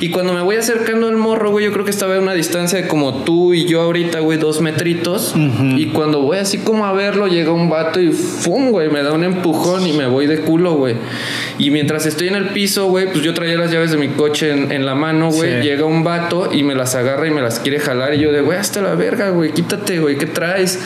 [0.00, 2.80] Y cuando me voy acercando al morro, güey, yo creo que estaba a una distancia
[2.80, 5.34] de como tú y yo ahorita, güey, dos metritos.
[5.76, 8.70] Y cuando voy así como a verlo, llega un vato y ¡fum!
[8.70, 10.94] güey, me da un empujón y me voy de culo, güey.
[11.58, 14.52] Y mientras estoy en el piso, güey, pues yo traía las llaves de mi coche
[14.52, 15.62] en, la mano, güey.
[15.62, 18.14] Llega un vato y me las agarra y me las quiere jalar.
[18.14, 20.80] Y yo de, güey, hasta la verga, güey, quítate, güey, ¿qué traes?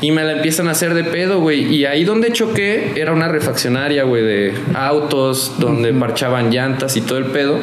[0.00, 1.72] Y me la empiezan a hacer de pedo, güey.
[1.72, 7.18] Y ahí donde choqué era una refaccionaria, güey, de autos, donde marchaban llantas y todo
[7.18, 7.60] el pedo.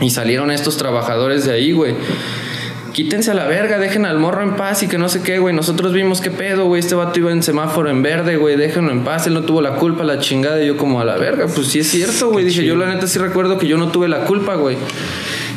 [0.00, 1.94] Y salieron estos trabajadores de ahí, güey.
[2.92, 5.54] Quítense a la verga, dejen al morro en paz y que no sé qué, güey.
[5.54, 6.80] Nosotros vimos qué pedo, güey.
[6.80, 8.56] Este vato iba en semáforo en verde, güey.
[8.56, 10.62] Déjenlo en paz, él no tuvo la culpa, la chingada.
[10.62, 12.44] Y yo, como a la verga, pues sí es cierto, güey.
[12.44, 14.76] Dije, yo la neta sí recuerdo que yo no tuve la culpa, güey.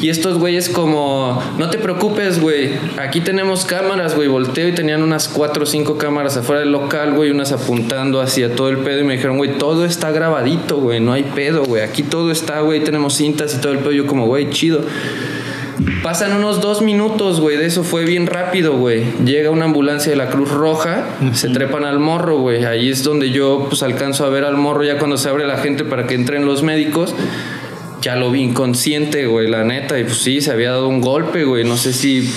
[0.04, 5.02] Y estos güeyes como, no te preocupes, güey, aquí tenemos cámaras, güey, volteo y tenían
[5.02, 9.00] unas cuatro o cinco cámaras afuera del local, güey, unas apuntando hacia todo el pedo
[9.00, 12.60] y me dijeron, güey, todo está grabadito, güey, no hay pedo, güey, aquí todo está,
[12.60, 14.82] güey, tenemos cintas y todo el pedo, yo como, güey, chido.
[16.02, 17.58] Pasan unos dos minutos, güey.
[17.58, 19.04] De eso fue bien rápido, güey.
[19.26, 22.66] Llega una ambulancia de la Cruz Roja, se trepan al morro, güey.
[22.66, 25.58] Ahí es donde yo, pues, alcanzo a ver al morro ya cuando se abre la
[25.58, 27.16] gente para que entren los médicos
[28.04, 29.98] ya lo vi inconsciente, güey, la neta.
[29.98, 31.64] Y pues sí, se había dado un golpe, güey.
[31.64, 32.30] No sé si.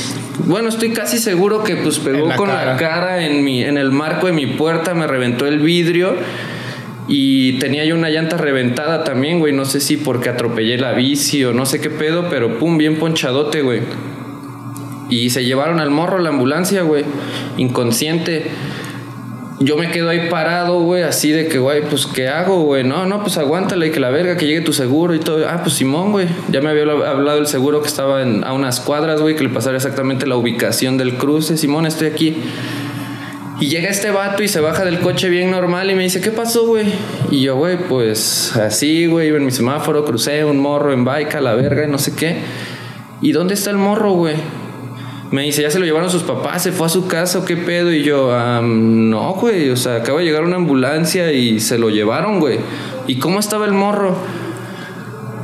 [0.45, 4.29] Bueno, estoy casi seguro que pues pegó con la cara en, mi, en el marco
[4.29, 6.17] de mi puerta, me reventó el vidrio.
[7.09, 9.53] Y tenía yo una llanta reventada también, güey.
[9.53, 12.99] No sé si porque atropellé la bici o no sé qué pedo, pero pum, bien
[12.99, 13.81] ponchadote, güey.
[15.09, 17.05] Y se llevaron al morro la ambulancia, güey.
[17.57, 18.51] Inconsciente
[19.59, 22.85] yo me quedo ahí parado, güey, así de que, güey, pues, ¿qué hago, güey?
[22.85, 25.49] No, no, pues aguántale, que la verga, que llegue tu seguro y todo.
[25.49, 26.28] Ah, pues Simón, güey.
[26.51, 29.77] Ya me había hablado el seguro que estaba a unas cuadras, güey, que le pasara
[29.77, 31.57] exactamente la ubicación del cruce.
[31.57, 32.37] Simón, estoy aquí.
[33.59, 36.31] Y llega este vato y se baja del coche bien normal y me dice, ¿qué
[36.31, 36.93] pasó, güey?
[37.31, 41.41] Y yo, güey, pues así, güey, iba en mi semáforo, crucé un morro en bike
[41.41, 42.37] la verga y no sé qué.
[43.23, 44.35] ¿Y dónde está el morro, güey?
[45.31, 47.91] Me dice, ya se lo llevaron sus papás, se fue a su casa qué pedo.
[47.93, 48.31] Y yo,
[48.62, 52.59] no, güey, o sea, acaba de llegar una ambulancia y se lo llevaron, güey.
[53.07, 54.16] ¿Y cómo estaba el morro?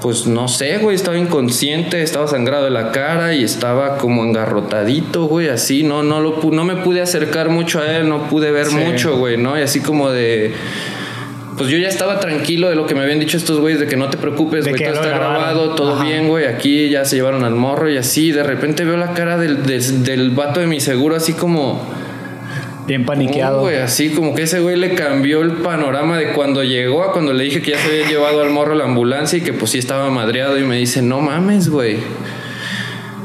[0.02, 5.26] Pues no sé, güey, estaba inconsciente, estaba sangrado de la cara y estaba como engarrotadito,
[5.26, 8.70] güey, así, no, no, lo, no me pude acercar mucho a él, no pude ver
[8.72, 9.56] mucho, güey, ¿no?
[9.56, 10.52] Y así como de
[11.56, 13.96] pues yo ya estaba tranquilo de lo que me habían dicho estos güeyes de que
[13.96, 17.54] no te preocupes, güey, todo está grabado, todo bien, güey, aquí ya se llevaron al
[17.54, 21.14] morro y así, de repente veo la cara del, del, del vato de mi seguro
[21.14, 21.80] así como
[22.86, 23.60] Bien paniqueado.
[23.60, 27.32] güey, así como que ese güey le cambió el panorama de cuando llegó a cuando
[27.32, 29.70] le dije que ya se había llevado al morro a la ambulancia y que pues
[29.70, 31.98] sí estaba madreado y me dice, no mames, güey.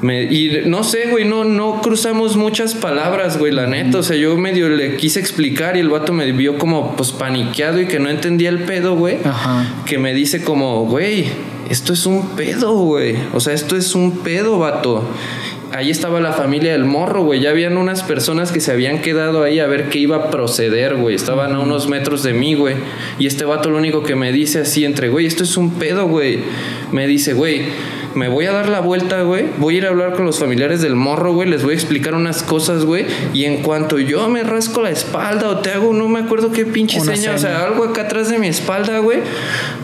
[0.03, 3.97] y no sé, güey, no, no cruzamos muchas palabras, güey, la neta.
[3.97, 7.81] O sea, yo medio le quise explicar y el vato me vio como pues paniqueado
[7.81, 9.17] y que no entendía el pedo, güey.
[9.23, 9.84] Ajá.
[9.85, 11.25] Que me dice como, güey,
[11.69, 13.15] esto es un pedo, güey.
[13.34, 15.03] O sea, esto es un pedo, vato
[15.72, 17.41] ahí estaba la familia del morro, güey.
[17.41, 20.95] Ya habían unas personas que se habían quedado ahí a ver qué iba a proceder,
[20.95, 21.15] güey.
[21.15, 22.76] Estaban a unos metros de mí, güey.
[23.19, 26.07] Y este vato lo único que me dice así entre, güey, esto es un pedo,
[26.07, 26.39] güey.
[26.91, 27.64] Me dice, güey,
[28.18, 29.45] me voy a dar la vuelta, güey.
[29.57, 31.48] Voy a ir a hablar con los familiares del morro, güey.
[31.48, 33.06] Les voy a explicar unas cosas, güey.
[33.34, 36.65] Y en cuanto yo me rasco la espalda o te hago, no me acuerdo qué
[36.65, 39.19] pinche seña, o sea, algo acá atrás de mi espalda, güey.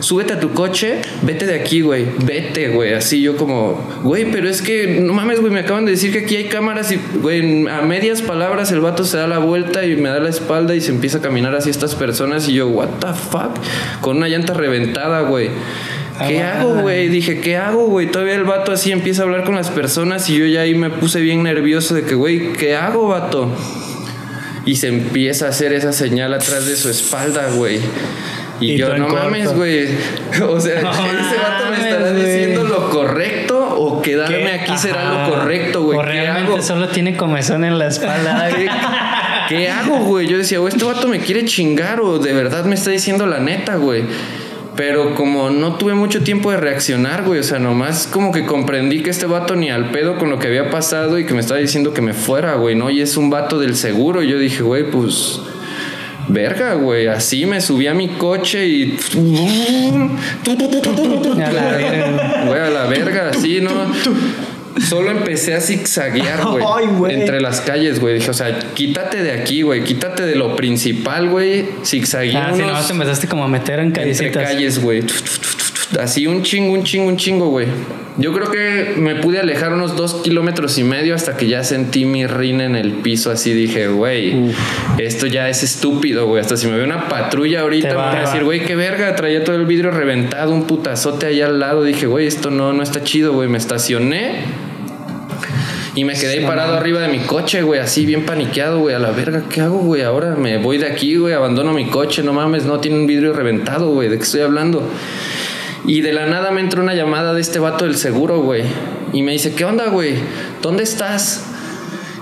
[0.00, 2.06] Súbete a tu coche, vete de aquí, güey.
[2.24, 2.94] Vete, güey.
[2.94, 6.20] Así yo como, güey, pero es que, no mames, güey, me acaban de decir que
[6.20, 9.94] aquí hay cámaras y, güey, a medias palabras el vato se da la vuelta y
[9.96, 12.88] me da la espalda y se empieza a caminar así estas personas y yo, what
[13.00, 13.52] the fuck?
[14.00, 15.50] Con una llanta reventada, güey.
[16.18, 17.08] ¿Qué ah, hago, güey?
[17.08, 18.06] Dije, ¿qué hago, güey?
[18.06, 20.90] Todavía el vato así empieza a hablar con las personas y yo ya ahí me
[20.90, 23.50] puse bien nervioso de que, güey, ¿qué hago, vato?
[24.64, 27.80] Y se empieza a hacer esa señal atrás de su espalda, güey.
[28.60, 29.88] Y, yo, no mames, güey.
[30.48, 35.82] O sea, ese vato me estará diciendo lo correcto o quedarme aquí será lo correcto,
[35.82, 35.98] güey.
[35.98, 38.48] O realmente solo tiene comezón en la espalda.
[38.56, 38.68] ¿Qué,
[39.48, 40.28] ¿Qué hago, güey?
[40.28, 43.40] Yo decía, güey, este vato me quiere chingar o de verdad me está diciendo la
[43.40, 44.04] neta, güey.
[44.76, 49.02] Pero como no tuve mucho tiempo de reaccionar, güey, o sea, nomás como que comprendí
[49.02, 51.60] que este vato ni al pedo con lo que había pasado y que me estaba
[51.60, 52.90] diciendo que me fuera, güey, ¿no?
[52.90, 54.22] Y es un vato del seguro.
[54.22, 55.40] Y yo dije, güey, pues...
[56.26, 58.96] Verga, güey, así me subí a mi coche y...
[62.46, 63.70] Güey, a la verga, así, ¿no?
[64.80, 66.44] Solo empecé a zigzaguear,
[66.96, 67.14] güey.
[67.14, 68.14] Entre las calles, güey.
[68.14, 69.84] Dije, o sea, quítate de aquí, güey.
[69.84, 71.66] Quítate de lo principal, güey.
[71.84, 72.36] Zigzagué.
[72.36, 75.02] Ah, si no, te empezaste como a meter en Entre calles, güey.
[76.00, 77.66] Así un chingo, un chingo, un chingo, güey.
[78.16, 82.04] Yo creo que me pude alejar unos dos kilómetros y medio hasta que ya sentí
[82.04, 83.30] mi rina en el piso.
[83.30, 84.52] Así dije, güey,
[84.98, 86.40] esto ya es estúpido, güey.
[86.40, 89.42] Hasta si me ve una patrulla ahorita, me voy a decir, güey, qué verga, traía
[89.42, 91.82] todo el vidrio reventado, un putazote ahí al lado.
[91.82, 93.48] Dije, güey, esto no, no está chido, güey.
[93.48, 94.44] Me estacioné
[95.96, 98.98] y me quedé ahí parado arriba de mi coche, güey, así bien paniqueado, güey, a
[98.98, 100.02] la verga, ¿qué hago, güey?
[100.02, 103.32] Ahora me voy de aquí, güey, abandono mi coche, no mames, no tiene un vidrio
[103.32, 104.88] reventado, güey, ¿de qué estoy hablando?
[105.86, 108.64] Y de la nada me entró una llamada de este vato del seguro, güey.
[109.12, 110.14] Y me dice, ¿qué onda, güey?
[110.62, 111.44] ¿Dónde estás?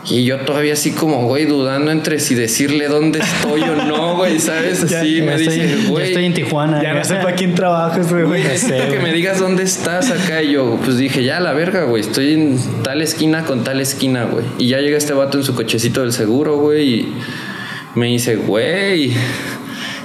[0.05, 4.41] Y yo todavía así como, güey, dudando entre si decirle dónde estoy o no, güey,
[4.41, 4.83] ¿sabes?
[4.93, 6.09] Así me dice, güey.
[6.09, 6.83] estoy en Tijuana.
[6.83, 8.43] Ya no sé para quién trabajas, güey.
[8.43, 10.43] Necesito que me digas dónde estás acá.
[10.43, 12.03] Y yo, pues dije, ya, la verga, güey.
[12.03, 14.45] Estoy en tal esquina con tal esquina, güey.
[14.59, 16.89] Y ya llega este vato en su cochecito del seguro, güey.
[16.89, 17.15] Y
[17.95, 19.13] me dice, güey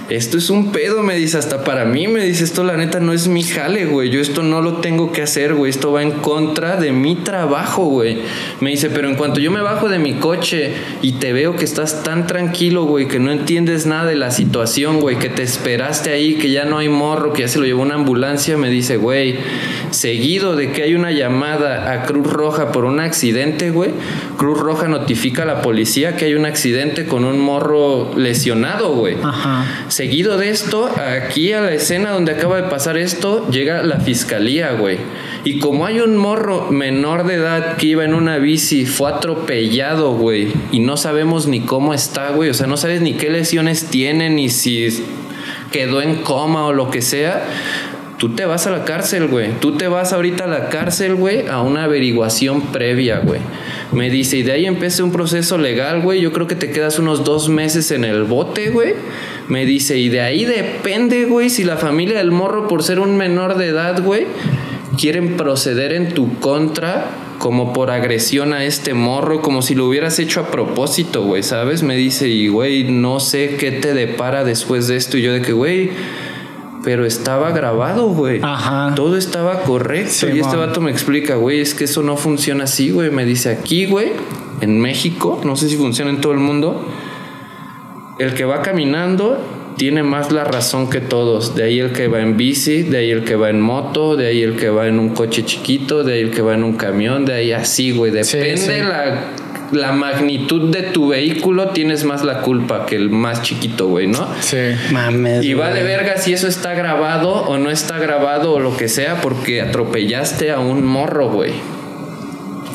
[0.10, 3.12] esto es un pedo, me dice, hasta para mí, me dice, esto la neta no
[3.12, 6.12] es mi jale, güey, yo esto no lo tengo que hacer, güey, esto va en
[6.12, 8.20] contra de mi trabajo, güey.
[8.62, 11.66] Me dice, pero en cuanto yo me bajo de mi coche y te veo que
[11.66, 16.12] estás tan tranquilo, güey, que no entiendes nada de la situación, güey, que te esperaste
[16.12, 18.96] ahí, que ya no hay morro, que ya se lo llevó una ambulancia, me dice,
[18.96, 19.36] güey,
[19.92, 23.92] seguido de que hay una llamada a Cruz Roja por un accidente, güey,
[24.38, 29.18] Cruz Roja notifica a la policía que hay un accidente con un morro lesionado, güey.
[29.22, 29.66] Ajá
[29.98, 34.74] Seguido de esto, aquí a la escena donde acaba de pasar esto, llega la fiscalía,
[34.74, 34.99] güey.
[35.44, 40.11] Y como hay un morro menor de edad que iba en una bici, fue atropellado,
[40.11, 40.49] güey.
[40.72, 42.52] Y no sabemos ni cómo está, güey.
[42.52, 44.88] O sea, no sabes ni qué lesiones tiene, ni si
[45.72, 47.48] quedó en coma o lo que sea
[48.18, 49.52] tú te vas a la cárcel, güey.
[49.60, 53.39] Tú te vas ahorita a la cárcel, güey, a una averiguación previa, güey.
[53.91, 56.22] Me dice, y de ahí empieza un proceso legal, güey.
[56.22, 58.94] Yo creo que te quedas unos dos meses en el bote, güey.
[59.48, 63.15] Me dice, y de ahí depende, güey, si la familia del morro, por ser un
[63.15, 64.26] menor de edad, güey,
[64.98, 67.06] quieren proceder en tu contra
[67.38, 71.84] como por agresión a este morro, como si lo hubieras hecho a propósito, güey, ¿sabes?
[71.84, 75.18] Me dice, y güey, no sé qué te depara después de esto.
[75.18, 75.91] Y yo de que, güey,
[76.88, 78.40] pero estaba grabado, güey.
[78.42, 78.96] Ajá.
[78.96, 80.30] Todo estaba correcto.
[80.34, 83.12] y este vato me explica, güey, es que eso no funciona así, güey.
[83.12, 84.14] Me dice, aquí, güey,
[84.62, 86.88] en México, no sé si funciona en todo el mundo
[88.20, 89.38] el que va caminando
[89.76, 91.56] tiene más la razón que todos.
[91.56, 94.28] De ahí el que va en bici, de ahí el que va en moto, de
[94.28, 96.78] ahí el que va en un coche chiquito, de ahí el que va en un
[96.78, 98.12] camión, de ahí así, güey.
[98.12, 99.26] Depende La,
[99.72, 104.27] la magnitud de tu vehículo, tienes más la culpa que el más chiquito, güey, ¿no?
[104.39, 104.57] Sí.
[104.91, 105.44] Mames.
[105.44, 109.22] Y vale verga si eso está grabado o no está grabado o lo que sea,
[109.22, 111.53] porque atropellaste a un morro, güey.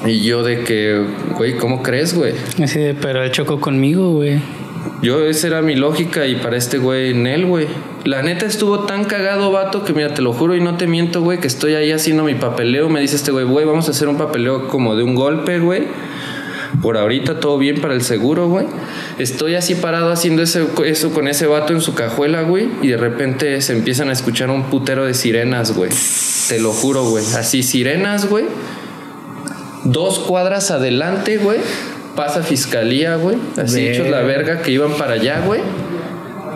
[0.05, 1.05] Y yo de que,
[1.37, 2.35] güey, ¿cómo crees, güey?
[2.67, 4.41] Sí, pero él chocó conmigo, güey.
[5.01, 7.69] Yo, esa era mi lógica y para este güey, en él, güey.
[8.05, 11.23] La neta estuvo tan cagado, vato, que mira, te lo juro y no te miento,
[11.23, 12.89] güey, que estoy ahí haciendo mi papeleo.
[12.89, 15.85] Me dice este güey, güey, vamos a hacer un papeleo como de un golpe, güey.
[16.81, 18.67] Por ahorita todo bien para el seguro, güey.
[19.19, 22.69] Estoy así parado haciendo eso, eso con ese vato en su cajuela, güey.
[22.81, 25.91] Y de repente se empiezan a escuchar un putero de sirenas, güey.
[26.49, 27.25] Te lo juro, güey.
[27.37, 28.47] Así, sirenas, güey.
[29.85, 31.59] Dos cuadras adelante, güey.
[32.17, 33.37] Pasa fiscalía, güey.
[33.57, 35.61] Así hechos la verga que iban para allá, güey.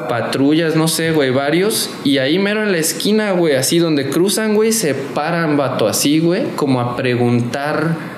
[0.09, 1.91] Patrullas, no sé, güey, varios.
[2.05, 6.21] Y ahí mero en la esquina, güey, así donde cruzan, güey, se paran, vato, así,
[6.21, 8.16] güey, como a preguntar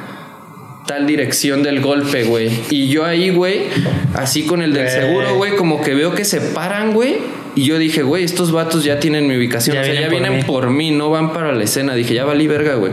[0.89, 2.51] tal dirección del golpe, güey.
[2.71, 3.67] Y yo ahí, güey,
[4.15, 7.19] así con el del seguro, güey, como que veo que se paran, güey.
[7.55, 9.75] Y yo dije, güey, estos vatos ya tienen mi ubicación.
[9.75, 10.45] Ya o sea, vienen ya por vienen mí.
[10.45, 11.95] por mí, no van para la escena.
[11.95, 12.93] Dije, ya valí verga, güey.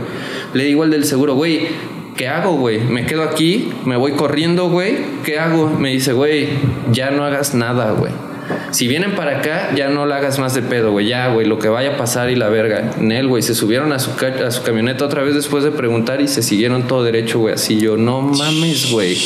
[0.54, 1.68] Le digo al del seguro, güey,
[2.16, 2.80] ¿qué hago, güey?
[2.80, 4.96] Me quedo aquí, me voy corriendo, güey.
[5.24, 5.68] ¿Qué hago?
[5.70, 6.48] Me dice, güey,
[6.92, 8.12] ya no hagas nada, güey.
[8.76, 11.06] Si vienen para acá, ya no la hagas más de pedo, güey.
[11.06, 12.90] Ya, güey, lo que vaya a pasar y la verga.
[13.00, 16.28] Nel, güey, se subieron a su, a su camioneta otra vez después de preguntar y
[16.28, 17.54] se siguieron todo derecho, güey.
[17.54, 19.16] Así yo, no mames, güey.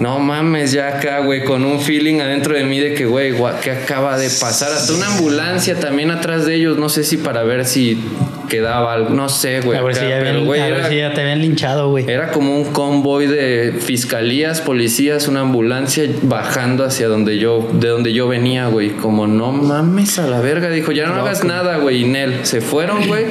[0.00, 3.70] No mames, ya acá, güey, con un feeling adentro de mí de que, güey, ¿qué
[3.72, 4.70] acaba de pasar?
[4.72, 8.00] Hasta una ambulancia también atrás de ellos, no sé si para ver si
[8.48, 9.76] quedaba algo, no sé, güey.
[9.78, 11.40] a ver acá, si ya, pero, habían- güey, a ver era- si ya te habían
[11.42, 12.08] linchado, güey.
[12.08, 18.12] era como un convoy de fiscalías, policías, una ambulancia bajando hacia donde yo, de donde
[18.12, 18.90] yo venía, güey.
[18.90, 20.70] Como no mames a la verga.
[20.70, 22.02] Dijo, ya no hagas nada, güey.
[22.02, 23.26] Y Nel, se fueron, güey.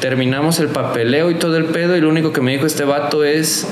[0.00, 1.96] Terminamos el papeleo y todo el pedo.
[1.96, 3.66] Y lo único que me dijo este vato es,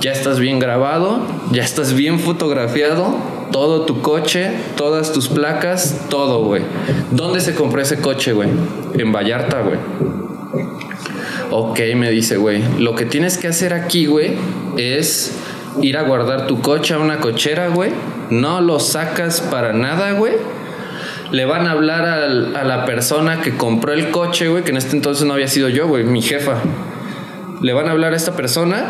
[0.00, 1.20] ya estás bien grabado,
[1.50, 3.16] ya estás bien fotografiado.
[3.50, 6.62] Todo tu coche, todas tus placas, todo, güey.
[7.10, 8.50] ¿Dónde se compró ese coche, güey?
[8.94, 9.78] En Vallarta, güey.
[11.50, 12.62] Ok, me dice, güey.
[12.78, 14.36] Lo que tienes que hacer aquí, güey,
[14.76, 15.32] es
[15.80, 17.90] ir a guardar tu coche a una cochera, güey.
[18.28, 20.34] No lo sacas para nada, güey.
[21.30, 24.94] Le van a hablar a la persona que compró el coche, güey, que en este
[24.94, 26.56] entonces no había sido yo, güey, mi jefa.
[27.62, 28.84] Le van a hablar a esta persona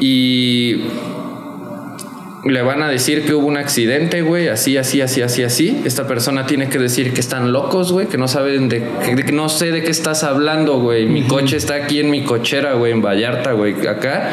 [0.00, 0.82] y
[2.44, 5.82] le van a decir que hubo un accidente, güey, así, así, así, así, así.
[5.84, 9.32] Esta persona tiene que decir que están locos, güey, que no saben de, que, que
[9.32, 11.06] no sé de qué estás hablando, güey.
[11.06, 14.30] Mi coche está aquí en mi cochera, güey, en Vallarta, güey, acá.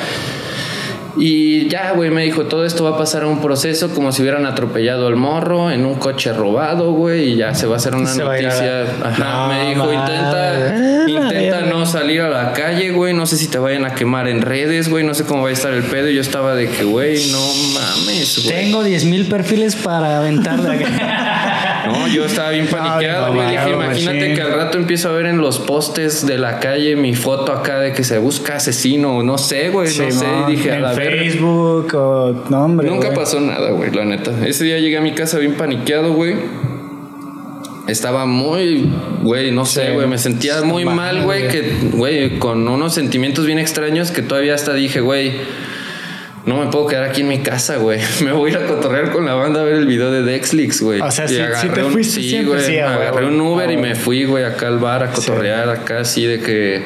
[1.15, 4.21] Y ya, güey, me dijo, todo esto va a pasar a un proceso como si
[4.23, 7.95] hubieran atropellado al morro en un coche robado, güey, y ya se va a hacer
[7.95, 8.81] una Se va a ir a noticia.
[9.03, 11.05] Ajá, No, me dijo, madre.
[11.05, 14.27] intenta, intenta no salir a la calle, güey, no sé si te vayan a quemar
[14.27, 16.09] en redes, güey, no sé cómo va a estar el pedo.
[16.09, 17.39] Y yo estaba de que, güey, no
[17.73, 18.55] mames, güey.
[18.63, 21.49] Tengo 10 mil perfiles para aventar de acá.
[21.85, 23.51] No, yo estaba bien paniqueado, güey.
[23.51, 27.13] Dije, imagínate que al rato empiezo a ver en los postes de la calle mi
[27.15, 30.25] foto acá de que se busca asesino, no sé, güey, no sé.
[30.47, 31.21] Y dije, a en la verga.
[31.23, 32.89] Facebook o no, hombre.
[32.89, 34.31] Nunca pasó nada, güey, la neta.
[34.45, 36.35] Ese día llegué a mi casa bien paniqueado, güey.
[37.87, 38.89] Estaba muy,
[39.23, 39.91] güey, no sé, Sí.
[39.93, 41.49] güey, me sentía muy Mal, güey.
[41.49, 45.33] que, güey, con unos sentimientos bien extraños que todavía hasta dije, güey,
[46.45, 47.99] no me puedo quedar aquí en mi casa, güey.
[48.23, 50.81] Me voy a ir a cotorrear con la banda a ver el video de Dexlix,
[50.81, 50.99] güey.
[50.99, 53.39] O sea, Y sí- sí agarré te un- fuiste sí, siempre, güey, sí, agarré un
[53.39, 56.83] Uber y me fui, güey, acá al bar a cotorrear, acá así de que,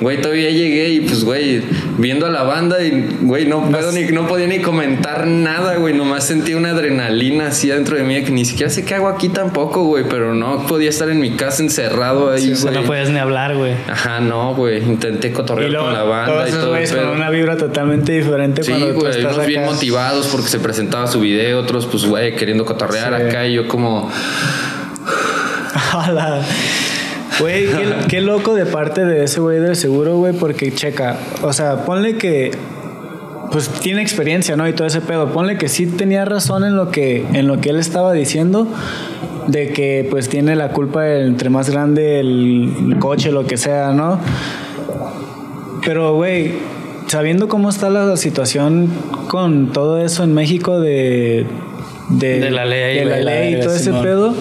[0.00, 1.62] güey, todavía llegué y pues, güey,
[1.98, 5.94] viendo a la banda y, güey, no puedo ni, no podía ni comentar nada, güey,
[5.94, 9.28] nomás sentía una adrenalina así dentro de mí que ni siquiera sé qué hago aquí
[9.28, 12.82] tampoco, güey, pero no podía estar en mi casa encerrado ahí, O sea, güey.
[12.82, 13.74] no puedes ni hablar, güey.
[13.88, 16.70] Ajá, no, güey, intenté cotorrear luego, con la banda todos y todo.
[16.70, 21.06] güeyes con una vibra totalmente diferente cuando güey, estás unos bien motivados porque se presentaba
[21.06, 23.22] su video, otros pues, güey, queriendo cotorrear Sí.
[23.28, 24.10] acá y yo como...
[27.38, 31.52] Güey, qué, qué loco de parte de ese güey del seguro, güey, porque checa, o
[31.52, 32.50] sea, ponle que
[33.52, 34.66] pues tiene experiencia, ¿no?
[34.66, 35.32] Y todo ese pedo.
[35.32, 38.66] Ponle que sí tenía razón en lo que en lo que él estaba diciendo
[39.48, 44.18] de que pues tiene la culpa entre más grande el coche, lo que sea, ¿no?
[45.84, 46.54] Pero güey,
[47.06, 48.90] sabiendo cómo está la situación
[49.28, 51.46] con todo eso en México de
[52.10, 54.02] De la ley, de la ley y todo ese Simón.
[54.02, 54.34] pedo,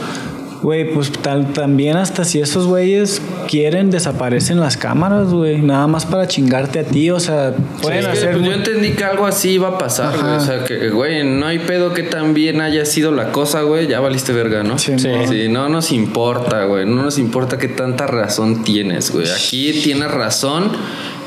[0.65, 5.61] Güey, pues tal, también hasta si esos güeyes quieren, desaparecen las cámaras, güey.
[5.61, 8.31] Nada más para chingarte a ti, o sea, pueden que, hacer...
[8.31, 10.33] pues, yo entendí que algo así iba a pasar, güey.
[10.33, 13.85] O sea, que, güey, no hay pedo que también haya sido la cosa, güey.
[13.85, 14.79] Ya valiste verga, ¿no?
[14.79, 15.09] Sí, Sí.
[15.27, 16.87] Sí, no nos importa, güey.
[16.87, 19.27] No nos importa qué tanta razón tienes, güey.
[19.29, 20.71] Aquí tiene razón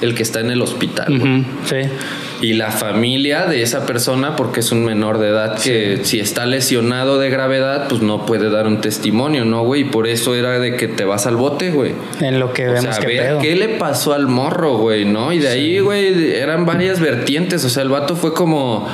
[0.01, 1.77] el que está en el hospital, Sí.
[2.41, 6.47] Y la familia de esa persona, porque es un menor de edad que si está
[6.47, 9.81] lesionado de gravedad, pues no puede dar un testimonio, ¿no, güey?
[9.81, 11.95] Y por eso era de que te vas al bote, güey.
[12.21, 13.39] En lo que O vemos sea, que ver pedo.
[13.41, 15.33] qué le pasó al morro, güey, ¿no?
[15.33, 17.65] Y de ahí, güey, eran varias vertientes.
[17.65, 18.87] O sea, el vato fue como.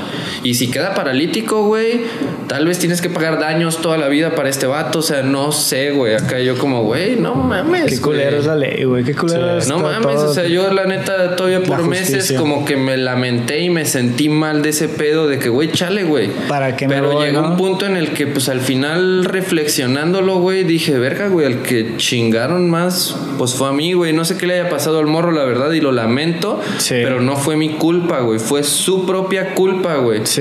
[0.44, 2.02] Y si queda paralítico, güey,
[2.46, 5.00] tal vez tienes que pagar daños toda la vida para este vato.
[5.00, 6.14] O sea, no sé, güey.
[6.14, 7.86] Acá yo, como, güey, no mames.
[7.86, 9.02] Qué culero es la ley, güey.
[9.04, 10.30] Qué culero es No mames, todo.
[10.30, 14.28] o sea, yo la neta todavía por meses como que me lamenté y me sentí
[14.28, 16.28] mal de ese pedo de que, güey, chale, güey.
[16.46, 17.48] ¿Para qué me Pero voy, llegó no?
[17.52, 21.96] un punto en el que, pues al final, reflexionándolo, güey, dije, verga, güey, al que
[21.96, 24.12] chingaron más, pues fue a mí, güey.
[24.12, 26.96] No sé qué le haya pasado al morro, la verdad, y lo lamento, Sí.
[27.02, 28.38] pero no fue mi culpa, güey.
[28.38, 30.20] Fue su propia culpa, güey.
[30.24, 30.33] Sí.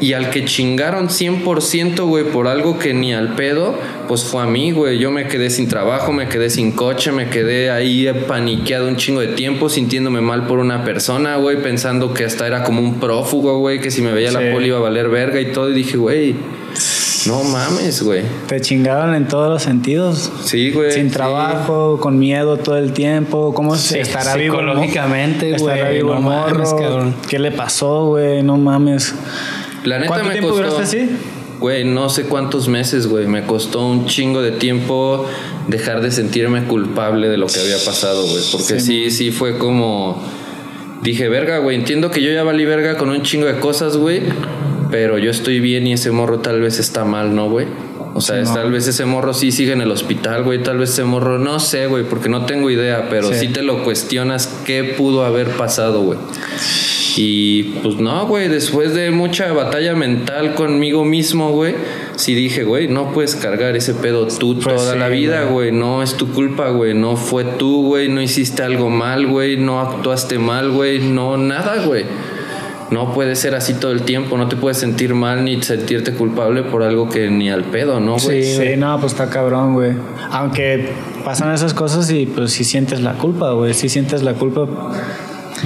[0.00, 3.74] Y al que chingaron 100%, güey, por algo que ni al pedo,
[4.08, 4.98] pues fue a mí, güey.
[4.98, 9.20] Yo me quedé sin trabajo, me quedé sin coche, me quedé ahí paniqueado un chingo
[9.20, 13.58] de tiempo, sintiéndome mal por una persona, güey, pensando que hasta era como un prófugo,
[13.58, 14.34] güey, que si me veía Sí.
[14.34, 15.70] la poli iba a valer verga y todo.
[15.70, 16.34] Y dije, güey,
[17.26, 18.22] no mames, güey.
[18.48, 20.30] Te chingaron en todos los sentidos.
[20.44, 20.92] Sí, güey.
[20.92, 21.14] Sin sí.
[21.14, 23.52] trabajo, con miedo todo el tiempo.
[23.54, 24.56] ¿Cómo Sí, estará vivo?
[24.56, 27.14] psicológicamente, güey, Estará vivo no mames, cabrón.
[27.28, 28.42] ¿Qué le pasó, güey?
[28.42, 29.14] No mames.
[29.84, 30.62] La neta ¿Cuánto me tiempo costó.
[30.64, 31.10] duraste así?
[31.60, 33.26] Güey, no sé cuántos meses, güey.
[33.26, 35.26] Me costó un chingo de tiempo
[35.68, 38.42] dejar de sentirme culpable de lo que había pasado, güey.
[38.50, 40.20] Porque sí, sí, fue como.
[41.02, 41.76] Dije, verga, güey.
[41.76, 44.22] Entiendo que yo ya valí verga con un chingo de cosas, güey.
[44.92, 47.66] Pero yo estoy bien y ese morro tal vez está mal, ¿no, güey?
[48.14, 50.62] O sea, tal vez ese morro sí sigue en el hospital, güey.
[50.62, 53.46] Tal vez ese morro, no sé, güey, porque no tengo idea, pero Sí.
[53.46, 56.18] sí te lo cuestionas qué pudo haber pasado, güey.
[57.16, 61.74] Y pues no, güey, después de mucha batalla mental conmigo mismo, güey,
[62.16, 65.72] sí dije, güey, no puedes cargar ese pedo tú Pues toda sí, la vida, güey,
[65.72, 69.80] no es tu culpa, güey, no fue tú, güey, no hiciste algo mal, güey, no
[69.80, 72.04] actuaste mal, güey, no nada, güey.
[72.92, 76.62] No puede ser así todo el tiempo, no te puedes sentir mal ni sentirte culpable
[76.62, 78.44] por algo que ni al pedo, ¿no, güey?
[78.44, 79.92] Sí, no, pues está cabrón, güey.
[80.30, 80.90] Aunque
[81.24, 83.72] pasan esas cosas y pues sí sientes la culpa, güey.
[83.72, 84.68] Sí sientes la culpa.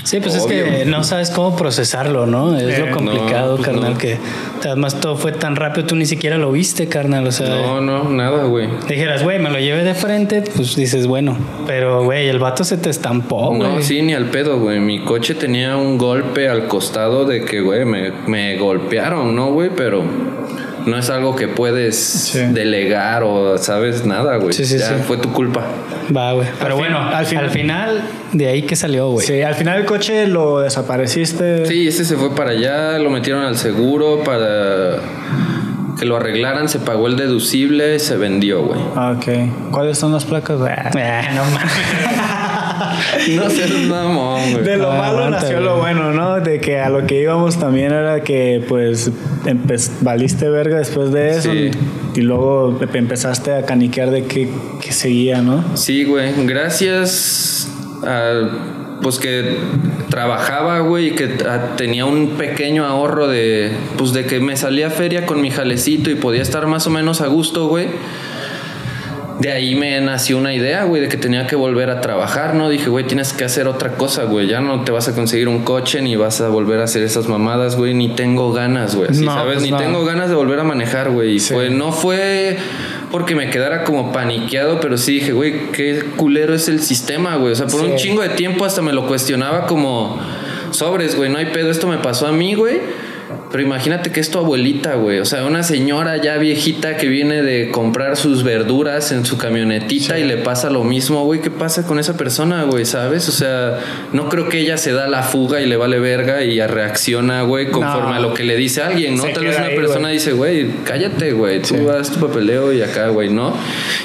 [0.04, 2.56] Sí, pues es que no sabes cómo procesarlo, ¿no?
[2.56, 3.98] Es Eh, lo complicado, no, pues carnal, no.
[3.98, 4.18] que
[4.64, 8.04] además todo fue tan rápido, tú ni siquiera lo viste, carnal, o sea, No, no,
[8.10, 8.68] nada, güey.
[8.88, 11.36] dijeras, güey, me lo llevé de frente, pues dices, bueno,
[11.66, 13.58] pero güey, el vato se te estampó, güey.
[13.60, 14.78] No, sí, ni al pedo, güey.
[14.80, 19.70] Mi coche tenía un golpe al costado de que, güey, me, me golpearon, ¿no, güey?
[19.74, 20.04] Pero
[20.86, 24.52] no es algo que puedes delegar o sabes nada, güey.
[24.54, 24.94] Sí, sí, ya sí.
[25.06, 25.62] fue tu culpa.
[26.16, 26.48] Va, güey.
[26.58, 28.02] Pero Al fin- bueno, al al, final- final,
[28.32, 29.26] de ahí que salió, güey.
[29.26, 31.66] Sí, al final el coche lo desapareciste.
[31.66, 35.00] Sí, ese se fue para allá, lo metieron al seguro para
[35.98, 38.80] que lo arreglaran, se pagó el deducible, se vendió, güey.
[38.94, 39.70] Ah, ok.
[39.72, 40.58] ¿Cuáles son las placas?
[40.60, 41.72] Ah, no mames.
[43.36, 44.64] No seas mamón, güey.
[44.64, 45.64] De lo Ah, malo aguanta, nació güey.
[45.64, 46.40] lo bueno, ¿no?
[46.40, 49.10] De que a lo que íbamos también era que, pues,
[50.00, 51.52] valiste verga después de eso.
[51.52, 51.70] Sí.
[52.14, 54.48] Y luego empe- empezaste a caniquear de que,
[54.80, 55.76] que seguía, ¿no?
[55.76, 56.32] Sí, güey.
[56.46, 57.68] Gracias
[58.04, 58.48] a
[59.02, 59.56] pues que
[60.08, 61.28] trabajaba, güey, y que
[61.76, 66.10] tenía un pequeño ahorro de pues de que me salía a feria con mi jalecito
[66.10, 67.86] y podía estar más o menos a gusto, güey.
[69.40, 72.70] De ahí me nació una idea, güey, de que tenía que volver a trabajar, ¿no?
[72.70, 74.46] Dije, güey, tienes que hacer otra cosa, güey.
[74.46, 77.28] Ya no te vas a conseguir un coche ni vas a volver a hacer esas
[77.28, 77.92] mamadas, güey.
[77.92, 79.10] Ni tengo ganas, güey.
[79.10, 79.54] Así, No, ¿sabes?
[79.56, 79.76] pues ni no.
[79.76, 81.34] tengo ganas de volver a manejar, güey.
[81.34, 81.54] Y Sí.
[81.70, 82.56] no fue
[83.10, 87.52] porque me quedara como paniqueado, pero sí dije, güey, qué culero es el sistema, güey.
[87.52, 90.18] O sea, por un chingo de tiempo hasta me lo cuestionaba como
[90.70, 91.30] sobres, güey.
[91.30, 92.78] No hay pedo, esto me pasó a mí, güey.
[93.50, 95.18] Pero imagínate que es tu abuelita, güey.
[95.18, 100.18] O sea, una señora ya viejita que viene de comprar sus verduras en su camionetita
[100.18, 101.40] y le pasa lo mismo, güey.
[101.40, 102.84] ¿Qué pasa con esa persona, güey?
[102.84, 103.28] ¿Sabes?
[103.28, 103.78] O sea,
[104.12, 107.70] no creo que ella se da la fuga y le vale verga y reacciona, güey,
[107.70, 108.14] conforme No.
[108.14, 109.22] a lo que le dice alguien, ¿no?
[109.24, 111.60] Se Tal vez una ahí, persona dice, güey, cállate, güey.
[111.62, 111.86] Tú Sí.
[111.88, 113.54] haz tu papeleo y acá, güey, ¿no?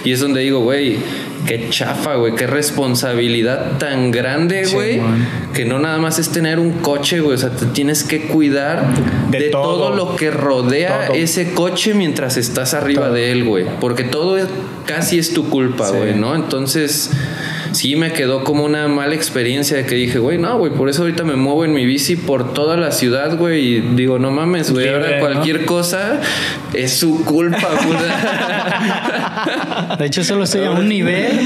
[0.03, 0.97] Y es donde digo, güey,
[1.45, 5.01] qué chafa, güey, qué responsabilidad tan grande, güey,
[5.53, 8.85] que no nada más es tener un coche, güey, o sea, te tienes que cuidar
[9.29, 9.87] De de, todo.
[9.89, 9.95] todo.
[9.95, 11.15] lo que rodea Todo.
[11.15, 13.13] ese coche mientras estás arriba Todo.
[13.13, 14.37] de él, güey, porque todo
[14.85, 15.95] casi es tu culpa, Sí.
[15.97, 16.35] güey, ¿no?
[16.35, 17.11] Entonces,
[17.71, 21.01] sí me quedó como una mala experiencia de que dije, güey, no, güey, por eso
[21.03, 24.71] ahorita me muevo en mi bici por toda la ciudad, güey, y digo, no mames,
[24.71, 26.19] güey, ahora cualquier cosa
[26.73, 27.99] es su culpa, güey.
[29.97, 31.39] De hecho, solo estoy a un nivel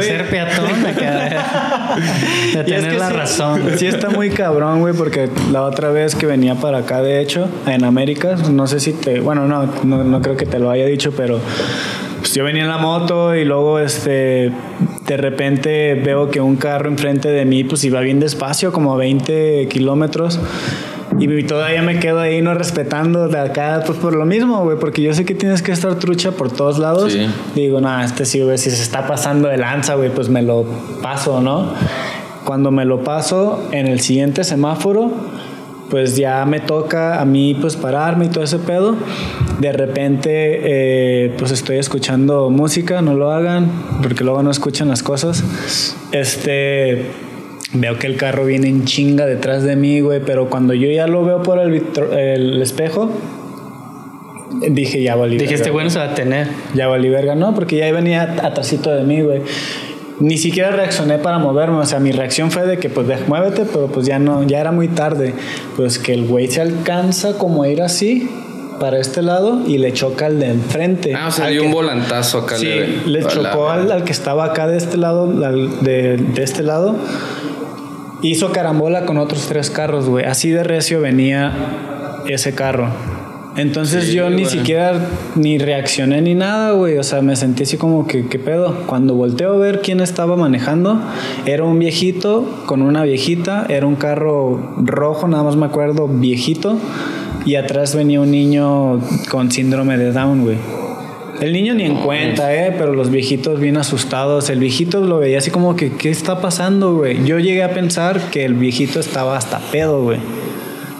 [0.00, 3.62] ser peatón de, de tener la razón.
[3.76, 7.48] Sí está muy cabrón, güey, porque la otra vez que venía para acá, de hecho,
[7.66, 10.86] en América, no sé si te, bueno, no, no, no creo que te lo haya
[10.86, 11.40] dicho, pero
[12.22, 14.52] pues yo venía en la moto y luego este
[15.06, 18.96] de repente veo que un carro enfrente de mí pues iba bien despacio, como a
[18.96, 20.38] 20 kilómetros.
[21.18, 25.02] Y todavía me quedo ahí no respetando de acá, pues por lo mismo, güey, porque
[25.02, 27.16] yo sé que tienes que estar trucha por todos lados.
[27.54, 30.64] Digo, nada, este sí, güey, si se está pasando de lanza, güey, pues me lo
[31.02, 31.74] paso, ¿no?
[32.44, 35.12] Cuando me lo paso en el siguiente semáforo,
[35.90, 38.96] pues ya me toca a mí pues pararme y todo ese pedo.
[39.62, 40.30] De repente
[40.64, 43.70] eh, pues estoy escuchando música, no lo hagan
[44.02, 45.44] porque luego no escuchan las cosas.
[46.10, 47.06] Este
[47.72, 51.06] veo que el carro viene en chinga detrás de mí, güey, pero cuando yo ya
[51.06, 51.80] lo veo por el,
[52.10, 53.08] el espejo,
[54.68, 55.38] dije, ya valí.
[55.38, 56.48] Dijiste, bueno, se va a tener.
[56.74, 59.42] Ya valí verga, no, porque ya venía atrásito de mí, güey
[60.20, 63.88] ni siquiera reaccioné para moverme, o sea, mi reacción fue de que pues muévete, pero
[63.88, 65.34] pues ya no, ya era muy tarde,
[65.76, 68.30] pues que el güey se alcanza como a ir así
[68.82, 71.14] para este lado y le choca al de enfrente.
[71.14, 72.56] Ah, o sea, dio un volantazo acá.
[72.56, 72.66] Sí,
[73.06, 76.96] le, chocó al, que estaba acá de este lado, de, de este lado.
[78.22, 80.24] Hizo carambola con otros tres carros, güey.
[80.24, 81.52] Así de recio venía
[82.26, 82.88] ese carro.
[83.56, 84.94] Entonces yo ni siquiera
[85.36, 86.98] ni reaccioné ni nada, güey.
[86.98, 88.74] O sea, me sentí así como que, ¿qué pedo?
[88.86, 91.00] Cuando volteo a ver quién estaba manejando,
[91.44, 96.78] era un viejito con una viejita, era un carro rojo, nada más me acuerdo, viejito.
[97.44, 99.00] Y atrás venía un niño
[99.30, 100.56] con síndrome de Down, güey.
[101.40, 104.48] El niño ni en cuenta, eh, pero los viejitos bien asustados.
[104.48, 107.24] El viejito lo veía así como que, ¿qué está pasando, güey?
[107.24, 110.18] Yo llegué a pensar que el viejito estaba hasta pedo, güey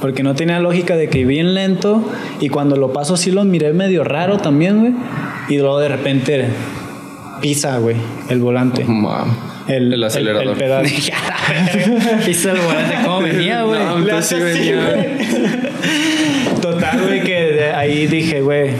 [0.02, 2.04] porque no tenía lógica de que bien lento
[2.40, 4.92] y cuando lo paso sí lo miré medio raro también, güey.
[5.48, 6.48] Y luego de repente
[7.40, 7.94] pisa, güey,
[8.28, 8.84] el volante.
[9.68, 10.54] El, el, acelerador.
[10.54, 10.86] El, pedal.
[12.26, 12.96] pisa el volante.
[13.04, 13.80] ¿Cómo venía, güey?
[13.80, 15.18] No, sí venía.
[16.62, 18.70] Total, güey, que ahí dije, güey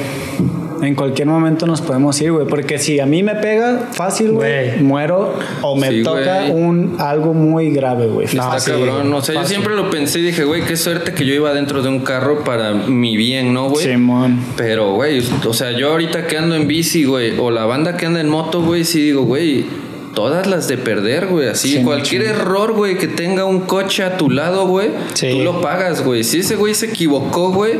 [0.82, 2.46] en cualquier momento nos podemos ir, güey.
[2.46, 7.70] Porque si a mí me pega fácil, güey, muero o me toca un algo muy
[7.70, 8.26] grave, güey.
[8.34, 9.12] No, Está cabrón.
[9.12, 11.82] O sea, yo siempre lo pensé y dije, güey, qué suerte que yo iba dentro
[11.82, 13.86] de un carro para mi bien, ¿no, güey?
[13.86, 14.40] Simón.
[14.56, 18.06] Pero, güey, o sea, yo ahorita que ando en bici, güey, o la banda que
[18.06, 19.64] anda en moto, güey, sí digo, güey
[20.14, 21.48] todas las de perder, güey.
[21.48, 26.04] Así, cualquier error, güey, que tenga un coche a tu lado, güey, tú lo pagas,
[26.04, 26.24] güey.
[26.24, 27.74] Si ese güey se equivocó, güey,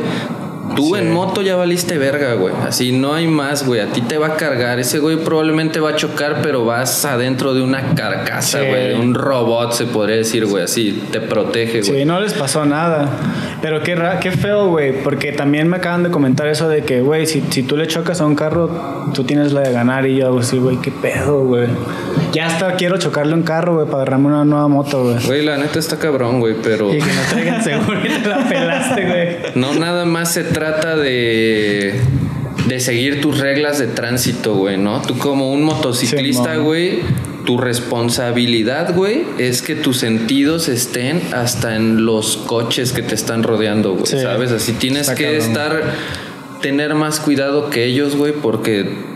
[0.75, 2.53] Tú en moto ya valiste verga, güey.
[2.65, 3.81] Así no hay más, güey.
[3.81, 4.79] A ti te va a cargar.
[4.79, 8.89] Ese güey probablemente va a chocar, pero vas adentro de una carcasa, güey.
[8.89, 10.63] De un robot, se podría decir, güey.
[10.63, 11.99] Así te protege, güey.
[11.99, 13.09] Sí, no les pasó nada.
[13.61, 15.03] Pero qué, qué feo, güey.
[15.03, 18.21] Porque también me acaban de comentar eso de que, güey, si, si tú le chocas
[18.21, 20.07] a un carro, tú tienes la de ganar.
[20.07, 21.67] Y yo hago así, güey, qué pedo, güey.
[22.31, 25.23] Ya hasta quiero chocarle un carro, güey, para agarrarme una nueva moto, güey.
[25.23, 26.91] Güey, la neta está cabrón, güey, pero.
[26.91, 29.53] Y que no traigan seguro y te la pelaste, güey.
[29.55, 31.99] No, nada más se trata de
[32.67, 35.01] de seguir tus reglas de tránsito, güey, ¿no?
[35.01, 37.01] Tú como un motociclista, güey,
[37.45, 43.43] tu responsabilidad, güey, es que tus sentidos estén hasta en los coches que te están
[43.43, 44.51] rodeando, güey, ¿sabes?
[44.51, 45.93] Así tienes que estar,
[46.61, 49.12] tener más cuidado que ellos, güey, porque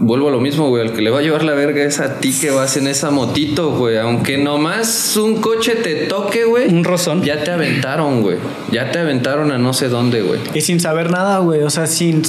[0.00, 0.86] vuelvo a lo mismo, güey.
[0.86, 3.10] El que le va a llevar la verga es a ti que vas en esa
[3.10, 3.98] motito, güey.
[3.98, 6.68] Aunque nomás un coche te toque, güey.
[6.68, 7.22] Un rozón.
[7.22, 8.38] Ya te aventaron, güey.
[8.70, 10.40] Ya te aventaron a no sé dónde, güey.
[10.54, 11.62] Y sin saber nada, güey.
[11.62, 12.22] O sea, sin.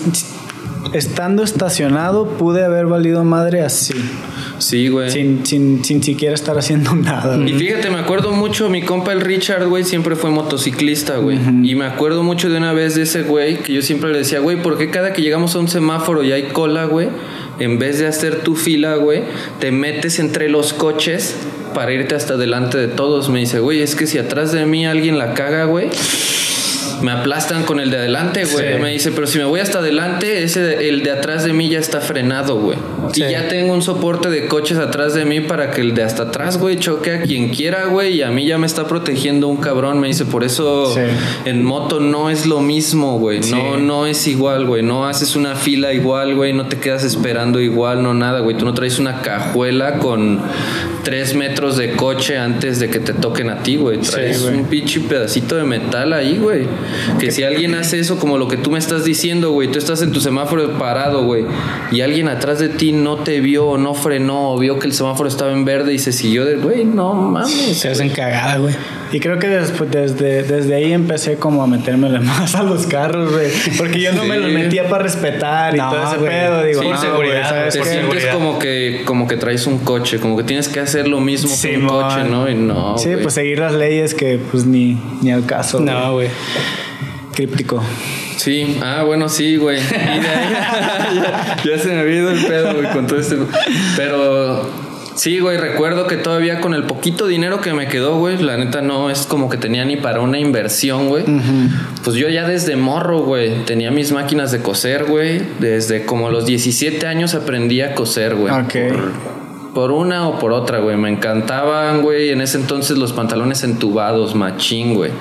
[0.94, 3.94] Estando estacionado, pude haber valido madre así.
[4.60, 5.10] Sí, güey.
[5.10, 7.38] Sin, sin, sin, siquiera estar haciendo nada.
[7.38, 11.38] Y fíjate, me acuerdo mucho, mi compa el Richard, güey, siempre fue motociclista, güey.
[11.64, 14.40] Y me acuerdo mucho de una vez de ese güey que yo siempre le decía,
[14.40, 17.10] güey, ¿por qué cada que llegamos a un semáforo y hay cola, güey?
[17.60, 19.24] En vez de hacer tu fila, güey,
[19.60, 21.36] te metes entre los coches
[21.74, 23.30] para irte hasta delante de todos.
[23.30, 25.90] Me dice, güey, es que si atrás de mí alguien la caga, güey
[27.02, 28.80] me aplastan con el de adelante, güey.
[28.80, 31.80] Me dice, pero si me voy hasta adelante, ese el de atrás de mí ya
[31.80, 32.78] está frenado, güey.
[33.16, 36.24] Y ya tengo un soporte de coches atrás de mí para que el de hasta
[36.24, 38.18] atrás, güey, choque a quien quiera, güey.
[38.18, 40.00] Y a mí ya me está protegiendo un cabrón.
[40.00, 40.96] Me dice, por eso
[41.46, 43.40] en moto no es lo mismo, güey.
[43.50, 44.84] No, no es igual, güey.
[44.84, 46.54] No haces una fila igual, güey.
[46.54, 48.58] No te quedas esperando igual, no nada, güey.
[48.58, 50.40] Tú no traes una cajuela con
[51.04, 54.00] tres metros de coche antes de que te toquen a ti, güey.
[54.00, 56.68] Traes un pinche pedacito de metal ahí, güey.
[57.20, 60.02] Que si alguien hace eso, como lo que tú me estás diciendo, güey, tú estás
[60.02, 61.46] en tu semáforo parado, güey,
[61.92, 65.30] y alguien atrás de ti no te vio, no frenó, o vio que el semáforo
[65.30, 67.78] estaba en verde y se siguió de, güey, no mames.
[67.78, 68.76] Se hacen cagada, güey.
[69.12, 73.32] Y creo que después, desde, desde ahí empecé como a metérmele más a los carros,
[73.32, 73.48] güey.
[73.78, 76.30] Porque yo no me los metía para respetar y No, todo ese güey.
[76.32, 76.64] pedo.
[76.64, 77.90] Digo, Por no, seguridad, güey, ¿sabes Te qué?
[77.90, 81.50] sientes como que, como que traes un coche, como que tienes que hacer lo mismo
[81.60, 82.50] que un coche, ¿no?
[82.50, 82.98] Y no.
[82.98, 83.24] Sí, güey.
[83.24, 85.80] pues seguir las leyes que pues ni, ni al caso.
[85.80, 86.28] No, güey.
[87.34, 87.82] Críptico.
[88.38, 89.80] Sí, ah, bueno, sí, güey.
[89.80, 90.22] Y de ahí
[91.16, 93.38] ya, ya se me había ido el pedo, güey, con todo este.
[93.98, 94.70] Pero
[95.20, 98.82] sí, güey, recuerdo que todavía con el poquito dinero que me quedó, güey, la neta
[98.82, 101.26] no es como que tenía ni para una inversión, güey.
[102.04, 105.42] Pues yo ya desde morro, güey, tenía mis máquinas de coser, güey.
[105.60, 108.54] Desde como los 17 años aprendí a coser, güey.
[108.54, 108.74] Ok.
[108.94, 109.40] Por-
[109.70, 110.98] por una o por otra, güey.
[110.98, 112.32] Me encantaban, güey.
[112.32, 115.12] En ese entonces los pantalones entubados, machín, güey.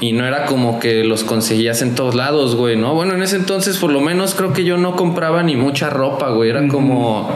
[0.00, 2.94] Y no era como que los conseguías en todos lados, güey, ¿no?
[2.94, 6.30] Bueno, en ese entonces por lo menos creo que yo no compraba ni mucha ropa,
[6.30, 6.50] güey.
[6.50, 7.34] Era como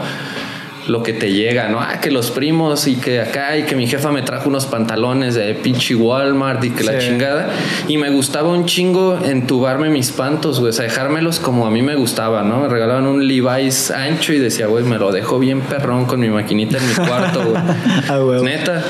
[0.91, 1.79] lo que te llega, ¿no?
[1.79, 5.35] Ah, que los primos y que acá y que mi jefa me trajo unos pantalones
[5.35, 7.49] de pinche Walmart y que la chingada.
[7.87, 10.71] Y me gustaba un chingo entubarme mis pantos, güey.
[10.71, 12.59] O sea, dejármelos como a mí me gustaba, ¿no?
[12.59, 16.29] Me regalaban un Levi's ancho y decía, güey, me lo dejo bien perrón con mi
[16.29, 17.61] maquinita en mi cuarto, güey.
[18.09, 18.41] Ah, güey.
[18.41, 18.83] Neta.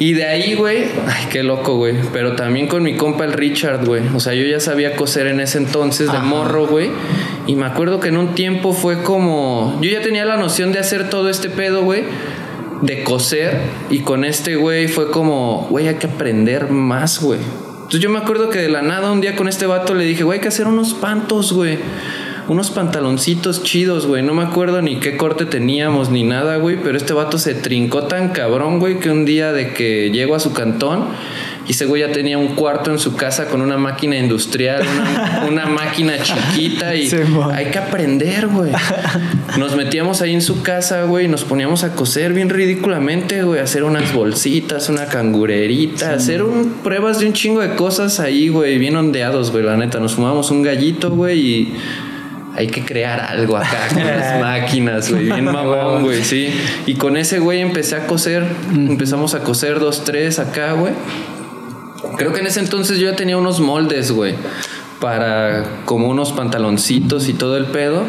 [0.00, 1.94] Y de ahí, güey, ay, qué loco, güey.
[2.10, 4.02] Pero también con mi compa el Richard, güey.
[4.14, 6.26] O sea, yo ya sabía coser en ese entonces de Ajá.
[6.26, 6.90] morro, güey.
[7.50, 9.76] Y me acuerdo que en un tiempo fue como.
[9.82, 12.04] Yo ya tenía la noción de hacer todo este pedo, güey.
[12.80, 13.58] De coser.
[13.90, 17.40] Y con este, güey, fue como, güey, hay que aprender más, güey.
[17.40, 20.22] Entonces yo me acuerdo que de la nada un día con este vato le dije,
[20.22, 21.78] güey, hay que hacer unos pantos, güey.
[22.46, 24.22] Unos pantaloncitos chidos, güey.
[24.22, 26.80] No me acuerdo ni qué corte teníamos ni nada, güey.
[26.80, 30.38] Pero este vato se trincó tan cabrón, güey, que un día de que llego a
[30.38, 31.08] su cantón
[31.70, 35.44] y ese güey ya tenía un cuarto en su casa con una máquina industrial, una,
[35.48, 37.18] una máquina chiquita y Sí,
[37.52, 38.72] hay que aprender, güey.
[39.56, 43.60] Nos metíamos ahí en su casa, güey, y nos poníamos a coser bien ridículamente, güey,
[43.60, 48.76] hacer unas bolsitas, una cangurerita, hacer un, pruebas de un chingo de cosas ahí, güey,
[48.78, 50.00] bien ondeados, güey, la neta.
[50.00, 51.74] Nos fumábamos un gallito, güey, y
[52.56, 56.52] hay que crear algo acá con las máquinas, güey, bien mamón, güey, sí.
[56.86, 58.44] Y con ese güey empecé a coser,
[58.74, 60.94] empezamos a coser dos, tres acá, güey.
[62.16, 64.34] Creo que en ese entonces yo ya tenía unos moldes, güey.
[65.00, 68.04] Para como unos pantaloncitos y todo el pedo.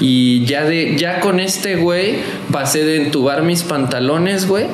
[0.00, 2.16] Y ya de, ya con este güey,
[2.50, 4.66] pasé de entubar mis pantalones, güey.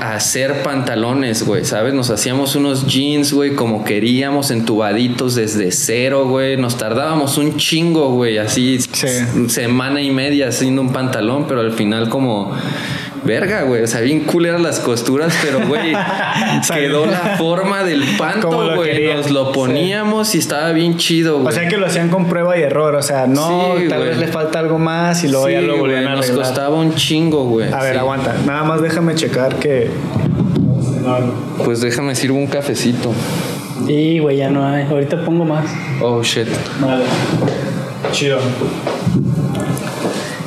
[0.00, 1.92] A hacer pantalones, güey, ¿sabes?
[1.92, 6.56] Nos hacíamos unos jeans, güey, como queríamos, entubaditos desde cero, güey.
[6.56, 9.06] Nos tardábamos un chingo, güey, así Sí.
[9.48, 12.56] semana y media haciendo un pantalón, pero al final como
[13.30, 15.92] verga, güey, o sea, bien culeras las costuras, pero güey,
[16.74, 18.90] quedó la forma del panto, lo güey.
[18.90, 19.16] querían.
[19.18, 21.48] Nos lo poníamos y estaba bien chido, güey.
[21.48, 22.94] O sea que lo hacían con prueba y error.
[22.96, 24.10] O sea, no, Sí, tal güey.
[24.10, 26.46] vez le falta algo más y luego Sí, ya lo volvían güey, a nos arreglar.
[26.46, 27.72] costaba un chingo, güey.
[27.72, 27.98] A ver, sí.
[27.98, 28.34] aguanta.
[28.46, 29.90] Nada más déjame checar que.
[31.64, 33.12] Pues déjame sirvo un cafecito.
[33.88, 34.84] Y, güey, ya no hay.
[34.84, 35.64] Ahorita pongo más.
[36.02, 36.46] Oh shit.
[36.80, 37.04] Vale.
[38.12, 38.38] Chido.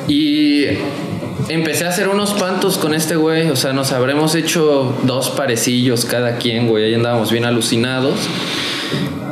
[0.08, 0.66] Y
[1.54, 3.50] empecé a hacer unos pantos con este güey.
[3.50, 6.86] O sea, nos habremos hecho dos parecillos cada quien, güey.
[6.86, 8.16] Ahí andábamos bien alucinados.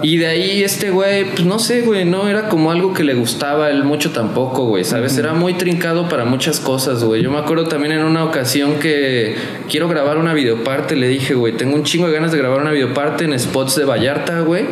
[0.03, 3.13] Y de ahí este güey, pues no sé, güey, no era como algo que le
[3.13, 5.15] gustaba a él mucho tampoco, güey, ¿sabes?
[5.17, 7.21] Era muy trincado para muchas cosas, güey.
[7.21, 9.35] Yo me acuerdo también en una ocasión que
[9.69, 12.71] quiero grabar una videoparte, le dije, güey, tengo un chingo de ganas de grabar una
[12.71, 14.65] videoparte en spots de Vallarta, güey.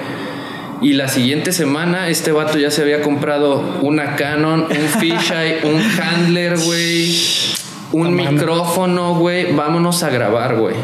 [0.82, 4.68] Y la siguiente semana este vato ya se había comprado una Canon, un
[5.00, 7.16] fisheye, un handler, güey,
[7.92, 9.54] un micrófono, güey.
[9.54, 10.76] Vámonos a grabar, güey.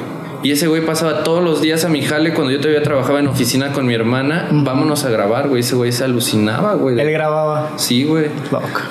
[0.46, 3.26] Y ese güey pasaba todos los días a mi jale cuando yo todavía trabajaba en
[3.28, 4.48] oficina con mi hermana.
[4.52, 5.62] Vámonos a grabar, güey.
[5.62, 7.00] Ese güey se alucinaba, güey.
[7.00, 7.72] Él grababa.
[7.78, 8.28] Sí, güey.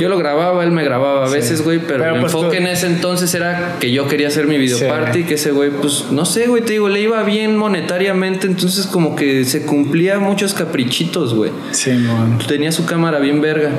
[0.00, 2.62] Yo lo grababa, él me grababa a veces, güey, pero, Pero, el pues, enfoque tú-
[2.64, 5.18] en ese entonces era que yo quería hacer mi videoparte Sí.
[5.20, 8.88] y que ese güey, pues, no sé, güey, te digo, le iba bien monetariamente, entonces
[8.88, 11.52] como que se cumplía muchos caprichitos, güey.
[11.70, 12.36] Sí, man.
[12.48, 13.70] Tenía su cámara bien verga.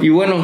[0.00, 0.36] Y bueno,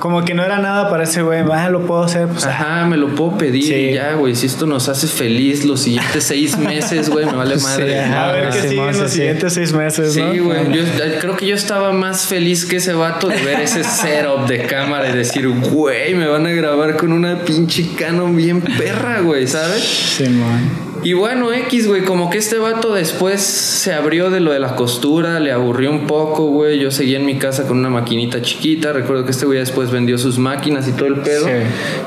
[0.00, 1.42] Como que no era nada para ese güey.
[1.52, 2.28] Ah, lo puedo hacer.
[2.28, 3.74] Pues, ah, ajá, me lo puedo pedir Sí.
[3.74, 4.34] y ya, güey.
[4.36, 8.00] Si esto nos hace feliz los siguientes seis meses, güey, me vale madre.
[8.00, 9.16] a ver qué sí, sigue en sí, los sí.
[9.16, 10.32] siguientes seis meses, ¿no?
[10.32, 10.72] Sí, güey.
[10.72, 10.82] Yo
[11.20, 15.08] creo que yo estaba más feliz que ese vato de ver ese setup de cámara
[15.10, 19.82] y decir, güey, me van a grabar con una pinche Canon bien perra, güey, ¿sabes?
[19.82, 20.85] Sí, man.
[21.06, 24.74] Y bueno, X, güey, como que este vato después se abrió de lo de la
[24.74, 26.80] costura, le aburrió un poco, güey.
[26.80, 28.92] Yo seguía en mi casa con una maquinita chiquita.
[28.92, 31.46] Recuerdo que este güey después vendió sus máquinas y todo el pedo.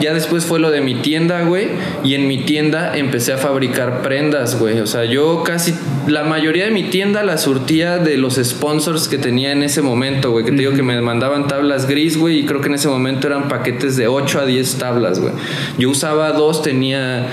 [0.01, 1.69] Ya después fue lo de mi tienda, güey.
[2.03, 4.81] Y en mi tienda empecé a fabricar prendas, güey.
[4.81, 5.73] O sea, yo casi
[6.07, 10.31] la mayoría de mi tienda la surtía de los sponsors que tenía en ese momento,
[10.31, 10.43] güey.
[10.43, 12.39] Que te digo que me mandaban tablas gris, güey.
[12.39, 15.31] Y creo que en ese momento eran paquetes de 8 a 10 tablas, güey.
[15.77, 17.27] Yo usaba dos, tenía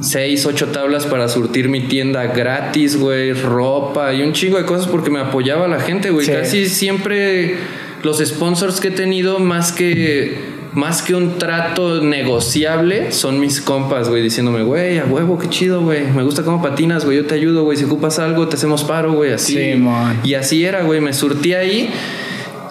[0.00, 4.86] seis, ocho tablas para surtir mi tienda gratis, güey, ropa y un chingo de cosas
[4.86, 6.26] porque me apoyaba la gente, güey.
[6.26, 7.56] Casi siempre
[8.02, 14.10] los sponsors que he tenido, más que más que un trato negociable, son mis compas,
[14.10, 16.04] güey, diciéndome, güey, a huevo, qué chido, güey.
[16.04, 17.16] Me gusta cómo patinas, güey.
[17.16, 17.78] Yo te ayudo, güey.
[17.78, 19.32] Si ocupas algo, te hacemos paro, güey.
[19.32, 19.54] Así.
[19.54, 19.84] Sí,
[20.22, 21.00] y así era, güey.
[21.00, 21.90] Me surtí ahí.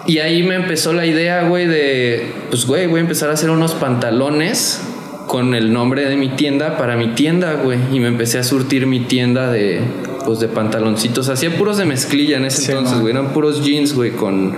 [0.06, 3.50] Y ahí me empezó la idea, güey, de, pues, güey, voy a empezar a hacer
[3.50, 4.80] unos pantalones
[5.26, 7.78] con el nombre de mi tienda para mi tienda, güey.
[7.92, 9.80] Y me empecé a surtir mi tienda de,
[10.24, 11.28] pues, de pantaloncitos.
[11.28, 13.12] Hacía puros de mezclilla en ese entonces, güey.
[13.12, 14.54] Eran puros jeans, güey, con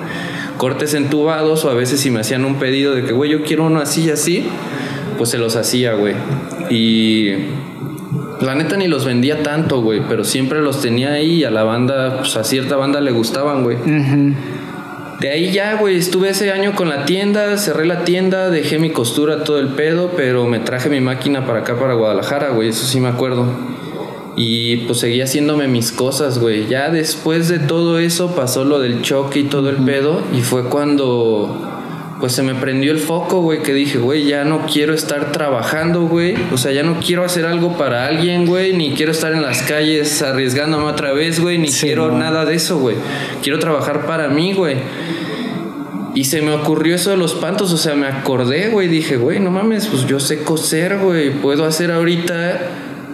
[0.56, 1.64] cortes entubados.
[1.64, 4.04] O a veces si me hacían un pedido de que, güey, yo quiero uno así
[4.04, 4.44] y así,
[5.16, 6.14] pues se los hacía, güey.
[6.70, 7.32] Y
[8.40, 11.64] la neta ni los vendía tanto, güey, pero siempre los tenía ahí y a la
[11.64, 13.76] banda, pues a cierta banda le gustaban, güey.
[15.20, 18.90] De ahí ya, güey, estuve ese año con la tienda, cerré la tienda, dejé mi
[18.90, 22.86] costura, todo el pedo, pero me traje mi máquina para acá, para Guadalajara, güey, eso
[22.86, 23.46] sí me acuerdo.
[24.36, 26.68] Y pues seguí haciéndome mis cosas, güey.
[26.68, 30.68] Ya después de todo eso pasó lo del choque y todo el pedo, y fue
[30.68, 31.77] cuando
[32.20, 36.02] pues se me prendió el foco, güey, que dije, güey, ya no quiero estar trabajando,
[36.02, 36.34] güey.
[36.52, 39.62] O sea, ya no quiero hacer algo para alguien, güey, ni quiero estar en las
[39.62, 42.96] calles arriesgándome otra vez, güey, ni quiero nada de eso, güey.
[43.42, 44.76] Quiero trabajar para mí, güey.
[46.14, 49.38] Y se me ocurrió eso de los pantos, o sea, me acordé, güey, dije, güey,
[49.38, 52.60] no mames, pues yo sé coser, güey, puedo hacer ahorita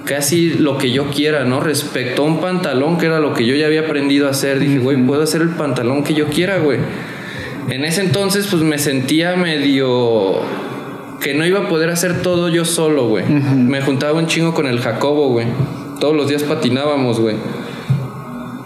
[0.06, 1.60] casi lo que yo quiera, ¿no?
[1.60, 4.78] Respecto a un pantalón, que era lo que yo ya había aprendido a hacer, dije,
[4.78, 6.78] güey, puedo hacer el pantalón que yo quiera, güey.
[7.68, 10.40] En ese entonces, pues me sentía medio
[11.20, 13.24] que no iba a poder hacer todo yo solo, güey.
[13.26, 15.46] Me juntaba un chingo con el Jacobo, güey.
[15.98, 17.36] Todos los días patinábamos, güey.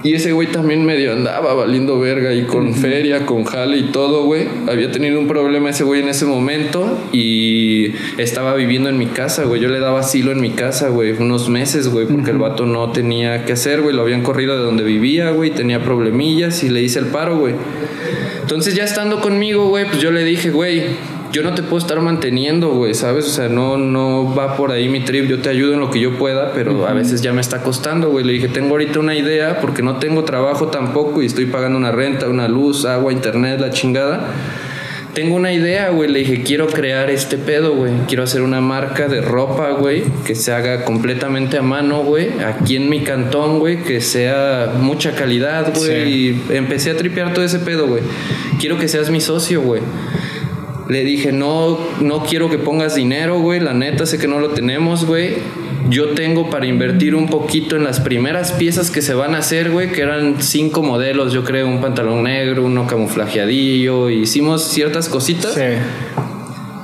[0.04, 4.24] Y ese güey también medio andaba valiendo verga y con feria, con jale y todo,
[4.24, 4.46] güey.
[4.68, 9.44] Había tenido un problema ese güey en ese momento y estaba viviendo en mi casa,
[9.44, 9.60] güey.
[9.60, 12.92] Yo le daba asilo en mi casa, güey, unos meses, güey, porque el vato no
[12.92, 13.94] tenía que hacer, güey.
[13.96, 15.50] Lo habían corrido de donde vivía, güey.
[15.50, 17.54] Tenía problemillas y le hice el paro, güey.
[18.40, 20.84] Entonces ya estando conmigo, güey, pues yo le dije, güey,
[21.32, 23.26] yo no te puedo estar manteniendo, güey, ¿sabes?
[23.26, 26.00] O sea, no, no va por ahí mi trip, yo te ayudo en lo que
[26.00, 28.24] yo pueda, pero a veces ya me está costando, güey.
[28.24, 31.92] Le dije, tengo ahorita una idea porque no tengo trabajo tampoco y estoy pagando una
[31.92, 34.32] renta, una luz, agua, internet, la chingada.
[35.14, 36.08] Tengo una idea, güey.
[36.08, 37.92] Le dije, quiero crear este pedo, güey.
[38.06, 42.28] Quiero hacer una marca de ropa, güey, que se haga completamente a mano, güey.
[42.40, 46.12] Aquí en mi cantón, güey, que sea mucha calidad, güey.
[46.12, 48.02] Y empecé a tripear todo ese pedo, güey.
[48.60, 49.82] Quiero que seas mi socio, güey.
[50.88, 53.60] Le dije, no, no quiero que pongas dinero, güey.
[53.60, 55.36] La neta, sé que no lo tenemos, güey.
[55.90, 59.70] Yo tengo para invertir un poquito en las primeras piezas que se van a hacer,
[59.70, 64.10] güey, que eran cinco modelos, yo creo, un pantalón negro, uno camuflajeadillo.
[64.10, 65.54] Hicimos ciertas cositas.
[65.54, 65.62] Sí.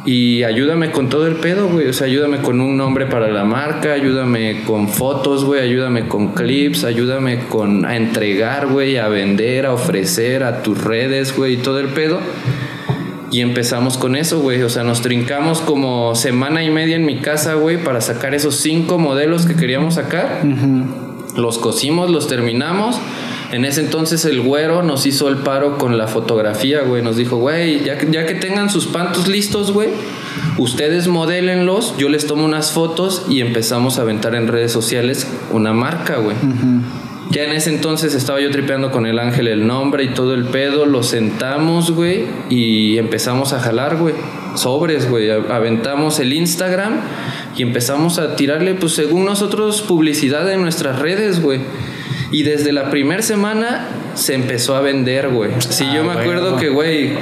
[0.07, 1.89] Y ayúdame con todo el pedo, güey.
[1.89, 6.35] O sea, ayúdame con un nombre para la marca, ayúdame con fotos, güey, ayúdame con
[6.35, 11.57] clips, ayúdame con a entregar, güey, a vender, a ofrecer a tus redes, güey, y
[11.57, 12.21] todo el pedo.
[13.35, 14.63] Y empezamos con eso, güey.
[14.63, 18.55] O sea, nos trincamos como semana y media en mi casa, güey, para sacar esos
[18.55, 20.43] cinco modelos que queríamos sacar.
[21.37, 22.97] Los cosimos, los terminamos.
[23.51, 27.03] En ese entonces el güero nos hizo el paro con la fotografía, güey.
[27.03, 29.89] Nos dijo, güey, ya que, ya que tengan sus pantos listos, güey,
[30.57, 35.73] ustedes modélenlos, yo les tomo unas fotos y empezamos a aventar en redes sociales una
[35.73, 36.37] marca, güey.
[37.35, 40.45] Ya en ese entonces estaba yo tripeando con el ángel el nombre y todo el
[40.45, 40.87] pedo.
[40.87, 44.15] Lo sentamos, güey, y empezamos a jalar, güey.
[44.55, 45.29] Sobres, güey.
[45.31, 47.01] Aventamos el Instagram
[47.57, 51.59] y empezamos a tirarle, pues según nosotros, publicidad en nuestras redes, güey.
[52.31, 55.51] Y desde la primera semana se empezó a vender, güey.
[55.59, 57.15] Sí, yo ah, me acuerdo que, güey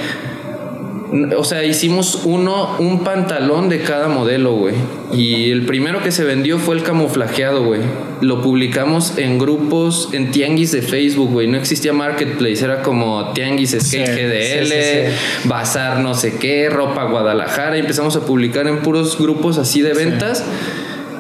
[1.37, 4.75] o sea, hicimos uno, un pantalón de cada modelo, güey.
[5.13, 7.83] Y el primero que se vendió fue el camuflajeado, güey.
[8.23, 11.49] Lo publicamos en grupos, en tianguis de Facebook, güey.
[11.49, 17.77] No existía marketplace, era como tianguis skate GDL, bazar no sé qué, ropa Guadalajara.
[17.77, 20.43] Y empezamos a publicar en puros grupos así de ventas.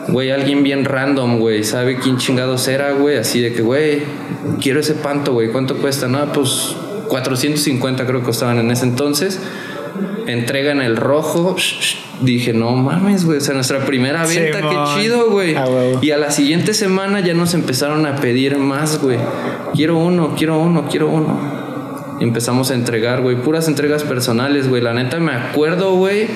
[0.08, 1.64] Güey, alguien bien random, güey.
[1.64, 3.18] ¿Sabe quién chingados era, güey?
[3.18, 4.02] Así de que, güey,
[4.58, 5.48] quiero ese panto, güey.
[5.50, 6.08] ¿Cuánto cuesta?
[6.08, 6.74] No, pues
[7.08, 9.38] 450 creo que costaban en ese entonces
[10.26, 11.56] entregan el rojo.
[12.20, 13.38] Dije, no mames, güey.
[13.38, 15.56] O sea, nuestra primera venta, qué chido, güey.
[16.00, 19.18] y a la siguiente semana ya nos empezaron a pedir más, güey.
[19.74, 22.16] Quiero uno, quiero uno, quiero uno.
[22.20, 23.36] Y empezamos a entregar, güey.
[23.36, 24.82] Puras entregas personales, güey.
[24.82, 26.28] La neta me acuerdo, güey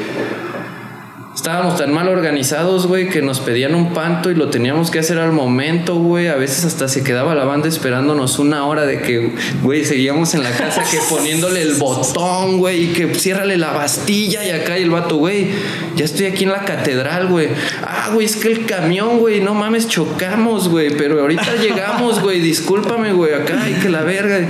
[1.36, 5.18] estábamos tan mal organizados, güey, que nos pedían un panto y lo teníamos que hacer
[5.18, 6.28] al momento, güey.
[6.28, 9.32] A veces hasta se quedaba la banda esperándonos una hora de que,
[9.62, 14.44] güey, seguíamos en la casa que poniéndole el botón, güey, y que ciérrale la bastilla
[14.44, 15.48] y acá y el vato, güey,
[15.94, 17.48] ya estoy aquí en la catedral, güey.
[17.82, 22.40] Ah, güey, es que el camión, güey, no mames, chocamos, güey, pero ahorita llegamos, güey,
[22.40, 24.40] discúlpame, güey, acá y que la verga.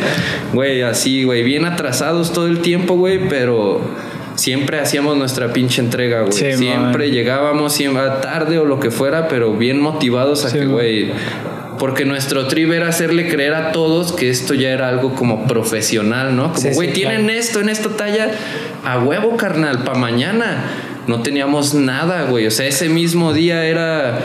[0.53, 3.83] Güey, así, güey, bien atrasados todo el tiempo, güey, pero
[4.37, 6.33] siempre hacíamos nuestra pinche entrega, güey.
[6.33, 11.13] siempre llegábamos, siempre tarde o lo que fuera, pero bien motivados a que, güey.
[11.79, 16.35] Porque nuestro trip era hacerle creer a todos que esto ya era algo como profesional,
[16.35, 16.53] ¿no?
[16.55, 18.31] Como, güey, tienen esto en esta talla
[18.83, 20.65] a huevo, carnal, para mañana.
[21.07, 22.47] No teníamos nada, güey.
[22.47, 24.21] O sea, ese mismo día era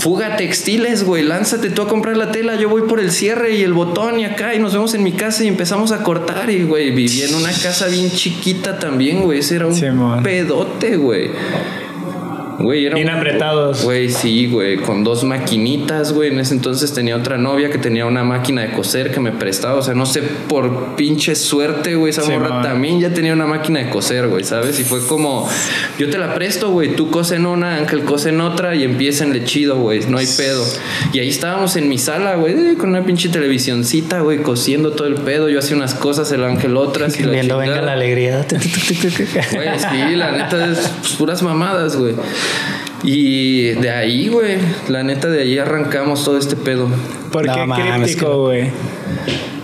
[0.00, 3.62] fuga textiles, güey, lánzate tú a comprar la tela, yo voy por el cierre y
[3.62, 6.50] el botón y acá y nos vemos en mi casa y empezamos a cortar.
[6.50, 11.30] Y, güey, viví en una casa bien chiquita también, güey, ese era un pedote, güey.
[12.58, 13.82] Güey, Bien apretados.
[13.84, 16.30] Güey, sí, güey, con dos maquinitas, güey.
[16.30, 19.78] En ese entonces tenía otra novia que tenía una máquina de coser que me prestaba.
[19.78, 22.10] O sea, no sé, por pinche suerte, güey.
[22.10, 24.78] Esa morra también ya tenía una máquina de coser, güey, ¿sabes?
[24.80, 25.48] Y fue como,
[25.98, 26.94] yo te la presto, güey.
[26.94, 30.00] Tú cose en una, Ángel cose en otra y le chido, güey.
[30.08, 30.64] No hay pedo.
[31.12, 35.06] Y ahí estábamos en mi sala, güey, eh, con una pinche televisioncita, güey, cosiendo todo
[35.06, 35.48] el pedo.
[35.48, 37.18] Yo hacía unas cosas, el Ángel otras.
[37.18, 38.46] Y Viendo, venga la alegría.
[38.48, 42.14] Güey, sí, la neta es puras mamadas, güey.
[43.04, 44.56] Y de ahí, güey,
[44.88, 46.88] la neta de ahí arrancamos todo este pedo.
[47.30, 48.70] ¿Por qué críptico, güey?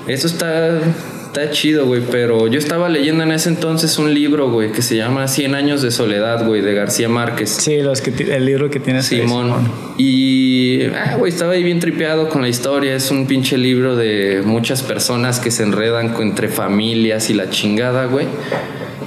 [0.07, 0.81] Eso está,
[1.27, 4.97] está chido, güey, pero yo estaba leyendo en ese entonces un libro, güey, que se
[4.97, 7.51] llama Cien años de soledad, güey, de García Márquez.
[7.51, 9.71] Sí, los que el libro que tiene Simón.
[9.97, 12.95] Y, ah, güey, estaba ahí bien tripeado con la historia.
[12.95, 18.07] Es un pinche libro de muchas personas que se enredan entre familias y la chingada,
[18.07, 18.27] güey.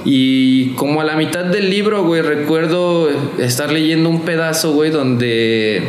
[0.04, 3.08] Y como a la mitad del libro, güey, recuerdo
[3.38, 5.88] estar leyendo un pedazo, güey, donde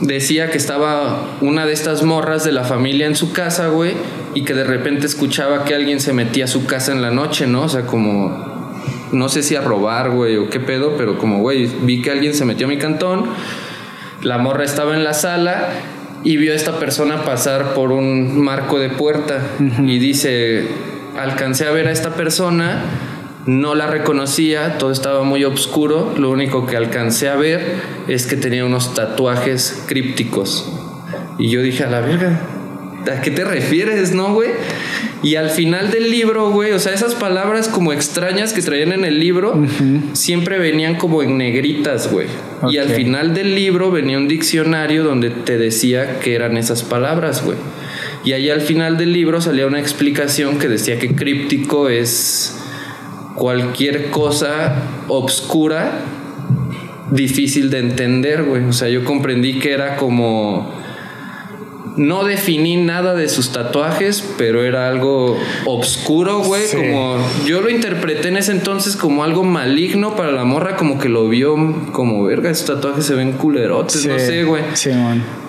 [0.00, 3.92] decía que estaba una de estas morras de la familia en su casa, güey,
[4.32, 7.46] y que de repente escuchaba que alguien se metía a su casa en la noche,
[7.46, 7.62] ¿no?
[7.62, 8.80] O sea, como,
[9.12, 12.32] no sé si a robar, güey, o qué pedo, pero como, güey, vi que alguien
[12.32, 13.26] se metió a mi cantón,
[14.22, 15.68] la morra estaba en la sala
[16.22, 19.40] y vio a esta persona pasar por un marco de puerta
[19.86, 20.66] y dice,
[21.18, 22.82] alcancé a ver a esta persona
[23.46, 27.76] no la reconocía, todo estaba muy oscuro, lo único que alcancé a ver
[28.08, 30.72] es que tenía unos tatuajes crípticos.
[31.38, 32.40] Y yo dije, a la verga,
[33.12, 34.50] ¿a qué te refieres, no, güey?
[35.22, 39.04] Y al final del libro, güey, o sea, esas palabras como extrañas que traían en
[39.04, 39.58] el libro,
[40.12, 42.26] siempre venían como en negritas, güey.
[42.68, 47.42] Y al final del libro venía un diccionario donde te decía que eran esas palabras,
[47.44, 47.56] güey.
[48.24, 52.58] Y ahí al final del libro salía una explicación que decía que críptico es
[53.34, 54.74] cualquier cosa
[55.08, 56.00] obscura
[57.10, 58.64] difícil de entender, güey.
[58.64, 60.83] O sea, yo comprendí que era como
[61.96, 66.62] no definí nada de sus tatuajes, pero era algo obscuro, güey.
[66.74, 71.08] Como yo lo interpreté en ese entonces como algo maligno para la morra, como que
[71.08, 71.54] lo vio
[71.92, 74.62] como verga, esos tatuajes se ven culerotes, no sé, güey.
[74.74, 74.90] Sí,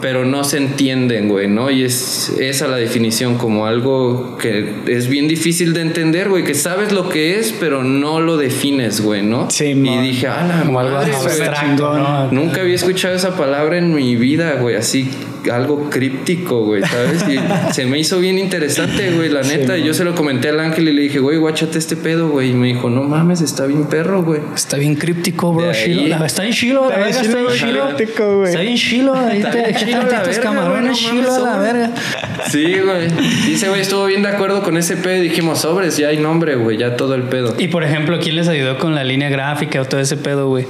[0.02, 1.72] pero no se entienden, güey, ¿no?
[1.72, 6.54] Y es esa la definición, como algo que es bien difícil de entender, güey, que
[6.54, 9.50] sabes lo que es, pero no lo defines, güey, ¿no?
[9.50, 11.12] Sí, Y dije, ah, la madre,
[11.76, 12.32] ¿no?
[12.32, 15.10] Nunca había escuchado esa palabra en mi vida, güey, así
[15.52, 17.26] algo críptico, güey, ¿sabes?
[17.28, 19.78] Y se me hizo bien interesante, güey, la neta.
[19.78, 22.52] y yo se lo comenté al ángel y le dije, güey, guáchate este pedo, güey.
[22.52, 24.42] Y me dijo, no mames, está bien perro, güey.
[24.56, 25.72] Está bien críptico, bro.
[25.72, 27.90] está en chilo, la verga, está en chilo.
[28.46, 31.92] Está bien chilo, ahí te echaste tus camarones chilo a la verga.
[32.50, 33.08] Sí, güey.
[33.48, 35.18] Dice, güey, estuvo bien de acuerdo con ese pedo.
[35.18, 37.56] Y dijimos, sobres, ya hay nombre, güey, ya todo el pedo.
[37.58, 40.66] Y por ejemplo, ¿quién les ayudó con la línea gráfica o todo ese pedo, güey?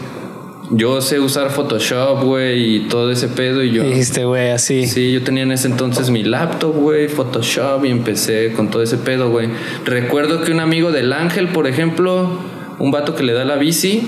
[0.71, 3.63] Yo sé usar Photoshop, güey, y todo ese pedo.
[3.63, 3.83] Y yo.
[3.83, 4.87] Dijiste, güey, así.
[4.87, 8.97] Sí, yo tenía en ese entonces mi laptop, güey, Photoshop, y empecé con todo ese
[8.97, 9.49] pedo, güey.
[9.85, 12.39] Recuerdo que un amigo del Ángel, por ejemplo,
[12.79, 14.07] un vato que le da la bici,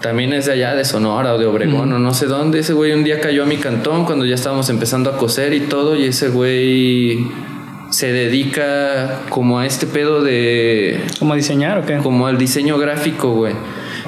[0.00, 2.60] también es de allá, de Sonora o de Obregón, o no sé dónde.
[2.60, 5.60] Ese güey un día cayó a mi cantón cuando ya estábamos empezando a coser y
[5.60, 7.26] todo, y ese güey
[7.90, 11.00] se dedica como a este pedo de.
[11.18, 11.96] ¿Como a diseñar o qué?
[11.98, 13.54] Como al diseño gráfico, güey.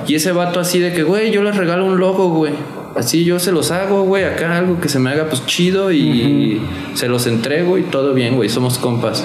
[0.07, 2.53] Y ese vato así de que, güey, yo les regalo un logo, güey.
[2.97, 6.61] Así yo se los hago, güey, acá algo que se me haga pues chido y
[6.95, 9.25] se los entrego y todo bien, güey, somos compas.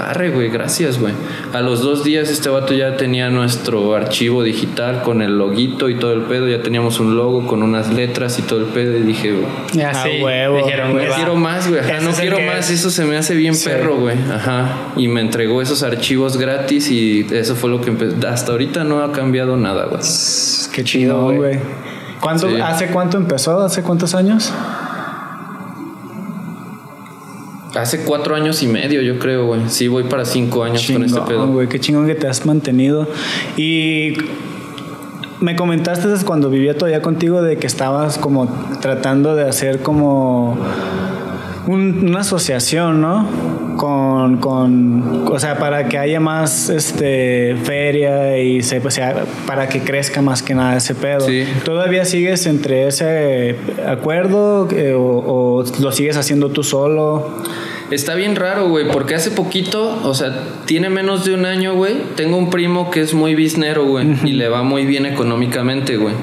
[0.00, 1.12] Arre, güey, gracias, güey.
[1.52, 5.94] A los dos días este vato ya tenía nuestro archivo digital con el loguito y
[5.98, 6.48] todo el pedo.
[6.48, 8.96] Ya teníamos un logo con unas letras y todo el pedo.
[8.96, 10.22] Y dije, güey, Ya, Ah, sí.
[10.22, 10.56] huevo.
[10.58, 11.16] Dijeron, güey, no va.
[11.16, 11.80] quiero más, güey.
[11.80, 12.70] Ajá, no quiero que más.
[12.70, 12.80] es.
[12.80, 13.68] Eso se me hace bien Sí.
[13.68, 14.16] perro, güey.
[14.32, 14.92] Ajá.
[14.96, 18.16] Y me entregó esos archivos gratis y eso fue lo que empezó.
[18.28, 20.00] Hasta ahorita no ha cambiado nada, güey.
[20.72, 21.58] Qué chido, güey.
[22.20, 22.56] ¿Cuánto, Sí.
[22.60, 23.60] ¿Hace cuánto empezó?
[23.62, 24.52] ¿Hace cuántos años?
[27.80, 29.62] Hace cuatro años y medio, yo creo, güey.
[29.68, 31.46] Sí, voy para cinco años con este Chingón, pedo.
[31.48, 33.06] güey, qué chingón que te has mantenido.
[33.56, 34.14] Y
[35.40, 38.46] me comentaste desde cuando vivía todavía contigo de que estabas como
[38.82, 40.58] tratando de hacer como
[41.66, 43.26] un- una asociación, ¿no?
[43.76, 49.68] Con, con, o sea, para que haya más este, feria y se, o sea, para
[49.70, 51.20] que crezca más que nada ese pedo.
[51.20, 51.44] Sí.
[51.64, 57.26] ¿Todavía sigues entre ese acuerdo eh, o, o lo sigues haciendo tú solo?
[57.90, 61.94] Está bien raro, güey, porque hace poquito, o sea, tiene menos de un año, güey.
[62.14, 66.14] Tengo un primo que es muy biznero, güey, y le va muy bien económicamente, güey.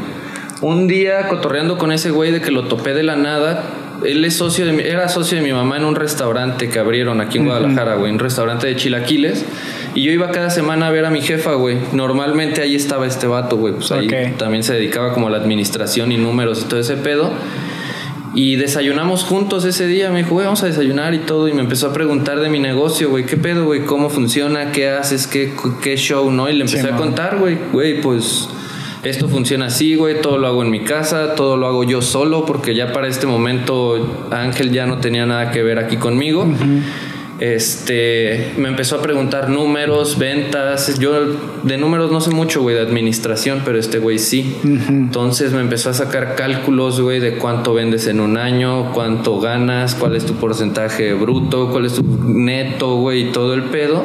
[0.61, 3.63] Un día cotorreando con ese güey de que lo topé de la nada,
[4.03, 7.19] él es socio de mi, era socio de mi mamá en un restaurante que abrieron
[7.19, 9.45] aquí en Guadalajara, güey, un restaurante de chilaquiles.
[9.93, 11.77] Y yo iba cada semana a ver a mi jefa, güey.
[11.91, 13.73] Normalmente ahí estaba este vato, güey.
[13.73, 14.07] Pues ahí
[14.37, 17.31] también se dedicaba como a la administración y números y todo ese pedo.
[18.37, 20.11] Y desayunamos juntos ese día.
[20.11, 21.47] Me dijo, güey, vamos a desayunar y todo.
[21.47, 23.83] Y me empezó a preguntar de mi negocio, güey, ¿qué pedo, güey?
[23.83, 24.71] ¿Cómo funciona?
[24.71, 25.25] ¿Qué haces?
[25.25, 26.47] ¿Qué, qué show, no?
[26.47, 26.99] Y le empecé Sí, a man.
[26.99, 28.47] contar, güey, güey, pues
[29.01, 30.21] esto funciona así, güey.
[30.21, 33.25] Todo lo hago en mi casa, todo lo hago yo solo, porque ya para este
[33.25, 36.45] momento Ángel ya no tenía nada que ver aquí conmigo.
[37.39, 40.99] Este, me empezó a preguntar números, ventas.
[40.99, 41.13] Yo
[41.63, 44.57] de números no sé mucho, güey, de administración, pero este güey sí.
[44.63, 49.95] Entonces me empezó a sacar cálculos, güey, de cuánto vendes en un año, cuánto ganas,
[49.95, 54.03] cuál es tu porcentaje bruto, cuál es tu neto, güey, todo el pedo.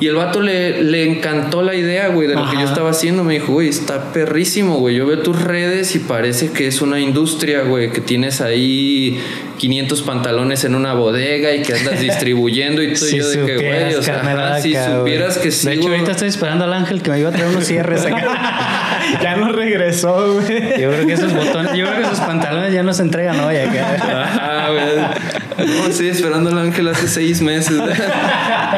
[0.00, 3.22] Y el vato le, le encantó la idea, güey, de lo que yo estaba haciendo.
[3.22, 4.96] Me dijo, güey, está perrísimo, güey.
[4.96, 9.20] Yo veo tus redes y parece que es una industria, güey, que tienes ahí
[9.58, 13.08] 500 pantalones en una bodega y que andas distribuyendo y todo.
[13.08, 15.68] Y yo de que, güey, o sea, ajá, si supieras que sí.
[15.68, 18.90] De hecho, ahorita estoy esperando al ángel que me iba a traer unos cierres acá.
[19.22, 20.80] ya no regresó, güey.
[20.80, 23.56] Yo creo que esos botones, yo creo que esos pantalones ya no se entregan hoy
[23.56, 24.22] acá.
[24.22, 25.66] Ajá, güey.
[25.68, 27.80] No, sí, esperando al ángel hace seis meses.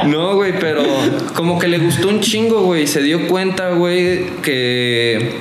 [0.06, 0.84] No, güey, pero
[1.34, 2.86] como que le gustó un chingo, güey.
[2.86, 5.36] Se dio cuenta, güey, que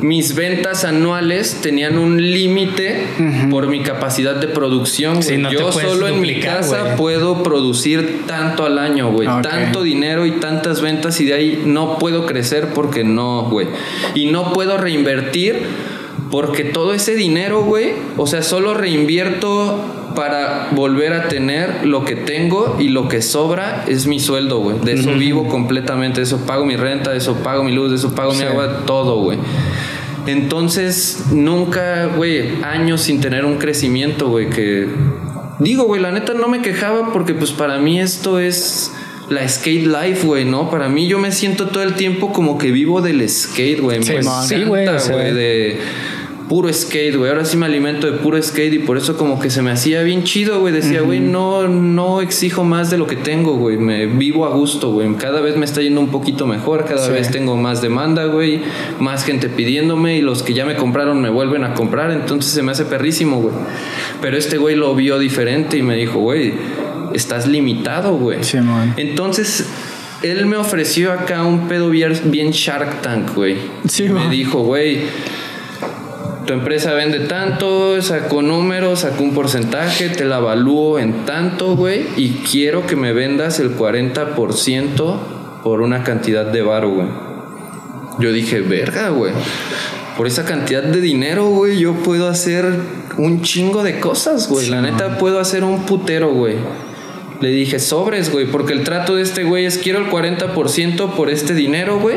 [0.00, 3.06] mis ventas anuales tenían un límite
[3.50, 5.22] por mi capacidad de producción.
[5.22, 9.28] Sí, no Yo solo en mi casa puedo producir tanto al año, güey.
[9.42, 13.66] Tanto dinero y tantas ventas y de ahí no puedo crecer porque no, güey.
[14.14, 15.66] Y no puedo reinvertir
[16.30, 22.16] porque todo ese dinero, güey, o sea, solo reinvierto para volver a tener lo que
[22.16, 24.76] tengo y lo que sobra es mi sueldo, güey.
[24.80, 27.96] De eso vivo completamente, de eso pago mi renta, de eso pago mi luz, de
[27.98, 28.42] eso pago mi Sí.
[28.42, 29.38] agua, todo, güey.
[30.26, 34.88] Entonces, nunca, güey, años sin tener un crecimiento, güey, que...
[35.60, 38.92] Digo, güey, la neta no me quejaba porque pues para mí esto es
[39.28, 40.68] la skate life, güey, ¿no?
[40.68, 44.02] Para mí yo me siento todo el tiempo como que vivo del skate, güey.
[44.02, 44.14] Sí.
[44.48, 45.78] Sí, güey, encanta, o sea, güey, de
[46.48, 47.30] puro skate, güey.
[47.30, 50.02] Ahora sí me alimento de puro skate y por eso como que se me hacía
[50.02, 50.72] bien chido, güey.
[50.72, 53.76] Decía, güey, no, no exijo más de lo que tengo, güey.
[53.76, 55.12] Me vivo a gusto, güey.
[55.16, 57.12] Cada vez me está yendo un poquito mejor, cada Sí.
[57.12, 58.62] vez tengo más demanda, güey.
[58.98, 62.10] Más gente pidiéndome y los que ya me compraron me vuelven a comprar.
[62.10, 63.54] Entonces se me hace perrísimo, güey.
[64.22, 66.54] Pero este güey lo vio diferente y me dijo, güey,
[67.14, 68.42] estás limitado, güey.
[68.42, 68.94] Simón.
[68.96, 69.66] Entonces,
[70.22, 73.56] él me ofreció acá un pedo bien, bien Shark Tank, güey.
[73.86, 75.02] Sí, Y me dijo, güey,
[76.48, 82.06] tu empresa vende tanto, sacó números, sacó un porcentaje, te la evalúo en tanto, güey,
[82.16, 85.16] y quiero que me vendas el 40%
[85.62, 87.08] por una cantidad de varo, güey.
[88.18, 89.34] Yo dije, verga, güey.
[90.16, 92.64] Por esa cantidad de dinero, güey, yo puedo hacer
[93.18, 94.70] un chingo de cosas, güey.
[94.70, 96.56] La neta, puedo hacer un putero, güey.
[97.42, 101.28] Le dije, sobres, güey, porque el trato de este güey es quiero el 40% por
[101.28, 102.16] este dinero, güey.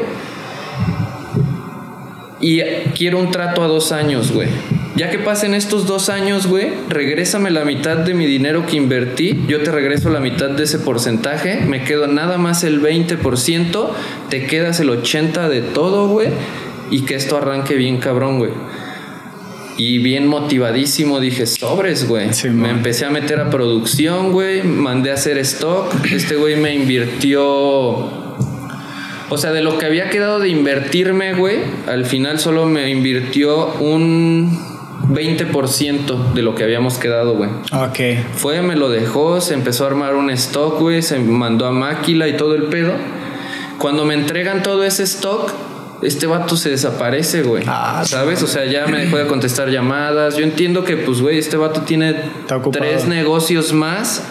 [2.41, 2.61] Y
[2.97, 4.47] quiero un trato a dos años, güey.
[4.95, 9.41] Ya que pasen estos dos años, güey, regrésame la mitad de mi dinero que invertí.
[9.47, 11.61] Yo te regreso la mitad de ese porcentaje.
[11.65, 13.89] Me quedo nada más el 20%.
[14.29, 16.27] Te quedas el 80% de todo, güey.
[16.89, 18.51] Y que esto arranque bien cabrón, güey.
[19.77, 22.33] Y bien motivadísimo dije, sobres, güey.
[22.33, 24.61] Sí, me empecé a meter a producción, güey.
[24.61, 25.93] Mandé a hacer stock.
[26.11, 28.20] Este güey me invirtió
[29.31, 33.67] o sea, de lo que había quedado de invertirme, güey, al final solo me invirtió
[33.79, 34.59] un
[35.07, 37.49] 20% de lo que habíamos quedado, güey.
[37.71, 38.25] Ok.
[38.35, 42.27] Fue, me lo dejó, se empezó a armar un stock, güey, se mandó a Máquila
[42.27, 42.91] y todo el pedo.
[43.77, 45.53] Cuando me entregan todo ese stock,
[46.01, 47.63] este vato se desaparece, güey.
[47.67, 48.43] Ah, ¿Sabes?
[48.43, 50.35] O sea, ya me dejó de contestar llamadas.
[50.35, 52.15] Yo entiendo que, pues, güey, este vato tiene
[52.73, 54.25] tres negocios más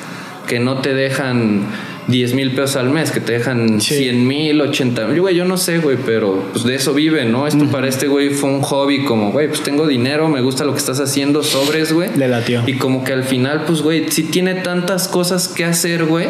[0.47, 1.69] que no te dejan
[2.09, 3.97] 10 mil pesos al mes, que te dejan Sí.
[3.97, 5.21] 100 mil, 80 mil.
[5.21, 7.47] Güey, yo no sé, güey, pero pues de eso vive, ¿no?
[7.47, 10.73] Esto para este güey fue un hobby como, güey, pues tengo dinero, me gusta lo
[10.73, 12.11] que estás haciendo, sobres, güey.
[12.17, 12.63] Le latió.
[12.67, 16.27] Y como que al final, pues, güey, sí tiene tantas cosas que hacer, güey,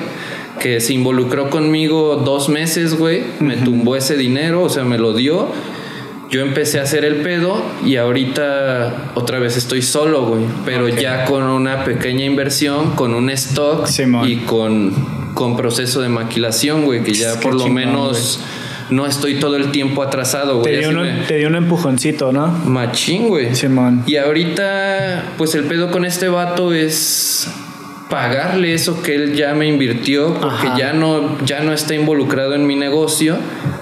[0.58, 5.14] que se involucró conmigo dos meses, güey, me tumbó ese dinero, o sea, me lo
[5.14, 5.48] dio.
[6.30, 11.24] Yo empecé a hacer el pedo y ahorita otra vez estoy solo, güey, pero ya
[11.24, 14.28] con una pequeña inversión, con un stock Simón.
[14.30, 14.92] y con,
[15.34, 18.40] con proceso de maquilación, güey, que ya Qué por lo chingón, menos
[18.90, 20.78] no estoy todo el tiempo atrasado, Te güey.
[20.80, 22.48] dio, Así un, me- te dio un empujoncito, ¿no?
[22.48, 23.54] Machín, güey.
[23.54, 24.02] Simón.
[24.06, 27.48] Y ahorita, pues el pedo con este vato es
[28.08, 30.76] pagarle eso que él ya me invirtió porque Ajá.
[30.78, 33.36] ya no ya no está involucrado en mi negocio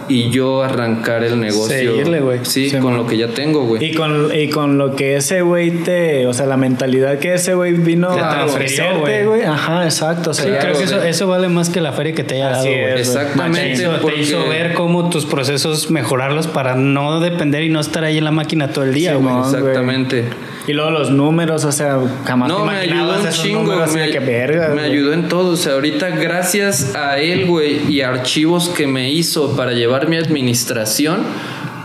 [0.09, 1.77] y yo arrancar el negocio.
[1.93, 2.39] Seguirle, güey.
[2.43, 2.97] Sí, Sí, con man.
[2.97, 3.85] lo que ya tengo, güey.
[3.85, 6.27] Y con, y con lo que ese güey te.
[6.27, 9.43] O sea, la mentalidad que ese güey vino a ofrecerte, güey.
[9.45, 10.31] Ajá, exacto.
[10.31, 11.09] O sea, Sí, Claro, creo que eso, sí.
[11.09, 12.61] eso vale más que la feria que te haya dado.
[12.61, 12.99] Así güey.
[12.99, 17.81] Exactamente, Te hizo, te hizo ver cómo tus procesos mejorarlos para no depender y no
[17.81, 19.29] estar ahí en la máquina todo el día, güey.
[19.29, 19.55] Simón.
[19.55, 20.25] Exactamente.
[20.67, 23.87] Y luego los números, o sea, jamás No, te me ayudó un chingo.
[23.95, 24.69] Me, que verga.
[24.75, 25.53] me ayudó en todo.
[25.53, 30.17] O sea, ahorita gracias a él, güey, y archivos que me hizo para llevar mi
[30.17, 31.23] administración,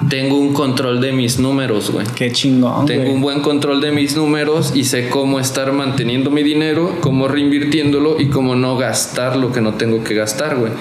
[0.10, 2.06] tengo un control de mis números, güey.
[2.16, 2.86] Qué chingón.
[2.86, 3.16] Tengo güey.
[3.16, 8.20] un buen control de mis números y sé cómo estar manteniendo mi dinero, cómo reinvirtiéndolo
[8.20, 10.72] y cómo no gastar lo que no tengo que gastar, güey.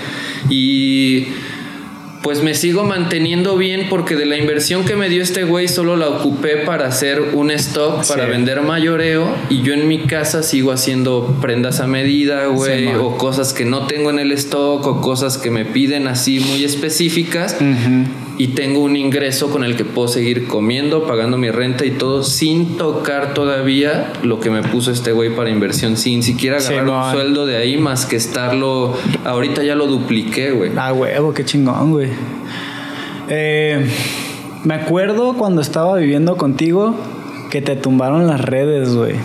[0.51, 1.29] Y
[2.23, 5.97] pues me sigo manteniendo bien porque de la inversión que me dio este güey solo
[5.97, 8.31] la ocupé para hacer un stock, para Sí.
[8.31, 13.53] vender mayoreo y yo en mi casa sigo haciendo prendas a medida, güey, o cosas
[13.53, 18.07] que no tengo en el stock o cosas que me piden así muy específicas Ujú.
[18.39, 22.23] Y tengo un ingreso con el que puedo seguir comiendo, pagando mi renta y todo
[22.23, 26.89] sin tocar todavía lo que me puso este güey para inversión, sin siquiera Sí, agarrar
[26.91, 27.13] un man.
[27.15, 28.95] sueldo de ahí más que estarlo.
[29.25, 30.71] Ahorita ya lo dupliqué, güey.
[30.77, 32.09] Ah, huevo, qué chingón, güey.
[33.29, 33.87] Eh,
[34.65, 36.95] me acuerdo cuando estaba viviendo contigo
[37.51, 39.17] que te tumbaron las redes, güey.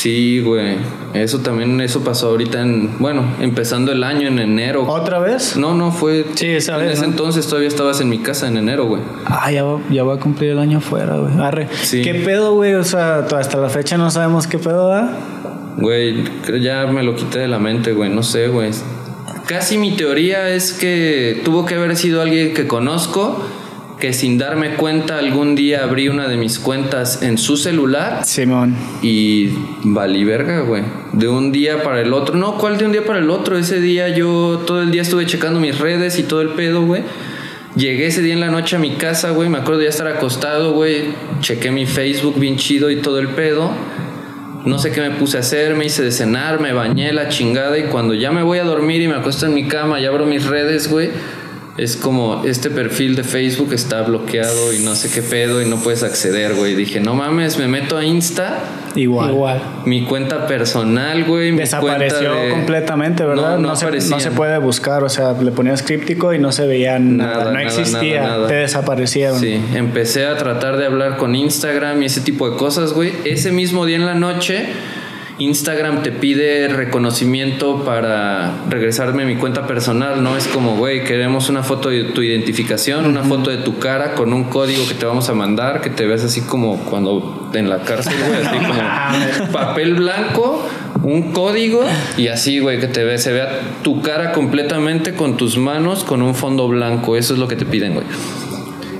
[0.00, 0.78] Sí, güey.
[1.12, 4.86] Eso también, eso pasó ahorita en, bueno, empezando el año en enero.
[4.88, 5.58] ¿Otra vez?
[5.58, 6.24] No, no, fue.
[6.36, 7.08] Sí, esa En vez, ese ¿no?
[7.08, 9.02] entonces todavía estabas en mi casa en enero, güey.
[9.26, 11.38] Ah, ya va, ya va a cumplir el año afuera, güey.
[11.38, 11.68] Arre.
[11.82, 12.00] Sí.
[12.00, 12.72] ¿Qué pedo, güey?
[12.76, 15.18] O sea, hasta la fecha no sabemos qué pedo da.
[15.76, 16.24] Güey,
[16.62, 18.08] ya me lo quité de la mente, güey.
[18.08, 18.70] No sé, güey.
[19.44, 23.44] Casi mi teoría es que tuvo que haber sido alguien que conozco,
[24.00, 28.74] que sin darme cuenta algún día abrí una de mis cuentas en su celular Simón.
[29.02, 29.50] y
[29.84, 30.82] valí verga, güey.
[31.12, 32.36] De un día para el otro.
[32.36, 33.58] No, ¿cuál de un día para el otro?
[33.58, 37.02] Ese día yo todo el día estuve checando mis redes y todo el pedo, güey.
[37.76, 39.48] Llegué ese día en la noche a mi casa, güey.
[39.48, 41.14] Me acuerdo de ya estar acostado, güey.
[41.40, 43.70] Chequé mi Facebook bien chido y todo el pedo.
[44.64, 47.78] No sé qué me puse a hacer, me hice de cenar, me bañé la chingada
[47.78, 50.26] y cuando ya me voy a dormir y me acuesto en mi cama y abro
[50.26, 51.10] mis redes, güey,
[51.78, 55.76] es como este perfil de Facebook está bloqueado y no sé qué pedo y no
[55.76, 56.74] puedes acceder, güey.
[56.74, 58.58] Dije, no mames, me meto a Insta,
[58.96, 59.30] Igual.
[59.30, 59.62] Igual.
[59.86, 63.56] mi cuenta personal, güey, Desapareció de- completamente, ¿verdad?
[63.58, 64.10] No, no se, aparecían.
[64.10, 67.44] no se puede buscar, o sea, le ponías críptico y no se veía nada, Nada,
[67.44, 68.48] no nada, existía, nada, nada.
[68.48, 69.38] te desaparecieron.
[69.38, 73.12] Sí, empecé a tratar de hablar con Instagram y ese tipo de cosas, güey.
[73.24, 74.66] Ese mismo día en la noche,
[75.40, 80.36] Instagram te pide reconocimiento para regresarme mi cuenta personal, ¿no?
[80.36, 84.34] Es como, güey, queremos una foto de tu identificación, una foto de tu cara con
[84.34, 87.78] un código que te vamos a mandar, que te veas así como cuando en la
[87.78, 88.58] cárcel, güey, así
[89.38, 90.68] como papel blanco,
[91.02, 91.84] un código
[92.18, 96.20] y así, güey, que te ve, se vea tu cara completamente con tus manos con
[96.20, 97.16] un fondo blanco.
[97.16, 98.06] Eso es lo que te piden, güey.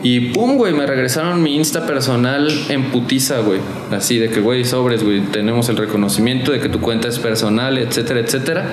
[0.03, 3.61] Y pum, güey, me regresaron mi Insta personal en putiza, güey.
[3.91, 7.77] Así de que, güey, sobres, güey, tenemos el reconocimiento de que tu cuenta es personal,
[7.77, 8.69] etcétera, etcétera.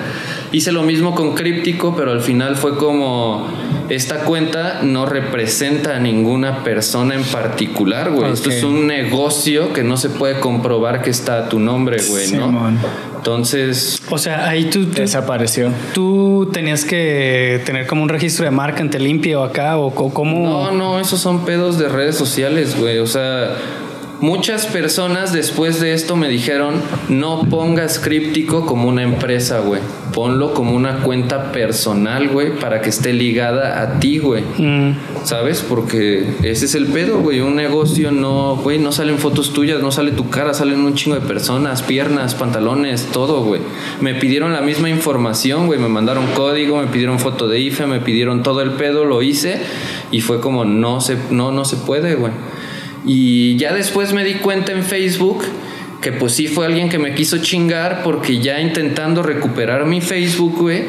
[0.52, 3.46] Hice lo mismo con Críptico, pero al final fue como,
[3.88, 8.32] esta cuenta no representa a ninguna persona en particular, güey.
[8.32, 12.30] Esto es un negocio que no se puede comprobar que está a tu nombre, güey,
[12.32, 12.46] ¿no?
[12.46, 12.78] Simón.
[13.16, 15.70] Entonces, O sea, ahí tú, tú, Desapareció.
[15.92, 20.48] tú tenías que tener como un registro de marca en Te Limpio acá o cómo...
[20.48, 22.98] No, no, esos son pedos de redes sociales, güey.
[22.98, 23.56] O sea,
[24.20, 26.74] Muchas personas después de esto me dijeron,
[27.08, 29.80] no pongas críptico como una empresa, güey.
[30.12, 34.42] Ponlo como una cuenta personal, güey, para que esté ligada a ti, güey.
[34.58, 34.96] Mm.
[35.22, 35.64] ¿Sabes?
[35.68, 37.40] Porque ese es el pedo, güey.
[37.40, 41.14] Un negocio no, güey, no salen fotos tuyas, no sale tu cara, salen un chingo
[41.14, 43.60] de personas, piernas, pantalones, todo, güey.
[44.00, 45.78] Me pidieron la misma información, güey.
[45.78, 49.60] Me mandaron código, me pidieron foto de IFE, me pidieron todo el pedo, lo hice
[50.10, 52.32] y fue como, no se, no, no se puede, güey.
[53.06, 55.44] Y ya después me di cuenta en Facebook
[56.00, 60.56] que pues sí fue alguien que me quiso chingar porque ya intentando recuperar mi Facebook,
[60.56, 60.84] güey,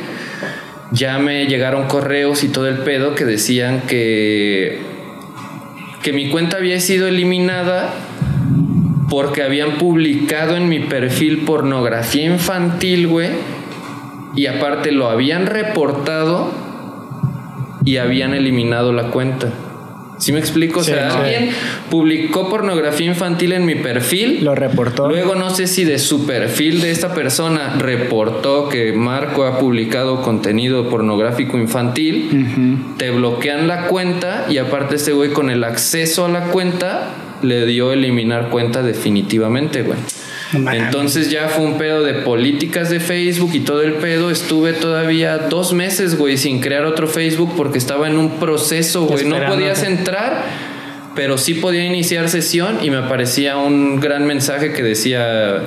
[0.92, 4.80] ya me llegaron correos y todo el pedo que decían que
[6.04, 7.94] que mi cuenta había sido eliminada
[9.10, 13.30] porque habían publicado en mi perfil pornografía infantil, güey,
[14.36, 16.52] y aparte lo habían reportado
[17.84, 19.52] y habían eliminado la cuenta.
[20.20, 20.82] ¿Sí me explico?
[20.82, 21.18] O sea, sí.
[21.18, 21.50] alguien
[21.90, 24.44] publicó pornografía infantil en mi perfil.
[24.44, 25.08] Lo reportó.
[25.08, 30.22] Luego no sé si de su perfil de esta persona reportó que Marco ha publicado
[30.22, 32.94] contenido pornográfico infantil.
[32.98, 37.66] Te bloquean la cuenta y aparte este güey con el acceso a la cuenta le
[37.66, 39.98] dio eliminar cuenta definitivamente, güey.
[40.54, 44.32] Entonces ya fue un pedo de políticas de Facebook y todo el pedo.
[44.32, 49.26] Estuve todavía dos meses, güey, sin crear otro Facebook porque estaba en un proceso, güey.
[49.26, 50.44] No podías entrar,
[51.16, 55.62] pero sí podía iniciar sesión y me aparecía un gran mensaje que decía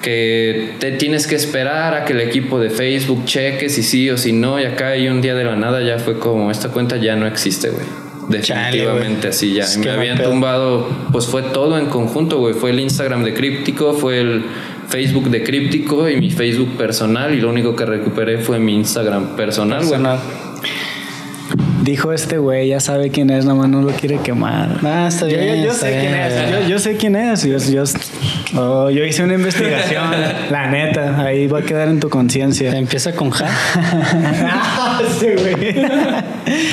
[0.00, 4.16] que te tienes que esperar a que el equipo de Facebook cheque si sí o
[4.16, 4.60] si no.
[4.60, 7.26] Y acá y un día de la nada ya fue como, esta cuenta ya no
[7.26, 8.01] existe, güey.
[8.28, 9.30] Definitivamente güey.
[9.30, 9.64] así ya.
[9.64, 10.30] Es Y me habían pedo.
[10.30, 12.54] tumbado, pues fue todo en conjunto, güey.
[12.54, 14.44] Fue el Instagram de Críptico, fue el
[14.88, 17.34] Facebook de Críptico y mi Facebook personal.
[17.34, 19.90] Y lo único que recuperé fue mi Instagram personal, güey.
[19.90, 20.18] Personal.
[21.82, 24.78] Dijo este güey, ya sabe quién es, nomás no lo quiere quemar.
[24.84, 25.56] Ah, está Yo- bien.
[25.58, 26.50] Yo, yo está sé quién es.
[26.62, 27.42] Yo, yo sé quién es.
[27.44, 27.82] Yo, yo,
[28.56, 30.10] oh, yo hice una investigación.
[30.50, 32.76] la neta, ahí va a quedar en tu conciencia.
[32.76, 33.48] Empieza con Ja.
[35.18, 35.74] sí, güey.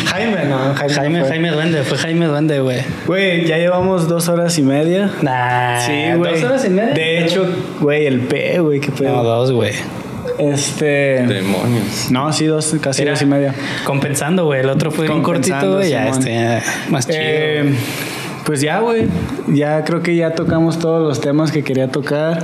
[0.08, 0.74] Jaime, no.
[0.76, 1.30] Jaime, Jaime, fue.
[1.30, 2.80] Jaime Duende, fue Jaime Duende, güey.
[3.08, 5.12] Güey, ya llevamos dos horas y media.
[5.22, 6.34] Nah, Sí, güey.
[6.34, 6.94] ¿Dos horas y media?
[6.94, 7.48] De hecho,
[7.80, 9.24] güey, el P, güey, qué No, pedo.
[9.24, 9.74] dos, güey.
[10.38, 11.26] Este.
[11.28, 12.10] Demonios.
[12.12, 13.54] No, sí, dos, casi Mira, dos y media.
[13.84, 14.62] Compensando, güey.
[14.62, 15.90] El otro fue un cortito, güey.
[15.90, 17.20] Ya este, más chido.
[17.22, 17.76] Eh,
[18.46, 19.08] pues ya, güey.
[19.48, 22.44] Ya creo que ya tocamos todos los temas que quería tocar.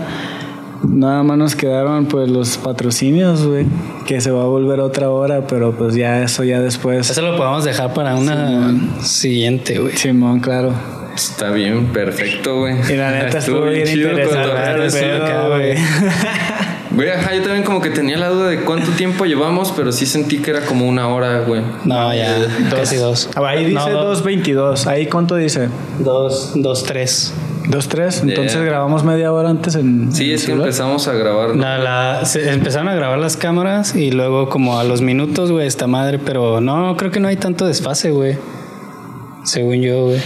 [0.84, 3.66] Nada más nos quedaron pues los patrocinios, güey.
[4.06, 7.10] Que se va a volver otra hora, pero pues ya eso ya después.
[7.10, 9.96] Eso lo podemos dejar para una siguiente, güey.
[9.98, 10.74] Simón, claro.
[11.16, 12.76] Está bien, perfecto, güey.
[12.90, 15.76] Y la neta estuvo bien chido interesante acá, güey.
[16.96, 20.06] Güey, ajá, yo también como que tenía la duda de cuánto tiempo llevamos, pero sí
[20.06, 21.62] sentí que era como una hora, güey.
[21.84, 22.38] No, ya,
[22.70, 23.30] casi dos.
[23.36, 24.24] Ah, Ahí dice No, dos.
[24.24, 24.88] 2.22.
[24.88, 25.68] ¿Ahí cuánto dice?
[26.00, 27.34] Dos, dos, tres.
[27.68, 28.22] 2.3.
[28.30, 28.64] Entonces Yeah.
[28.64, 30.14] grabamos media hora antes en.
[30.14, 31.50] Sí, en es que empezamos a grabar.
[31.50, 31.62] ¿no?
[31.64, 35.66] La- la- se empezaron a grabar las cámaras y luego como a los minutos, güey,
[35.68, 38.38] esta madre, pero no, creo que no hay tanto desfase, güey.
[39.44, 40.22] Según yo, güey.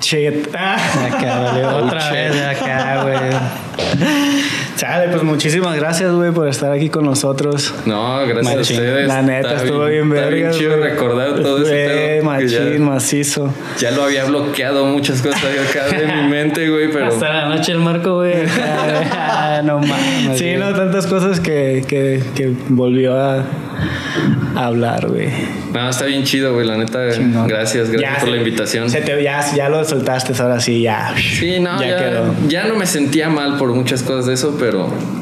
[0.00, 0.46] Shit.
[0.54, 3.16] Acá, vale, otra vez acá, güey.
[4.76, 7.72] Chale, pues muchísimas gracias, güey, por estar aquí con nosotros.
[7.86, 8.58] No, gracias Machín.
[8.58, 9.08] a ustedes.
[9.08, 10.90] La neta, Está estuvo bien Está bien vergas, chido güey.
[10.90, 13.54] recordar todo ese machín, Ya, macizo.
[13.78, 17.06] ya lo había bloqueado muchas cosas acá de mi mente, güey, pero...
[17.08, 18.34] Hasta la noche el marco, güey.
[19.48, 20.38] Ah, no mames.
[20.38, 23.36] Sí, no, tantas cosas que, que, que volvió a,
[24.56, 25.28] a hablar, güey.
[25.72, 27.10] No, está bien chido, güey, la neta.
[27.12, 27.46] Chingón.
[27.46, 28.90] Gracias, gracias Ya por la invitación.
[28.90, 31.14] Se te, ya, ya lo soltaste, ahora sí, ya.
[31.16, 32.34] Sí, no, Ya ya, quedó.
[32.48, 34.65] ya no me sentía mal por muchas cosas de eso, pero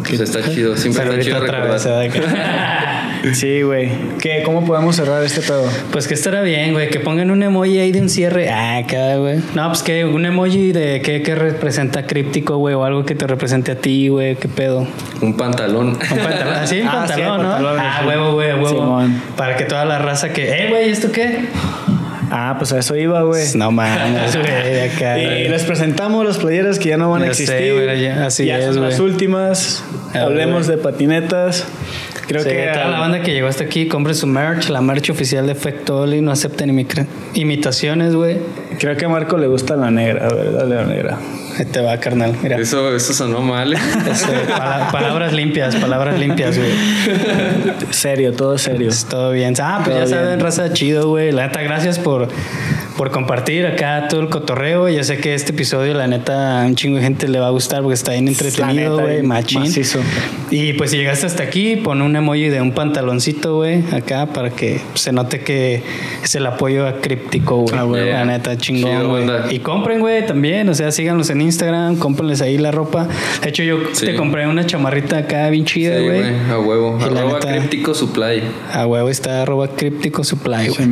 [0.06, 0.76] pues está chido.
[0.76, 3.04] Siempre Pero está chido otra vez, recordar.
[3.32, 3.88] Sí, güey.
[4.20, 4.42] ¿Qué?
[4.44, 5.64] ¿Cómo podemos cerrar este pedo?
[5.90, 6.90] Pues que estará bien, güey.
[6.90, 8.50] Que pongan un emoji ahí de un cierre.
[8.50, 9.38] Ah, acá, güey.
[9.54, 12.74] No, pues que un emoji de qué, qué representa críptico, güey.
[12.74, 14.36] O algo que te represente a ti, güey.
[14.36, 14.86] ¿Qué pedo?
[15.22, 15.88] Un pantalón.
[15.88, 16.54] Un pantalón.
[16.54, 17.52] Así, un Ah, sí, pantalón, el ¿no?
[17.52, 18.06] pantalón, ah, sí.
[18.08, 18.68] huevo, güey, huevo.
[18.68, 19.22] Simón.
[19.36, 21.46] Para que toda la raza que, eh, güey, ¿esto qué?
[22.30, 23.44] Ah, pues a eso iba, güey.
[23.54, 25.18] No mames, güey, de acá.
[25.18, 27.72] Y les presentamos los playeras que ya no van a Ya sé, existir.
[27.74, 29.82] güey, ya- así ya es, son las últimas.
[30.14, 31.64] Ah, Hablemos de patinetas.
[32.26, 35.10] Creo Sí, que toda la banda que llegó hasta aquí, compre su merch, la merch
[35.10, 36.70] oficial de Efecto Oli, no acepten
[37.34, 38.38] imitaciones, güey.
[38.78, 40.66] creo que a Marco le gusta la negra, ¿verdad?
[40.66, 41.18] La negra.
[41.58, 42.34] Ahí te va, carnal.
[42.42, 42.56] Mira.
[42.58, 43.74] Eso, eso sonó mal.
[43.74, 43.76] ¿eh?
[44.10, 46.70] Eso, pala- palabras limpias, palabras limpias, güey.
[47.90, 48.88] Serio, todo serio.
[48.88, 49.54] Es todo bien.
[49.60, 50.40] Ah, pues Todo ya saben, bien.
[50.40, 51.30] raza, chido, güey.
[51.30, 52.28] La neta, gracias por,
[52.96, 54.88] por compartir acá todo el cotorreo.
[54.88, 57.50] Yo sé que este episodio, la neta, a un chingo de gente le va a
[57.50, 59.22] gustar porque está bien entretenido, güey.
[59.22, 59.62] Machín.
[59.62, 59.98] macizo.
[60.50, 64.50] Y pues si llegaste hasta aquí, pon un emoji de un pantaloncito, güey, acá para
[64.50, 65.82] que se note que
[66.22, 68.10] es el apoyo a Críptico, güey.
[68.10, 68.18] Ah.
[68.20, 69.24] La neta, chingón, güey.
[69.50, 70.68] Y compren, güey, también.
[70.68, 73.08] O sea, síganlos en Instagram, cómprenles ahí la ropa.
[73.42, 74.06] De hecho, yo Sí.
[74.06, 76.20] te compré una chamarrita acá bien chida, Sí, güey.
[76.20, 76.98] güey, a huevo.
[77.00, 78.42] Y Arroba neta- críptico supply.
[78.72, 80.88] A huevo está arroba críptico supply, güey.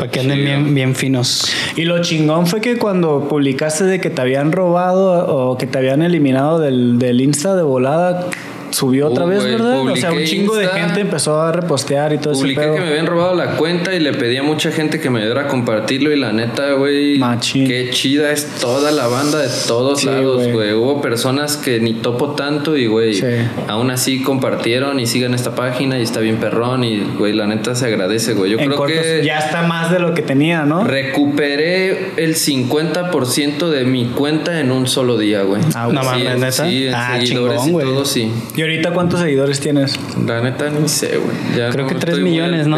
[0.00, 1.44] Para que anden bien finos.
[1.76, 5.76] Y lo chingón fue que cuando publicaste de que te habían robado o que te
[5.76, 8.26] habían eliminado del, del Insta de volada,
[8.70, 9.80] subió otra Uh, vez, ¿verdad?
[9.80, 12.74] O sea, un chingo Insta, de gente empezó a repostear y todo ese Publiqué pedo.
[12.74, 15.42] que me habían robado la cuenta y le pedí a mucha gente que me ayudara
[15.42, 17.20] a compartirlo y la neta, güey,
[17.52, 20.72] qué chida es toda la banda de todos Sí, lados, güey.
[20.72, 23.24] Hubo personas que ni topo tanto y, güey, Sí.
[23.68, 27.74] aún así compartieron y sigan esta página y está bien perrón y, güey, la neta
[27.74, 28.50] se agradece, güey.
[28.52, 30.84] Yo En creo cortos, que ya está más de lo que tenía, ¿no?
[30.84, 35.60] recuperé el 50% de mi cuenta en un solo día, güey.
[35.74, 36.52] Ah, No Sí, mames, en- ¿neta?
[36.68, 37.86] Sí, en Ah, chingón, güey.
[37.86, 38.30] todo, sí.
[38.60, 39.98] ¿Y ahorita cuántos seguidores tienes?
[40.26, 41.34] La neta ni sé, güey.
[41.56, 42.76] Ya Creo no que 3 estoy muy millones, ¿no?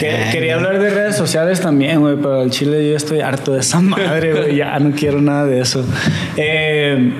[0.00, 3.52] Que- Ah, quería hablar de redes sociales también, güey, pero al chile yo estoy harto
[3.52, 4.56] de esa madre, güey.
[4.56, 5.84] Ya no quiero nada de eso.
[6.36, 7.12] Eh,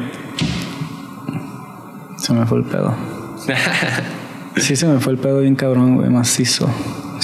[2.16, 2.96] se me fue el pedo.
[4.56, 6.68] Sí, se me fue el pedo bien cabrón, güey, macizo.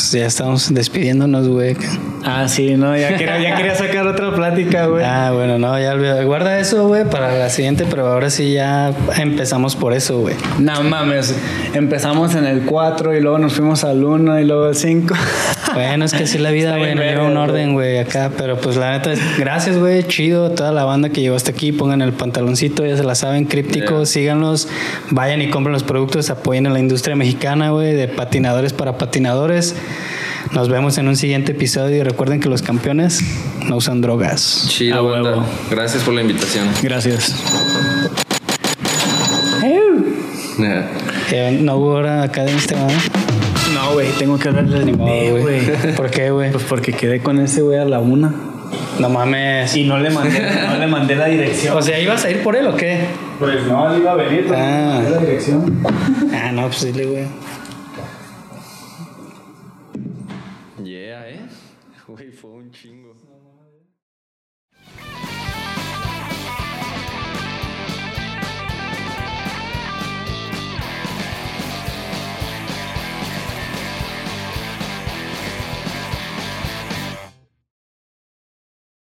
[0.01, 1.77] Pues ya estamos despidiéndonos, güey.
[2.25, 5.05] Ah, sí, no, ya quería, ya quería sacar otra plática, güey.
[5.05, 6.23] Ah, bueno, no, ya.
[6.23, 10.37] Guarda eso, güey, para la siguiente, pero ahora sí ya empezamos por eso, güey.
[10.59, 11.35] No mames,
[11.75, 15.15] empezamos en el 4 y luego nos fuimos al 1 y luego al 5.
[15.75, 18.31] Bueno, es que así la vida, güey, no lleva un orden, güey, acá.
[18.37, 20.51] Pero pues la neta, gracias, güey, chido.
[20.51, 23.97] Toda la banda que llegó hasta aquí, pongan el pantaloncito, ya se la saben, críptico,
[23.99, 24.07] Yeah.
[24.07, 24.69] síganlos,
[25.11, 29.75] vayan y compren los productos, apoyen a la industria mexicana, güey, de patinadores para patinadores.
[30.53, 33.21] Nos vemos en un siguiente episodio y recuerden que los campeones
[33.69, 34.67] no usan drogas.
[34.69, 35.45] Chido, banda.
[35.71, 36.67] Gracias por la invitación.
[36.83, 37.35] Gracias.
[41.33, 42.91] Eh, no hubo hora acá de Instagram.
[43.91, 45.95] No, güey, tengo que hablarle de No, güey.
[45.97, 46.53] ¿Por qué, güey?
[46.53, 48.33] Pues porque quedé con ese güey a la una.
[49.01, 49.75] No mames.
[49.75, 51.77] Y no le mandé, no le mandé la dirección.
[51.77, 53.01] O sea, ¿ibas a ir por él o qué?
[53.41, 54.69] Pues no, él iba a venir, pero Ah.
[54.69, 55.83] no le mandé la dirección.
[56.33, 57.25] Ah, no, pues dile, güey.